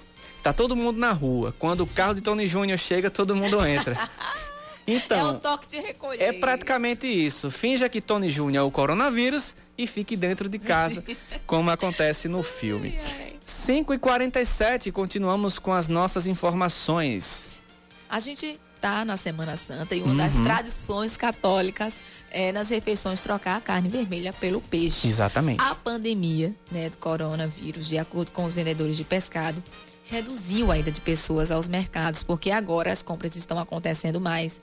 Tá 0.45 0.53
todo 0.53 0.75
mundo 0.75 0.99
na 0.99 1.11
rua. 1.11 1.55
Quando 1.57 1.81
o 1.81 1.87
carro 1.87 2.13
de 2.13 2.21
Tony 2.21 2.45
Júnior 2.45 2.77
chega, 2.77 3.09
todo 3.09 3.35
mundo 3.35 3.65
entra. 3.65 3.97
Então, 4.87 5.29
é 5.29 5.31
o 5.31 5.33
toque 5.35 5.67
de 5.67 5.79
recolher. 5.79 6.21
É 6.21 6.33
praticamente 6.33 7.07
isso. 7.07 7.49
Finja 7.49 7.89
que 7.89 8.01
Tony 8.01 8.29
Júnior 8.29 8.63
é 8.63 8.67
o 8.67 8.71
coronavírus 8.71 9.55
e 9.77 9.87
fique 9.87 10.15
dentro 10.15 10.47
de 10.47 10.59
casa, 10.59 11.03
como 11.45 11.71
acontece 11.71 12.27
no 12.27 12.43
filme. 12.43 12.97
5h47, 13.45 14.91
continuamos 14.91 15.59
com 15.59 15.73
as 15.73 15.87
nossas 15.87 16.27
informações. 16.27 17.49
A 18.09 18.19
gente 18.19 18.59
tá 18.79 19.03
na 19.03 19.17
Semana 19.17 19.57
Santa 19.57 19.95
e 19.95 20.01
uma 20.01 20.11
uhum. 20.11 20.17
das 20.17 20.35
tradições 20.35 21.17
católicas 21.17 22.01
é 22.29 22.51
nas 22.51 22.69
refeições 22.69 23.21
trocar 23.21 23.55
a 23.55 23.61
carne 23.61 23.89
vermelha 23.89 24.33
pelo 24.33 24.61
peixe. 24.61 25.07
Exatamente. 25.07 25.61
A 25.61 25.73
pandemia 25.73 26.53
né, 26.69 26.89
do 26.89 26.97
coronavírus, 26.97 27.87
de 27.87 27.97
acordo 27.97 28.31
com 28.31 28.43
os 28.45 28.53
vendedores 28.53 28.97
de 28.97 29.03
pescado, 29.03 29.63
reduziu 30.09 30.71
a 30.71 30.77
ida 30.77 30.91
de 30.91 31.01
pessoas 31.01 31.51
aos 31.51 31.67
mercados, 31.67 32.23
porque 32.23 32.51
agora 32.51 32.91
as 32.91 33.01
compras 33.01 33.35
estão 33.35 33.59
acontecendo 33.59 34.21
mais 34.21 34.61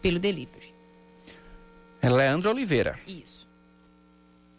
pelo 0.00 0.18
delivery. 0.18 0.74
É 2.00 2.08
Leandro 2.08 2.50
Oliveira. 2.50 2.96
Isso. 3.06 3.45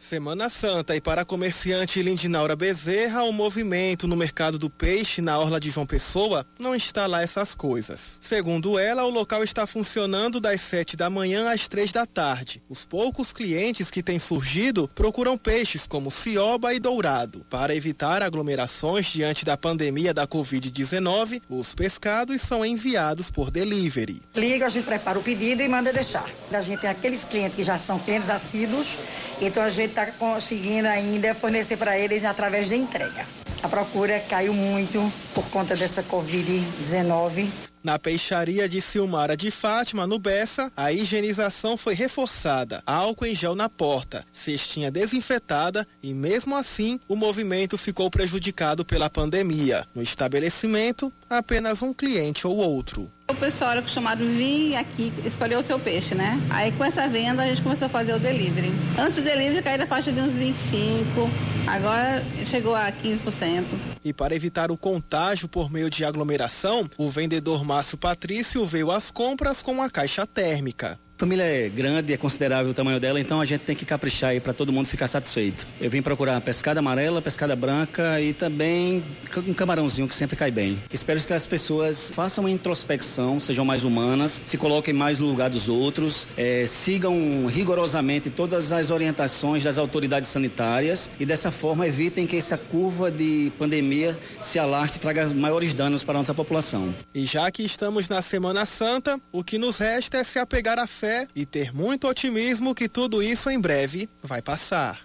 Semana 0.08 0.48
Santa 0.48 0.96
e 0.96 1.02
para 1.02 1.24
a 1.24 1.26
comerciante 1.26 2.02
Lindinaura 2.02 2.56
Bezerra, 2.56 3.24
o 3.24 3.34
movimento 3.34 4.08
no 4.08 4.16
mercado 4.16 4.58
do 4.58 4.70
peixe 4.70 5.22
na 5.22 5.38
orla 5.38 5.60
de 5.60 5.70
João 5.70 5.86
Pessoa 5.86 6.46
não 6.58 6.74
está 6.74 7.06
lá 7.06 7.22
essas 7.22 7.54
coisas. 7.54 8.18
Segundo 8.22 8.80
ela, 8.80 9.04
o 9.04 9.10
local 9.10 9.44
está 9.44 9.68
funcionando 9.68 10.40
das 10.40 10.62
7 10.62 10.96
da 10.96 11.10
manhã 11.10 11.52
às 11.52 11.68
3 11.68 11.92
da 11.92 12.06
tarde. 12.06 12.64
Os 12.70 12.86
poucos 12.86 13.34
clientes 13.34 13.92
que 13.92 14.02
têm 14.02 14.18
surgido 14.18 14.90
procuram 14.96 15.38
peixes 15.38 15.86
como 15.86 16.10
cioba 16.10 16.74
e 16.74 16.80
dourado. 16.80 17.46
Para 17.50 17.76
evitar 17.76 18.24
aglomerações 18.24 19.08
diante 19.08 19.44
da 19.44 19.58
pandemia 19.58 20.14
da 20.14 20.26
Covid-19, 20.26 21.42
os 21.50 21.76
pescados 21.76 22.42
são 22.42 22.66
enviados 22.66 23.30
por 23.30 23.52
delivery. 23.52 24.22
Liga, 24.38 24.68
a 24.68 24.70
gente 24.70 24.86
prepara 24.86 25.20
o 25.20 25.22
pedido 25.22 25.62
e 25.62 25.68
manda 25.68 25.92
deixar. 25.92 26.26
A 26.50 26.62
gente 26.62 26.80
tem 26.80 26.90
aqueles 26.90 27.26
clientes 27.26 27.58
que 27.58 27.64
já 27.64 27.78
são 27.78 28.00
clientes 28.00 28.30
assíduos, 28.30 28.98
então 29.42 29.62
a 29.62 29.68
gente 29.68 29.97
está 29.98 30.12
conseguindo 30.12 30.88
ainda 30.88 31.34
fornecer 31.34 31.76
para 31.76 31.98
eles 31.98 32.24
através 32.24 32.70
de 32.70 32.76
entrega. 32.76 33.26
A 33.64 33.68
procura 33.68 34.20
caiu 34.20 34.54
muito 34.54 35.12
por 35.34 35.44
conta 35.50 35.76
dessa 35.76 36.04
Covid-19. 36.04 37.50
Na 37.84 37.98
peixaria 37.98 38.68
de 38.68 38.82
Silmara 38.82 39.38
de 39.38 39.50
Fátima, 39.50 40.06
no 40.06 40.20
Bessa, 40.20 40.72
a 40.76 40.92
higienização 40.92 41.78
foi 41.78 41.96
reforçada. 41.96 42.84
Álcool 42.86 43.26
em 43.28 43.34
gel 43.34 43.56
na 43.56 43.70
porta, 43.70 44.26
cestinha 44.32 44.92
desinfetada 44.92 45.88
e, 46.04 46.14
mesmo 46.14 46.56
assim, 46.56 47.00
o 47.08 47.16
movimento 47.16 47.78
ficou 47.78 48.12
prejudicado 48.12 48.84
pela 48.84 49.10
pandemia. 49.10 49.88
No 49.96 50.02
estabelecimento, 50.02 51.14
apenas 51.30 51.82
um 51.82 51.94
cliente 51.94 52.46
ou 52.46 52.56
outro. 52.56 53.12
O 53.30 53.36
pessoal 53.36 53.72
era 53.72 53.80
acostumado 53.82 54.24
a 54.24 54.26
vir 54.26 54.76
aqui 54.76 55.12
escolher 55.26 55.58
o 55.58 55.64
seu 55.64 55.78
peixe, 55.78 56.16
né? 56.16 56.40
Aí 56.50 56.72
com 56.72 56.84
essa 56.84 57.08
venda 57.08 57.44
a 57.44 57.48
gente 57.48 57.62
começou 57.62 57.88
a 57.88 57.90
fazer 57.90 58.14
o 58.14 58.20
delivery. 58.20 58.72
Antes 58.98 59.18
do 59.18 59.22
delivery 59.22 59.62
caía 59.62 59.80
na 59.80 59.86
faixa 59.86 60.12
de 60.12 60.22
uns 60.22 60.34
25, 60.34 61.30
agora 61.68 62.24
chegou 62.46 62.74
a 62.74 62.92
15%. 62.92 63.66
E 64.04 64.14
para 64.14 64.34
evitar 64.34 64.72
o 64.72 64.78
contágio 64.78 65.50
por 65.50 65.70
meio 65.70 65.90
de 65.90 66.06
aglomeração, 66.06 66.88
o 66.98 67.10
vendedor 67.10 67.66
Márcio 67.66 67.98
Patrício 67.98 68.66
veio 68.66 68.90
às 68.92 69.12
compras 69.12 69.62
com 69.62 69.74
uma 69.74 69.90
caixa 69.90 70.26
térmica. 70.26 70.98
Família 71.18 71.44
é 71.44 71.68
grande, 71.68 72.14
é 72.14 72.18
considerável 72.18 72.70
o 72.70 72.74
tamanho 72.76 73.00
dela, 73.00 73.20
então 73.20 73.42
a 73.42 73.46
gente 73.46 73.62
tem 73.62 73.76
que 73.76 73.84
caprichar 73.84 74.30
aí 74.30 74.40
para 74.40 74.54
todo 74.54 74.72
mundo 74.72 74.86
ficar 74.86 75.08
satisfeito. 75.08 75.66
Eu 75.82 75.90
vim 75.90 76.00
procurar 76.00 76.40
pescada 76.42 76.80
amarela, 76.80 77.24
pescada 77.24 77.56
branca 77.56 78.22
e 78.22 78.34
também 78.34 79.04
um 79.48 79.54
camarãozinho 79.54 80.08
que 80.08 80.14
sempre 80.14 80.36
cai 80.36 80.52
bem. 80.52 80.78
Espero 80.94 81.20
que 81.20 81.34
as 81.34 81.48
pessoas 81.48 82.12
façam 82.12 82.44
uma 82.44 82.52
introspecção, 82.52 83.40
sejam 83.40 83.66
mais 83.66 83.84
humanas, 83.84 84.44
se 84.46 84.60
coloquem 84.60 84.94
mais 84.94 85.18
no 85.18 85.26
lugar 85.26 85.50
dos 85.50 85.68
outros, 85.68 86.28
é, 86.38 86.68
sigam 86.68 87.48
rigorosamente 87.48 88.30
todas 88.30 88.72
as 88.72 88.92
orientações 88.92 89.64
das 89.64 89.80
autoridades 89.80 90.30
sanitárias 90.30 91.10
e 91.20 91.26
dessa 91.26 91.50
forma 91.50 91.88
evitem 91.88 92.28
que 92.28 92.38
essa 92.38 92.60
curva 92.60 93.10
de 93.10 93.52
pandemia 93.58 94.16
se 94.40 94.60
alaste 94.60 94.98
e 94.98 95.02
traga 95.02 95.26
maiores 95.34 95.74
danos 95.74 96.04
para 96.04 96.14
a 96.14 96.20
nossa 96.20 96.36
população. 96.36 96.94
E 97.12 97.26
já 97.26 97.50
que 97.50 97.64
estamos 97.64 98.08
na 98.08 98.22
Semana 98.22 98.68
Santa, 98.68 99.20
o 99.32 99.44
que 99.44 99.58
nos 99.58 99.80
resta 99.80 100.18
é 100.20 100.24
se 100.24 100.38
apegar 100.38 100.78
à 100.78 100.86
fé 100.86 101.07
fé 101.08 101.26
e 101.34 101.46
ter 101.46 101.74
muito 101.74 102.06
otimismo 102.06 102.76
que 102.76 102.90
tudo 102.90 103.24
isso 103.24 103.50
em 103.50 103.60
breve 103.60 104.10
vai 104.22 104.42
passar. 104.42 105.00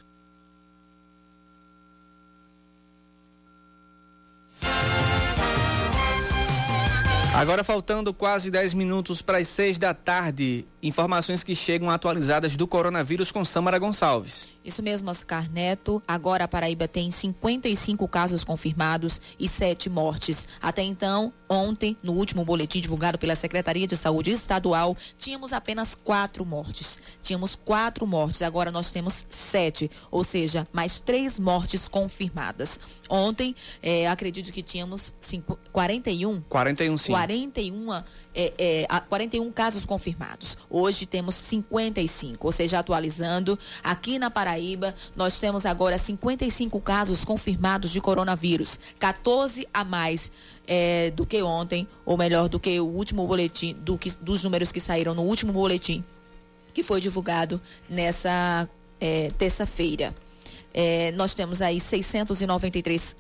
Agora 7.35 7.63
faltando 7.63 8.13
quase 8.13 8.51
10 8.51 8.75
minutos 8.75 9.23
para 9.23 9.39
as 9.39 9.47
6 9.49 9.79
da 9.79 9.95
tarde. 9.95 10.67
Informações 10.83 11.45
que 11.45 11.55
chegam 11.55 11.89
atualizadas 11.89 12.57
do 12.57 12.67
coronavírus 12.67 13.31
com 13.31 13.45
Samara 13.45 13.79
Gonçalves. 13.79 14.49
Isso 14.65 14.83
mesmo, 14.83 15.11
Oscar 15.11 15.51
Neto. 15.51 16.03
Agora 16.07 16.45
a 16.45 16.49
Paraíba 16.49 16.87
tem 16.89 17.11
55 17.11 18.07
casos 18.09 18.45
confirmados 18.45 19.21
e 19.39 19.49
7 19.49 19.89
mortes. 19.89 20.47
Até 20.61 20.83
então, 20.83 21.33
ontem, 21.49 21.97
no 22.03 22.13
último 22.13 22.45
boletim 22.45 22.81
divulgado 22.81 23.19
pela 23.19 23.35
Secretaria 23.35 23.87
de 23.87 23.97
Saúde 23.97 24.31
Estadual, 24.31 24.97
tínhamos 25.17 25.53
apenas 25.53 25.95
quatro 25.95 26.45
mortes. 26.45 26.99
Tínhamos 27.21 27.57
quatro 27.57 28.07
mortes, 28.07 28.43
agora 28.43 28.71
nós 28.71 28.91
temos 28.91 29.27
sete, 29.31 29.91
ou 30.11 30.25
seja, 30.25 30.67
mais 30.73 31.01
três 31.01 31.39
mortes 31.39 31.89
confirmadas. 31.89 32.79
Ontem, 33.09 33.55
é, 33.83 34.09
acredito 34.09 34.53
que 34.53 34.63
tínhamos 34.63 35.13
cinco, 35.21 35.59
41. 35.73 36.41
41, 36.43 36.99
sim. 36.99 37.13
41, 37.13 37.93
é, 38.35 38.53
é, 38.59 38.87
41 39.09 39.51
casos 39.53 39.85
confirmados. 39.85 40.57
Hoje 40.75 41.05
temos 41.05 41.35
55, 41.35 42.47
ou 42.47 42.51
seja, 42.51 42.79
atualizando. 42.79 43.59
Aqui 43.85 44.19
na 44.19 44.31
Paraíba, 44.31 44.95
nós 45.15 45.39
temos 45.39 45.67
agora 45.67 45.99
55 45.99 46.81
casos 46.81 47.25
confirmados 47.25 47.91
de 47.91 48.01
coronavírus, 48.01 48.81
14 48.99 49.69
a 49.75 49.85
mais 49.85 50.33
é, 50.67 51.11
do 51.11 51.27
que 51.27 51.43
ontem, 51.43 51.87
ou 52.07 52.17
melhor, 52.17 52.49
do 52.49 52.59
que 52.59 52.81
o 52.81 52.87
último 52.87 53.27
boletim, 53.27 53.75
do 53.75 53.99
que, 53.99 54.11
dos 54.19 54.43
números 54.43 54.73
que 54.73 54.81
saíram 54.81 55.15
no 55.15 55.23
último 55.23 55.53
boletim 55.53 56.03
que 56.73 56.83
foi 56.83 57.01
divulgado 57.01 57.61
nessa 57.89 58.69
é, 59.01 59.31
terça-feira. 59.39 60.13
É, 60.73 61.13
nós 61.13 61.35
temos 61.35 61.61
aí 61.61 61.79
693 61.79 63.15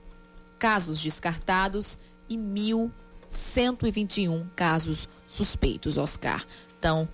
casos 0.59 1.03
descartados 1.03 1.99
e 2.29 2.37
1.121 2.37 4.47
casos 4.57 5.09
suspeitos, 5.27 5.99
Oscar. 5.99 6.47
Então, 6.79 7.09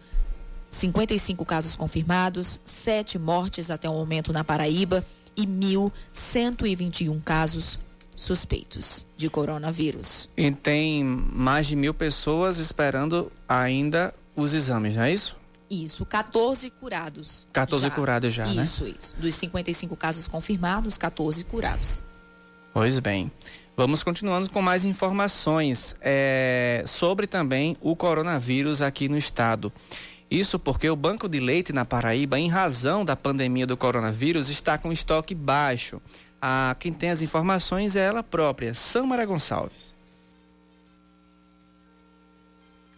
55 0.70 1.44
casos 1.44 1.74
confirmados, 1.74 2.60
7 2.64 3.18
mortes 3.18 3.70
até 3.70 3.88
o 3.88 3.94
momento 3.94 4.32
na 4.32 4.44
Paraíba 4.44 5.04
e 5.36 5.46
1.121 5.46 7.22
casos 7.22 7.78
suspeitos 8.14 9.06
de 9.16 9.30
coronavírus. 9.30 10.28
E 10.36 10.50
tem 10.50 11.04
mais 11.04 11.66
de 11.68 11.76
mil 11.76 11.94
pessoas 11.94 12.58
esperando 12.58 13.30
ainda 13.48 14.12
os 14.34 14.52
exames, 14.52 14.96
não 14.96 15.04
é 15.04 15.12
isso? 15.12 15.36
Isso, 15.70 16.04
14 16.04 16.70
curados. 16.70 17.46
14 17.52 17.84
já. 17.84 17.90
curados 17.90 18.34
já, 18.34 18.44
isso, 18.46 18.54
né? 18.54 18.62
Isso, 18.62 18.94
isso. 18.98 19.16
Dos 19.16 19.34
55 19.34 19.96
casos 19.96 20.26
confirmados, 20.26 20.96
14 20.96 21.44
curados. 21.44 22.02
Pois 22.72 22.98
bem. 22.98 23.30
Vamos 23.76 24.02
continuando 24.02 24.50
com 24.50 24.60
mais 24.60 24.84
informações 24.84 25.94
é, 26.00 26.82
sobre 26.84 27.28
também 27.28 27.76
o 27.80 27.94
coronavírus 27.94 28.82
aqui 28.82 29.08
no 29.08 29.16
estado. 29.16 29.72
Isso 30.30 30.58
porque 30.58 30.90
o 30.90 30.96
Banco 30.96 31.28
de 31.28 31.40
Leite 31.40 31.72
na 31.72 31.84
Paraíba, 31.84 32.38
em 32.38 32.48
razão 32.48 33.04
da 33.04 33.16
pandemia 33.16 33.66
do 33.66 33.76
coronavírus, 33.76 34.50
está 34.50 34.76
com 34.76 34.92
estoque 34.92 35.34
baixo. 35.34 36.02
A, 36.40 36.76
quem 36.78 36.92
tem 36.92 37.10
as 37.10 37.22
informações 37.22 37.96
é 37.96 38.04
ela 38.04 38.22
própria, 38.22 38.74
Samara 38.74 39.24
Gonçalves. 39.24 39.96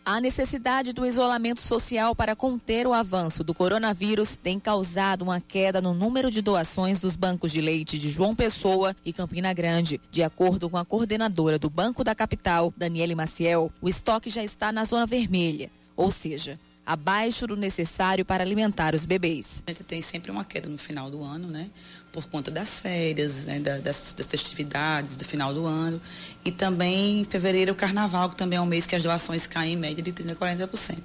A 0.04 0.20
necessidade 0.20 0.92
do 0.92 1.06
isolamento 1.06 1.60
social 1.60 2.16
para 2.16 2.34
conter 2.34 2.84
o 2.84 2.92
avanço 2.92 3.44
do 3.44 3.54
coronavírus 3.54 4.34
tem 4.34 4.58
causado 4.58 5.22
uma 5.22 5.40
queda 5.40 5.80
no 5.80 5.94
número 5.94 6.32
de 6.32 6.42
doações 6.42 7.00
dos 7.00 7.14
bancos 7.14 7.52
de 7.52 7.60
leite 7.60 7.96
de 7.96 8.10
João 8.10 8.34
Pessoa 8.34 8.96
e 9.04 9.12
Campina 9.12 9.52
Grande. 9.52 10.00
De 10.10 10.22
acordo 10.22 10.68
com 10.68 10.76
a 10.76 10.84
coordenadora 10.84 11.60
do 11.60 11.70
Banco 11.70 12.02
da 12.02 12.14
Capital, 12.14 12.74
Daniele 12.76 13.14
Maciel, 13.14 13.70
o 13.80 13.88
estoque 13.88 14.30
já 14.30 14.42
está 14.42 14.72
na 14.72 14.82
zona 14.82 15.06
vermelha, 15.06 15.70
ou 15.94 16.10
seja, 16.10 16.58
abaixo 16.91 17.47
do 17.47 17.57
necessário 17.57 18.24
para 18.24 18.43
alimentar 18.43 18.97
os 18.97 19.07
bebês. 19.07 19.62
A 19.64 19.70
gente 19.70 19.84
tem 19.84 20.03
sempre 20.03 20.28
uma 20.28 20.45
queda 20.45 20.68
no 20.68 20.76
final 20.76 21.09
do 21.09 21.22
ano, 21.22 21.47
né? 21.47 21.70
Por 22.11 22.26
conta 22.26 22.51
das 22.51 22.80
férias, 22.80 23.47
né? 23.47 23.61
das, 23.61 24.12
das, 24.12 24.26
festividades 24.26 25.16
do 25.16 25.24
final 25.24 25.55
do 25.55 25.66
ano. 25.66 26.03
E 26.45 26.51
também 26.51 27.20
em 27.20 27.24
fevereiro, 27.24 27.70
o 27.70 27.76
carnaval, 27.76 28.30
que 28.30 28.34
também 28.34 28.57
é 28.57 28.61
um 28.61 28.66
mês 28.66 28.88
que 28.88 28.97
as 28.97 29.05
doações 29.05 29.47
caem 29.47 29.74
em 29.74 29.76
média 29.76 30.03
de 30.03 30.12
30% 30.12 30.32
a 30.32 30.66
40%. 30.66 30.99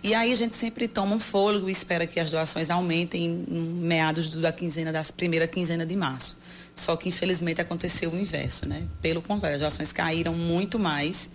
E 0.00 0.14
aí 0.14 0.32
a 0.32 0.36
gente 0.36 0.54
sempre 0.54 0.86
toma 0.86 1.16
um 1.16 1.18
fôlego 1.18 1.68
e 1.68 1.72
espera 1.72 2.06
que 2.06 2.20
as 2.20 2.30
doações 2.30 2.70
aumentem 2.70 3.26
em 3.26 3.58
meados 3.80 4.30
da 4.30 4.52
quinzena, 4.52 4.92
da 4.92 5.02
primeira 5.02 5.48
quinzena 5.48 5.84
de 5.84 5.96
março. 5.96 6.38
Só 6.76 6.94
que 6.94 7.08
infelizmente 7.08 7.60
aconteceu 7.60 8.12
o 8.12 8.16
inverso, 8.16 8.64
né? 8.68 8.86
Pelo 9.02 9.20
contrário, 9.20 9.56
as 9.56 9.60
doações 9.60 9.90
caíram 9.90 10.34
muito 10.34 10.78
mais 10.78 11.32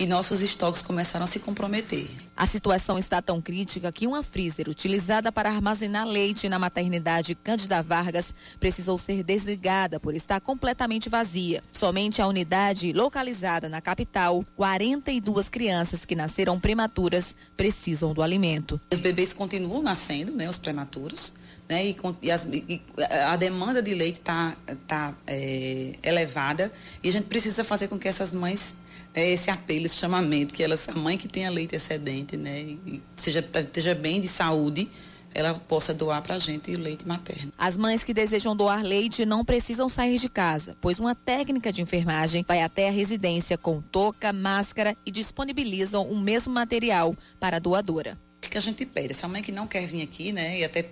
e 0.00 0.06
nossos 0.06 0.40
estoques 0.40 0.80
começaram 0.80 1.24
a 1.24 1.26
se 1.26 1.38
comprometer. 1.38 2.08
A 2.34 2.46
situação 2.46 2.98
está 2.98 3.20
tão 3.20 3.38
crítica 3.38 3.92
que 3.92 4.06
uma 4.06 4.22
freezer 4.22 4.66
utilizada 4.66 5.30
para 5.30 5.50
armazenar 5.50 6.06
leite 6.06 6.48
na 6.48 6.58
maternidade 6.58 7.34
Cândida 7.34 7.82
Vargas 7.82 8.34
precisou 8.58 8.96
ser 8.96 9.22
desligada 9.22 10.00
por 10.00 10.14
estar 10.14 10.40
completamente 10.40 11.10
vazia. 11.10 11.62
Somente 11.70 12.22
a 12.22 12.26
unidade 12.26 12.94
localizada 12.94 13.68
na 13.68 13.82
capital, 13.82 14.42
42 14.56 15.50
crianças 15.50 16.06
que 16.06 16.16
nasceram 16.16 16.58
prematuras 16.58 17.36
precisam 17.54 18.14
do 18.14 18.22
alimento. 18.22 18.80
Os 18.90 18.98
bebês 18.98 19.34
continuam 19.34 19.82
nascendo, 19.82 20.32
né, 20.32 20.48
os 20.48 20.56
prematuros. 20.56 21.34
Né, 21.68 21.86
e, 21.86 21.96
e, 22.22 22.30
as, 22.32 22.46
e, 22.46 22.82
a 23.28 23.36
demanda 23.36 23.80
de 23.80 23.94
leite 23.94 24.18
está 24.18 24.56
tá, 24.88 25.14
é, 25.24 25.92
elevada 26.02 26.72
e 27.00 27.08
a 27.08 27.12
gente 27.12 27.26
precisa 27.26 27.62
fazer 27.62 27.86
com 27.86 27.96
que 27.96 28.08
essas 28.08 28.34
mães 28.34 28.74
é 29.14 29.30
esse 29.30 29.50
apelo, 29.50 29.86
esse 29.86 29.96
chamamento, 29.96 30.54
que 30.54 30.62
elas, 30.62 30.88
a 30.88 30.94
mãe 30.94 31.16
que 31.16 31.28
tenha 31.28 31.50
leite 31.50 31.74
excedente, 31.74 32.36
né, 32.36 32.60
e 32.60 33.02
seja, 33.16 33.44
esteja 33.54 33.94
bem 33.94 34.20
de 34.20 34.28
saúde, 34.28 34.88
ela 35.34 35.54
possa 35.54 35.94
doar 35.94 36.22
para 36.22 36.34
a 36.34 36.38
gente 36.38 36.74
o 36.74 36.78
leite 36.78 37.06
materno. 37.06 37.52
As 37.56 37.78
mães 37.78 38.02
que 38.02 38.12
desejam 38.12 38.56
doar 38.56 38.82
leite 38.82 39.24
não 39.24 39.44
precisam 39.44 39.88
sair 39.88 40.18
de 40.18 40.28
casa, 40.28 40.76
pois 40.80 40.98
uma 40.98 41.14
técnica 41.14 41.72
de 41.72 41.82
enfermagem 41.82 42.44
vai 42.46 42.62
até 42.62 42.88
a 42.88 42.92
residência 42.92 43.56
com 43.56 43.80
touca, 43.80 44.32
máscara 44.32 44.96
e 45.06 45.10
disponibilizam 45.10 46.04
o 46.08 46.18
mesmo 46.18 46.52
material 46.52 47.14
para 47.38 47.56
a 47.56 47.60
doadora 47.60 48.18
que 48.50 48.58
a 48.58 48.60
gente 48.60 48.84
pede. 48.84 49.12
Essa 49.12 49.28
mãe 49.28 49.42
que 49.42 49.52
não 49.52 49.66
quer 49.66 49.86
vir 49.86 50.02
aqui, 50.02 50.32
né, 50.32 50.58
e 50.58 50.64
até 50.64 50.82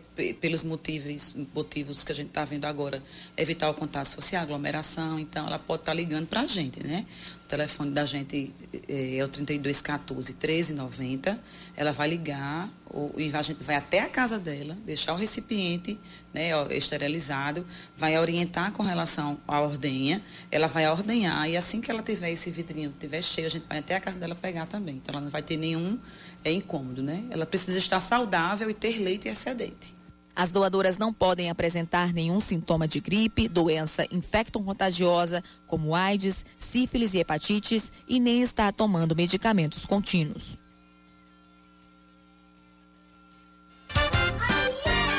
pelos 0.40 0.62
motivos, 0.62 1.34
motivos 1.54 2.04
que 2.04 2.12
a 2.12 2.14
gente 2.14 2.28
está 2.28 2.44
vendo 2.44 2.64
agora, 2.66 3.02
evitar 3.36 3.68
o 3.68 3.74
contato 3.74 4.06
social, 4.06 4.42
aglomeração, 4.42 5.18
então 5.18 5.46
ela 5.46 5.58
pode 5.58 5.82
estar 5.82 5.92
tá 5.92 5.96
ligando 5.96 6.26
para 6.26 6.42
a 6.42 6.46
gente, 6.46 6.86
né? 6.86 7.04
Telefone 7.48 7.90
da 7.92 8.04
gente 8.04 8.54
é, 8.86 9.16
é 9.16 9.24
o 9.24 9.28
3214 9.28 10.34
1390. 10.34 11.40
Ela 11.74 11.92
vai 11.92 12.10
ligar 12.10 12.68
ou, 12.90 13.12
e 13.16 13.34
a 13.34 13.42
gente 13.42 13.64
vai 13.64 13.76
até 13.76 14.00
a 14.00 14.08
casa 14.08 14.38
dela, 14.38 14.76
deixar 14.84 15.14
o 15.14 15.16
recipiente 15.16 15.98
né, 16.32 16.50
esterilizado, 16.70 17.66
vai 17.96 18.18
orientar 18.18 18.72
com 18.72 18.82
relação 18.82 19.38
à 19.48 19.60
ordenha, 19.60 20.22
ela 20.50 20.66
vai 20.66 20.88
ordenhar 20.88 21.48
e 21.48 21.56
assim 21.56 21.80
que 21.80 21.90
ela 21.90 22.02
tiver 22.02 22.30
esse 22.30 22.50
vidrinho, 22.50 22.94
tiver 22.98 23.22
cheio, 23.22 23.46
a 23.46 23.50
gente 23.50 23.66
vai 23.66 23.78
até 23.78 23.96
a 23.96 24.00
casa 24.00 24.18
dela 24.18 24.34
pegar 24.34 24.66
também. 24.66 24.96
Então 24.96 25.14
ela 25.14 25.22
não 25.22 25.30
vai 25.30 25.42
ter 25.42 25.56
nenhum 25.56 25.98
é, 26.44 26.52
incômodo, 26.52 27.02
né? 27.02 27.24
Ela 27.30 27.46
precisa 27.46 27.78
estar 27.78 28.00
saudável 28.00 28.68
e 28.68 28.74
ter 28.74 28.98
leite 28.98 29.26
excedente. 29.28 29.97
As 30.38 30.52
doadoras 30.52 30.98
não 30.98 31.12
podem 31.12 31.50
apresentar 31.50 32.12
nenhum 32.12 32.40
sintoma 32.40 32.86
de 32.86 33.00
gripe, 33.00 33.48
doença 33.48 34.06
infecto-contagiosa, 34.08 35.42
como 35.66 35.96
AIDS, 35.96 36.46
sífilis 36.56 37.12
e 37.12 37.18
hepatites, 37.18 37.92
e 38.06 38.20
nem 38.20 38.40
estar 38.40 38.72
tomando 38.72 39.16
medicamentos 39.16 39.84
contínuos. 39.84 40.56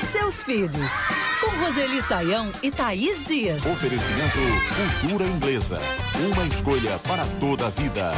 Seus 0.10 0.42
filhos, 0.44 0.92
com 1.42 1.66
Roseli 1.66 2.02
Saião 2.02 2.50
e 2.64 2.72
Thaís 2.72 3.26
Dias. 3.26 3.66
Oferecimento 3.66 4.38
Cultura 5.02 5.26
Inglesa. 5.26 5.80
Uma 6.32 6.48
escolha 6.48 6.98
para 7.00 7.26
toda 7.42 7.68
a 7.68 7.70
vida. 7.70 8.14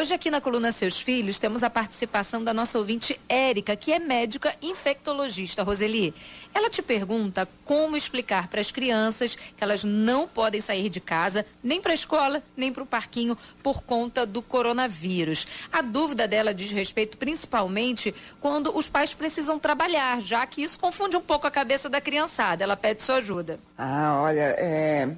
Hoje 0.00 0.14
aqui 0.14 0.30
na 0.30 0.40
coluna 0.40 0.72
Seus 0.72 0.98
Filhos 0.98 1.38
temos 1.38 1.62
a 1.62 1.68
participação 1.68 2.42
da 2.42 2.54
nossa 2.54 2.78
ouvinte 2.78 3.20
Érica, 3.28 3.76
que 3.76 3.92
é 3.92 3.98
médica 3.98 4.56
infectologista, 4.62 5.62
Roseli. 5.62 6.14
Ela 6.54 6.70
te 6.70 6.80
pergunta 6.80 7.46
como 7.66 7.98
explicar 7.98 8.48
para 8.48 8.62
as 8.62 8.72
crianças 8.72 9.36
que 9.36 9.62
elas 9.62 9.84
não 9.84 10.26
podem 10.26 10.62
sair 10.62 10.88
de 10.88 11.00
casa, 11.00 11.44
nem 11.62 11.82
para 11.82 11.92
a 11.92 11.94
escola, 11.94 12.42
nem 12.56 12.72
para 12.72 12.82
o 12.82 12.86
parquinho, 12.86 13.36
por 13.62 13.82
conta 13.82 14.24
do 14.24 14.40
coronavírus. 14.40 15.46
A 15.70 15.82
dúvida 15.82 16.26
dela 16.26 16.54
diz 16.54 16.72
respeito 16.72 17.18
principalmente 17.18 18.14
quando 18.40 18.74
os 18.74 18.88
pais 18.88 19.12
precisam 19.12 19.58
trabalhar, 19.58 20.22
já 20.22 20.46
que 20.46 20.62
isso 20.62 20.80
confunde 20.80 21.14
um 21.14 21.20
pouco 21.20 21.46
a 21.46 21.50
cabeça 21.50 21.90
da 21.90 22.00
criançada. 22.00 22.64
Ela 22.64 22.74
pede 22.74 23.02
sua 23.02 23.16
ajuda. 23.16 23.60
Ah, 23.76 24.18
olha, 24.22 24.54
é... 24.56 25.10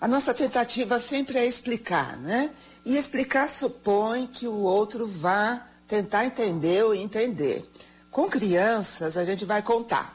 a 0.00 0.06
nossa 0.06 0.34
tentativa 0.34 0.98
sempre 0.98 1.38
é 1.38 1.46
explicar, 1.46 2.16
né? 2.18 2.50
E 2.84 2.96
explicar 2.96 3.48
supõe 3.48 4.26
que 4.26 4.46
o 4.46 4.60
outro 4.60 5.06
vá 5.06 5.66
tentar 5.88 6.26
entender 6.26 6.84
ou 6.84 6.94
entender. 6.94 7.64
Com 8.10 8.28
crianças, 8.28 9.16
a 9.16 9.24
gente 9.24 9.44
vai 9.44 9.62
contar. 9.62 10.14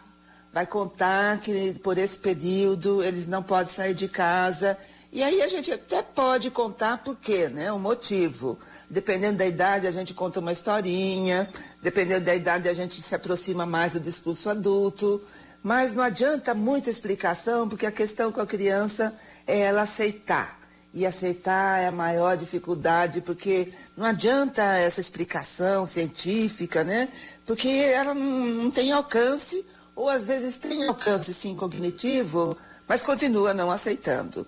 Vai 0.54 0.66
contar 0.66 1.40
que 1.40 1.74
por 1.76 1.98
esse 1.98 2.18
período 2.18 3.04
eles 3.04 3.28
não 3.28 3.42
podem 3.42 3.74
sair 3.74 3.94
de 3.94 4.08
casa. 4.08 4.78
E 5.12 5.24
aí 5.24 5.42
a 5.42 5.48
gente 5.48 5.72
até 5.72 6.02
pode 6.02 6.52
contar 6.52 7.00
por 7.00 7.16
quê, 7.16 7.48
né? 7.48 7.72
O 7.72 7.80
motivo. 7.80 8.60
Dependendo 8.90 9.38
da 9.38 9.46
idade, 9.46 9.88
a 9.88 9.92
gente 9.92 10.14
conta 10.14 10.40
uma 10.40 10.52
historinha. 10.52 11.50
Dependendo 11.82 12.26
da 12.26 12.36
idade, 12.36 12.70
a 12.70 12.74
gente 12.74 13.02
se 13.02 13.16
aproxima 13.16 13.66
mais 13.66 13.94
do 13.94 14.00
discurso 14.00 14.50
adulto. 14.50 15.22
Mas 15.64 15.94
não 15.94 16.04
adianta 16.04 16.54
muita 16.54 16.90
explicação, 16.90 17.70
porque 17.70 17.86
a 17.86 17.92
questão 17.92 18.32
com 18.32 18.42
a 18.42 18.48
criança 18.48 19.14
é 19.46 19.60
ela 19.60 19.84
aceitar. 19.84 20.60
E 20.94 21.06
aceitar 21.06 21.80
é 21.80 21.88
a 21.88 21.92
maior 21.92 22.36
dificuldade, 22.36 23.22
porque 23.22 23.72
não 23.96 24.06
adianta 24.06 24.62
essa 24.62 25.00
explicação 25.00 25.86
científica, 25.86 26.84
né? 26.84 27.08
Porque 27.46 27.70
ela 27.70 28.14
não, 28.14 28.70
tem 28.72 28.92
alcance, 28.92 29.66
ou 29.96 30.10
às 30.10 30.26
vezes 30.26 30.58
tem 30.58 30.86
alcance 30.88 31.34
sim 31.34 31.56
cognitivo, 31.56 32.58
mas 32.88 33.04
continua 33.04 33.54
não 33.54 33.72
aceitando. 33.72 34.46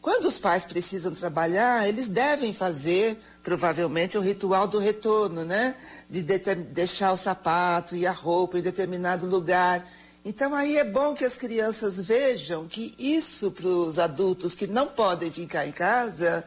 Quando 0.00 0.26
os 0.26 0.38
pais 0.38 0.64
precisam 0.64 1.12
trabalhar, 1.12 1.88
eles 1.88 2.08
devem 2.08 2.52
fazer, 2.52 3.18
provavelmente, 3.42 4.18
o 4.18 4.20
ritual 4.20 4.66
do 4.66 4.78
retorno, 4.78 5.44
né? 5.44 5.76
De 6.10 6.22
deixar 6.22 7.12
o 7.12 7.16
sapato 7.16 7.94
e 7.94 8.06
a 8.06 8.12
roupa 8.12 8.58
em 8.58 8.62
determinado 8.62 9.26
lugar. 9.26 9.86
Então 10.24 10.54
aí 10.54 10.78
é 10.78 10.84
bom 10.84 11.14
que 11.14 11.24
as 11.24 11.36
crianças 11.36 12.00
vejam 12.00 12.66
que 12.66 12.94
isso 12.98 13.50
para 13.50 13.66
os 13.66 13.98
adultos 13.98 14.54
que 14.54 14.66
não 14.66 14.86
podem 14.86 15.30
ficar 15.30 15.66
em 15.66 15.72
casa 15.72 16.42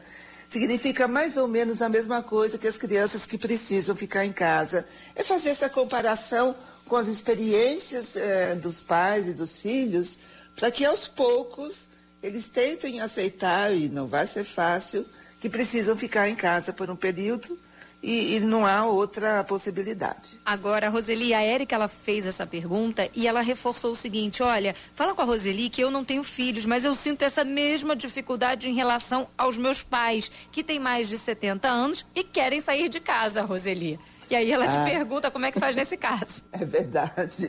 significa 0.48 1.06
mais 1.06 1.36
ou 1.36 1.46
menos 1.46 1.80
a 1.80 1.88
mesma 1.88 2.22
coisa 2.22 2.58
que 2.58 2.66
as 2.66 2.76
crianças 2.76 3.24
que 3.24 3.38
precisam 3.38 3.94
ficar 3.94 4.24
em 4.24 4.32
casa. 4.32 4.84
É 5.14 5.22
fazer 5.22 5.50
essa 5.50 5.68
comparação 5.68 6.56
com 6.86 6.96
as 6.96 7.06
experiências 7.06 8.16
eh, 8.16 8.54
dos 8.56 8.82
pais 8.82 9.28
e 9.28 9.34
dos 9.34 9.58
filhos, 9.58 10.18
para 10.56 10.70
que 10.70 10.84
aos 10.84 11.06
poucos 11.06 11.86
eles 12.22 12.48
tentem 12.48 13.00
aceitar, 13.00 13.72
e 13.76 13.88
não 13.88 14.06
vai 14.08 14.26
ser 14.26 14.42
fácil, 14.42 15.06
que 15.38 15.48
precisam 15.50 15.96
ficar 15.96 16.28
em 16.28 16.34
casa 16.34 16.72
por 16.72 16.90
um 16.90 16.96
período 16.96 17.56
e, 18.02 18.36
e, 18.36 18.40
não 18.40 18.64
há 18.64 18.84
outra 18.84 19.42
possibilidade. 19.42 20.38
Agora, 20.44 20.88
Roseli, 20.88 21.34
a 21.34 21.42
Érica 21.42 21.74
ela 21.74 21.88
fez 21.88 22.26
essa 22.26 22.46
pergunta 22.46 23.08
e 23.14 23.26
ela 23.26 23.40
reforçou 23.40 23.92
o 23.92 23.96
seguinte: 23.96 24.42
olha, 24.42 24.74
fala 24.94 25.14
com 25.14 25.22
a 25.22 25.24
Roseli 25.24 25.68
que 25.68 25.82
eu 25.82 25.90
não 25.90 26.04
tenho 26.04 26.22
filhos, 26.22 26.64
mas 26.64 26.84
eu 26.84 26.94
sinto 26.94 27.22
essa 27.22 27.44
mesma 27.44 27.96
dificuldade 27.96 28.70
em 28.70 28.74
relação 28.74 29.28
aos 29.36 29.58
meus 29.58 29.82
pais, 29.82 30.30
que 30.52 30.62
têm 30.62 30.78
mais 30.78 31.08
de 31.08 31.18
70 31.18 31.68
anos 31.68 32.06
e 32.14 32.22
querem 32.22 32.60
sair 32.60 32.88
de 32.88 33.00
casa, 33.00 33.42
Roseli. 33.42 33.98
E 34.30 34.36
aí 34.36 34.50
ela 34.52 34.68
te 34.68 34.76
ah. 34.76 34.84
pergunta 34.84 35.30
como 35.30 35.46
é 35.46 35.52
que 35.52 35.58
faz 35.58 35.74
nesse 35.74 35.96
caso. 35.98 36.44
É 36.52 36.64
verdade. 36.64 37.48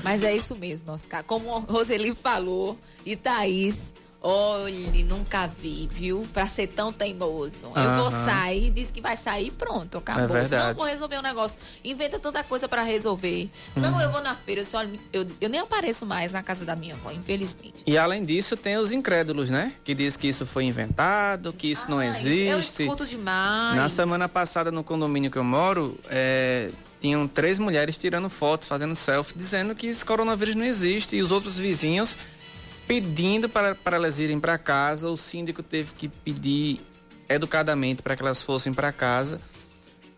Mas 0.02 0.24
é 0.24 0.34
isso 0.34 0.56
mesmo, 0.56 0.90
Oscar. 0.90 1.22
Como 1.22 1.60
Roseli 1.60 2.12
falou 2.12 2.76
e 3.06 3.14
Thaís, 3.14 3.94
Olhe, 4.22 5.02
nunca 5.02 5.46
vi, 5.46 5.88
viu? 5.90 6.26
Pra 6.32 6.44
ser 6.44 6.66
tão 6.66 6.92
teimoso. 6.92 7.64
Eu 7.74 7.96
vou 7.96 8.10
sair, 8.10 8.68
diz 8.68 8.90
que 8.90 9.00
vai 9.00 9.16
sair, 9.16 9.50
pronto, 9.50 9.96
acabou. 9.96 10.24
É 10.24 10.26
verdade. 10.26 10.68
Não 10.68 10.74
vou 10.74 10.84
resolver 10.84 11.18
um 11.18 11.22
negócio. 11.22 11.58
Inventa 11.82 12.18
tanta 12.18 12.44
coisa 12.44 12.68
para 12.68 12.82
resolver. 12.82 13.48
Uhum. 13.74 13.82
Não, 13.82 14.00
eu 14.00 14.12
vou 14.12 14.20
na 14.20 14.34
feira, 14.34 14.60
eu, 14.60 14.66
olha, 14.78 15.00
eu, 15.10 15.26
eu, 15.40 15.48
nem 15.48 15.60
apareço 15.60 16.04
mais 16.04 16.32
na 16.32 16.42
casa 16.42 16.66
da 16.66 16.76
minha 16.76 16.94
avó, 16.94 17.10
infelizmente. 17.10 17.82
E 17.86 17.96
além 17.96 18.22
disso, 18.22 18.58
tem 18.58 18.76
os 18.76 18.92
incrédulos, 18.92 19.48
né? 19.48 19.72
Que 19.82 19.94
diz 19.94 20.18
que 20.18 20.28
isso 20.28 20.44
foi 20.44 20.64
inventado, 20.64 21.50
que 21.54 21.70
isso 21.70 21.86
Ai, 21.86 21.90
não 21.90 22.02
existe. 22.02 22.42
Eu 22.44 22.58
escuto 22.58 23.06
demais. 23.06 23.76
Na 23.76 23.88
semana 23.88 24.28
passada, 24.28 24.70
no 24.70 24.84
condomínio 24.84 25.30
que 25.30 25.38
eu 25.38 25.44
moro, 25.44 25.98
é, 26.10 26.70
tinham 27.00 27.26
três 27.26 27.58
mulheres 27.58 27.96
tirando 27.96 28.28
fotos, 28.28 28.68
fazendo 28.68 28.94
selfie, 28.94 29.34
dizendo 29.34 29.74
que 29.74 29.86
esse 29.86 30.04
coronavírus 30.04 30.54
não 30.54 30.64
existe. 30.64 31.16
E 31.16 31.22
os 31.22 31.32
outros 31.32 31.56
vizinhos 31.56 32.14
pedindo 32.90 33.48
para, 33.48 33.72
para 33.76 33.96
elas 33.96 34.18
irem 34.18 34.40
para 34.40 34.58
casa. 34.58 35.08
O 35.08 35.16
síndico 35.16 35.62
teve 35.62 35.92
que 35.94 36.08
pedir 36.08 36.80
educadamente 37.28 38.02
para 38.02 38.16
que 38.16 38.22
elas 38.22 38.42
fossem 38.42 38.74
para 38.74 38.92
casa. 38.92 39.38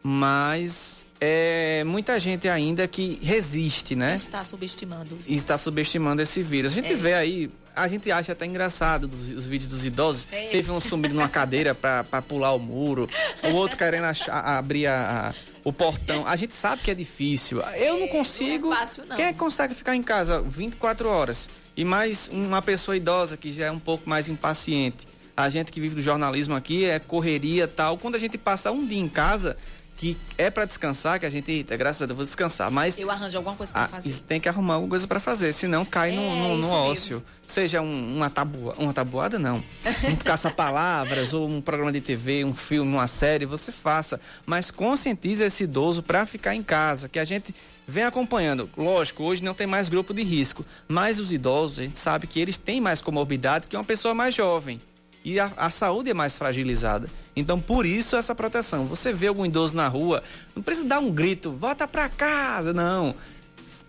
Mas 0.03 1.07
é 1.21 1.85
muita 1.85 2.19
gente 2.19 2.49
ainda 2.49 2.89
que 2.89 3.19
resiste, 3.23 3.95
né? 3.95 4.15
Está 4.15 4.43
subestimando. 4.43 5.19
Está 5.29 5.59
subestimando 5.59 6.23
esse 6.23 6.43
vírus. 6.43 6.73
A 6.73 6.75
gente 6.75 6.95
é. 6.95 6.97
vê 6.97 7.13
aí, 7.13 7.51
a 7.77 7.87
gente 7.87 8.11
acha 8.11 8.33
até 8.33 8.47
engraçado 8.47 9.05
os, 9.05 9.29
os 9.29 9.47
vídeos 9.47 9.71
dos 9.71 9.85
idosos. 9.85 10.27
É. 10.33 10.47
Teve 10.47 10.73
um 10.73 10.81
sumido 10.81 11.15
numa 11.15 11.29
cadeira 11.29 11.75
para 11.75 12.23
pular 12.23 12.53
o 12.55 12.59
muro, 12.59 13.07
o 13.45 13.55
outro 13.55 13.77
querendo 13.77 14.05
achar, 14.05 14.35
abrir 14.35 14.87
a, 14.87 15.29
a, 15.29 15.35
o 15.63 15.75
portão. 15.75 16.27
A 16.27 16.35
gente 16.37 16.55
sabe 16.55 16.81
que 16.81 16.91
é 16.91 16.95
difícil. 16.95 17.61
Eu 17.77 18.01
não 18.01 18.09
consigo. 18.09 18.71
Não 18.71 18.77
é 18.77 18.81
fácil, 18.81 19.05
não. 19.07 19.15
Quem 19.15 19.27
é 19.27 19.33
que 19.33 19.39
consegue 19.39 19.75
ficar 19.75 19.95
em 19.95 20.03
casa 20.03 20.41
24 20.41 21.07
horas? 21.09 21.51
E 21.75 21.85
mais 21.85 22.29
uma 22.33 22.61
pessoa 22.61 22.97
idosa 22.97 23.37
que 23.37 23.51
já 23.51 23.67
é 23.67 23.71
um 23.71 23.79
pouco 23.79 24.09
mais 24.09 24.29
impaciente. 24.29 25.09
A 25.35 25.49
gente 25.49 25.73
que 25.73 25.81
vive 25.81 25.95
do 25.95 26.03
jornalismo 26.03 26.55
aqui 26.55 26.85
é 26.85 26.99
correria 26.99 27.67
tal. 27.67 27.97
Quando 27.97 28.15
a 28.15 28.19
gente 28.19 28.37
passa 28.37 28.71
um 28.71 28.87
dia 28.87 28.99
em 28.99 29.09
casa, 29.09 29.57
que 30.03 30.17
é 30.37 30.51
para 30.51 30.65
descansar, 30.65 31.21
que 31.21 31.27
a 31.27 31.31
gente, 31.31 31.49
eita, 31.49 31.77
graças 31.77 32.03
a 32.03 32.07
Deus, 32.07 32.17
vou 32.17 32.27
descansar, 32.27 32.73
mas... 32.73 32.99
Eu 32.99 33.09
arranjo 33.09 33.37
alguma 33.37 33.55
coisa 33.55 33.73
para 33.73 33.87
fazer. 33.87 34.21
Tem 34.23 34.41
que 34.41 34.49
arrumar 34.49 34.75
alguma 34.75 34.91
coisa 34.91 35.07
para 35.07 35.21
fazer, 35.21 35.53
senão 35.53 35.85
cai 35.85 36.11
é, 36.11 36.17
no, 36.17 36.35
no, 36.35 36.57
no 36.57 36.71
ócio. 36.73 37.19
Mesmo. 37.19 37.27
Seja 37.47 37.81
um, 37.81 38.17
uma, 38.17 38.29
tabu, 38.29 38.73
uma 38.79 38.93
tabuada, 38.93 39.39
não. 39.39 39.63
Um 40.11 40.17
caça-palavras, 40.17 41.33
ou 41.35 41.49
um 41.49 41.61
programa 41.61 41.93
de 41.93 42.01
TV, 42.01 42.45
um 42.45 42.53
filme, 42.53 42.93
uma 42.93 43.07
série, 43.07 43.47
você 43.47 43.71
faça. 43.71 44.21
Mas 44.45 44.73
conscientize 44.73 45.41
esse 45.41 45.63
idoso 45.63 46.03
para 46.03 46.27
ficar 46.27 46.57
em 46.57 46.65
casa, 46.65 47.09
que 47.09 47.21
a 47.21 47.25
gente 47.25 47.55
vem 47.87 48.03
acompanhando. 48.03 48.69
Lógico, 48.77 49.23
hoje 49.23 49.45
não 49.45 49.55
tem 49.55 49.69
mais 49.69 49.89
grupo 49.89 50.13
de 50.13 50.25
risco, 50.25 50.67
mas 50.89 51.21
os 51.21 51.33
idosos, 51.33 51.79
a 51.79 51.85
gente 51.85 52.01
sabe 52.01 52.27
que 52.27 52.41
eles 52.41 52.59
têm 52.59 52.81
mais 52.81 53.01
comorbidade 53.01 53.69
que 53.69 53.77
uma 53.77 53.85
pessoa 53.85 54.15
mais 54.15 54.35
jovem. 54.35 54.81
E 55.25 55.39
a, 55.39 55.53
a 55.57 55.71
saúde 55.71 56.11
é 56.11 56.15
mais 56.15 56.37
fragilizada. 56.37 57.09
Então, 57.35 57.61
por 57.61 57.87
isso, 57.87 58.17
essa 58.17 58.35
proteção. 58.35 58.87
Você 58.87 59.13
vê 59.13 59.29
algum 59.29 59.47
idoso 59.47 59.75
na 59.77 59.87
rua, 59.89 60.23
não 60.55 60.63
precisa 60.63 60.87
dar 60.87 60.99
um 60.99 61.11
grito, 61.11 61.53
volta 61.53 61.87
para 61.87 62.09
casa, 62.09 62.73
não 62.73 63.15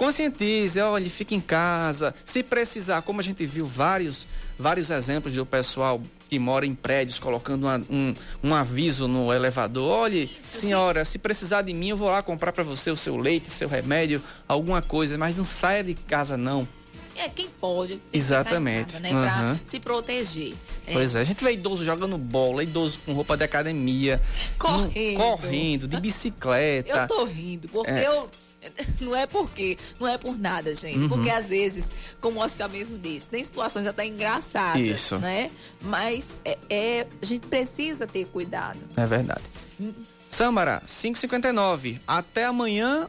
conscientize, 0.04 0.80
olha, 0.82 1.10
fique 1.10 1.34
em 1.34 1.40
casa. 1.40 2.14
Se 2.26 2.44
precisar, 2.44 3.02
como 3.04 3.22
a 3.22 3.24
gente 3.24 3.46
viu 3.46 3.66
vários, 3.66 4.28
vários 4.58 4.92
exemplos 4.92 5.34
do 5.34 5.46
pessoal 5.46 6.02
que 6.30 6.38
mora 6.40 6.66
em 6.66 6.76
prédios 6.76 7.20
colocando 7.20 7.64
uma, 7.64 7.82
um, 7.90 8.14
um 8.44 8.56
aviso 8.56 9.08
no 9.08 9.32
elevador. 9.32 9.84
Olhe, 9.84 10.30
senhora, 10.42 11.06
se 11.06 11.20
precisar 11.20 11.62
de 11.62 11.74
mim, 11.74 11.90
eu 11.90 11.98
vou 11.98 12.10
lá 12.10 12.24
comprar 12.24 12.52
para 12.52 12.64
você 12.64 12.92
o 12.92 12.98
seu 12.98 13.16
leite, 13.16 13.50
seu 13.50 13.70
remédio, 13.70 14.22
alguma 14.48 14.82
coisa, 14.82 15.18
mas 15.18 15.38
não 15.38 15.44
saia 15.44 15.84
de 15.84 15.94
casa 15.94 16.36
não. 16.36 16.68
É 17.16 17.30
quem 17.30 17.48
pode. 17.48 18.02
Exatamente. 18.12 18.94
Casa, 18.94 19.00
né? 19.00 19.12
Uhum. 19.12 19.22
Pra 19.22 19.58
se 19.66 19.80
proteger. 19.80 20.54
É. 20.86 20.94
Pois 20.94 21.16
é, 21.16 21.20
a 21.20 21.24
gente 21.24 21.44
vê 21.44 21.54
idoso 21.54 21.86
jogando 21.86 22.18
bola, 22.18 22.64
idoso 22.64 23.00
com 23.06 23.14
roupa 23.14 23.38
de 23.38 23.44
academia. 23.44 24.22
Correndo. 24.58 25.20
No, 25.20 25.38
correndo, 25.38 25.88
de 25.88 26.00
bicicleta. 26.00 26.90
Eu 26.90 27.08
tô 27.08 27.24
rindo, 27.26 27.68
porque 27.70 27.92
é. 27.92 28.08
eu 28.08 28.30
não 29.02 29.16
é 29.16 29.26
porque, 29.26 29.78
não 30.00 30.08
é 30.08 30.18
por 30.18 30.38
nada, 30.38 30.74
gente. 30.76 31.00
Uhum. 31.00 31.10
Porque 31.10 31.30
às 31.30 31.50
vezes, 31.50 31.92
como 32.20 32.40
o 32.40 32.44
Oscar 32.44 32.70
mesmo 32.70 32.98
disse, 32.98 33.28
tem 33.28 33.44
situações 33.44 33.88
até 33.88 34.06
engraçadas, 34.06 34.82
Isso. 34.82 35.18
né? 35.18 35.52
Mas 35.82 36.38
é, 36.46 36.58
é, 36.70 37.08
a 37.22 37.26
gente 37.26 37.48
precisa 37.48 38.08
ter 38.08 38.26
cuidado. 38.26 38.80
É 38.96 39.06
verdade. 39.06 39.44
Hum. 39.80 39.94
Samara, 40.30 40.82
5h59. 40.88 42.00
Até 42.08 42.46
amanhã 42.46 43.08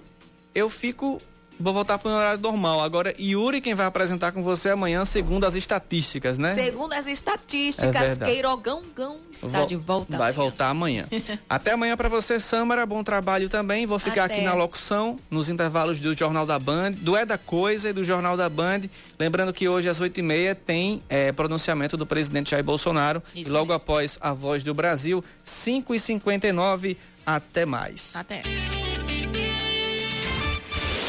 eu 0.55 0.69
fico 0.69 1.21
vou 1.59 1.73
voltar 1.73 1.99
para 1.99 2.11
o 2.11 2.15
horário 2.15 2.41
normal. 2.41 2.81
Agora, 2.83 3.15
Yuri, 3.21 3.61
quem 3.61 3.75
vai 3.75 3.87
apresentar 3.87 4.33
com 4.33 4.43
você 4.43 4.71
amanhã, 4.71 5.05
segundo 5.05 5.45
as 5.45 5.55
estatísticas, 5.55 6.37
né? 6.39 6.55
Segundo 6.55 6.93
as 6.93 7.07
estatísticas, 7.07 8.19
É 8.21 8.25
Queirogão 8.25 8.83
Gão 8.95 9.19
está 9.31 9.49
Vol- 9.49 9.67
de 9.67 9.77
volta. 9.77 10.17
Vai 10.19 10.31
amanhã. 10.31 10.33
voltar 10.35 10.69
amanhã. 10.69 11.07
Até 11.49 11.73
amanhã 11.73 11.97
para 11.97 12.09
você, 12.09 12.39
Samara. 12.41 12.85
Bom 12.87 13.03
trabalho 13.05 13.49
também. 13.49 13.87
Vou 13.87 13.99
ficar 13.99 14.25
Até. 14.25 14.35
aqui 14.37 14.45
na 14.45 14.55
locução, 14.55 15.17
nos 15.31 15.49
intervalos 15.49 16.01
do 16.01 16.13
Jornal 16.15 16.45
da 16.47 16.59
Band, 16.59 16.93
do 16.93 17.17
É 17.17 17.25
da 17.25 17.39
Coisa 17.39 17.91
e 17.91 17.93
do 17.93 18.03
Jornal 18.05 18.37
da 18.37 18.49
Band. 18.49 18.83
Lembrando 19.19 19.53
que 19.53 19.69
hoje 19.69 19.89
às 19.89 20.01
8h30 20.01 20.55
tem 20.67 21.03
eh, 21.09 21.31
pronunciamento 21.33 21.97
do 21.97 22.05
presidente 22.07 22.51
Jair 22.51 22.65
Bolsonaro. 22.65 23.23
Isso 23.35 23.51
e 23.51 23.53
logo 23.53 23.67
mesmo. 23.73 23.83
após 23.83 24.19
a 24.21 24.33
voz 24.33 24.63
do 24.63 24.75
Brasil, 24.75 25.23
5h59. 25.45 26.97
Até 27.27 27.65
mais. 27.65 28.15
Até. 28.15 28.43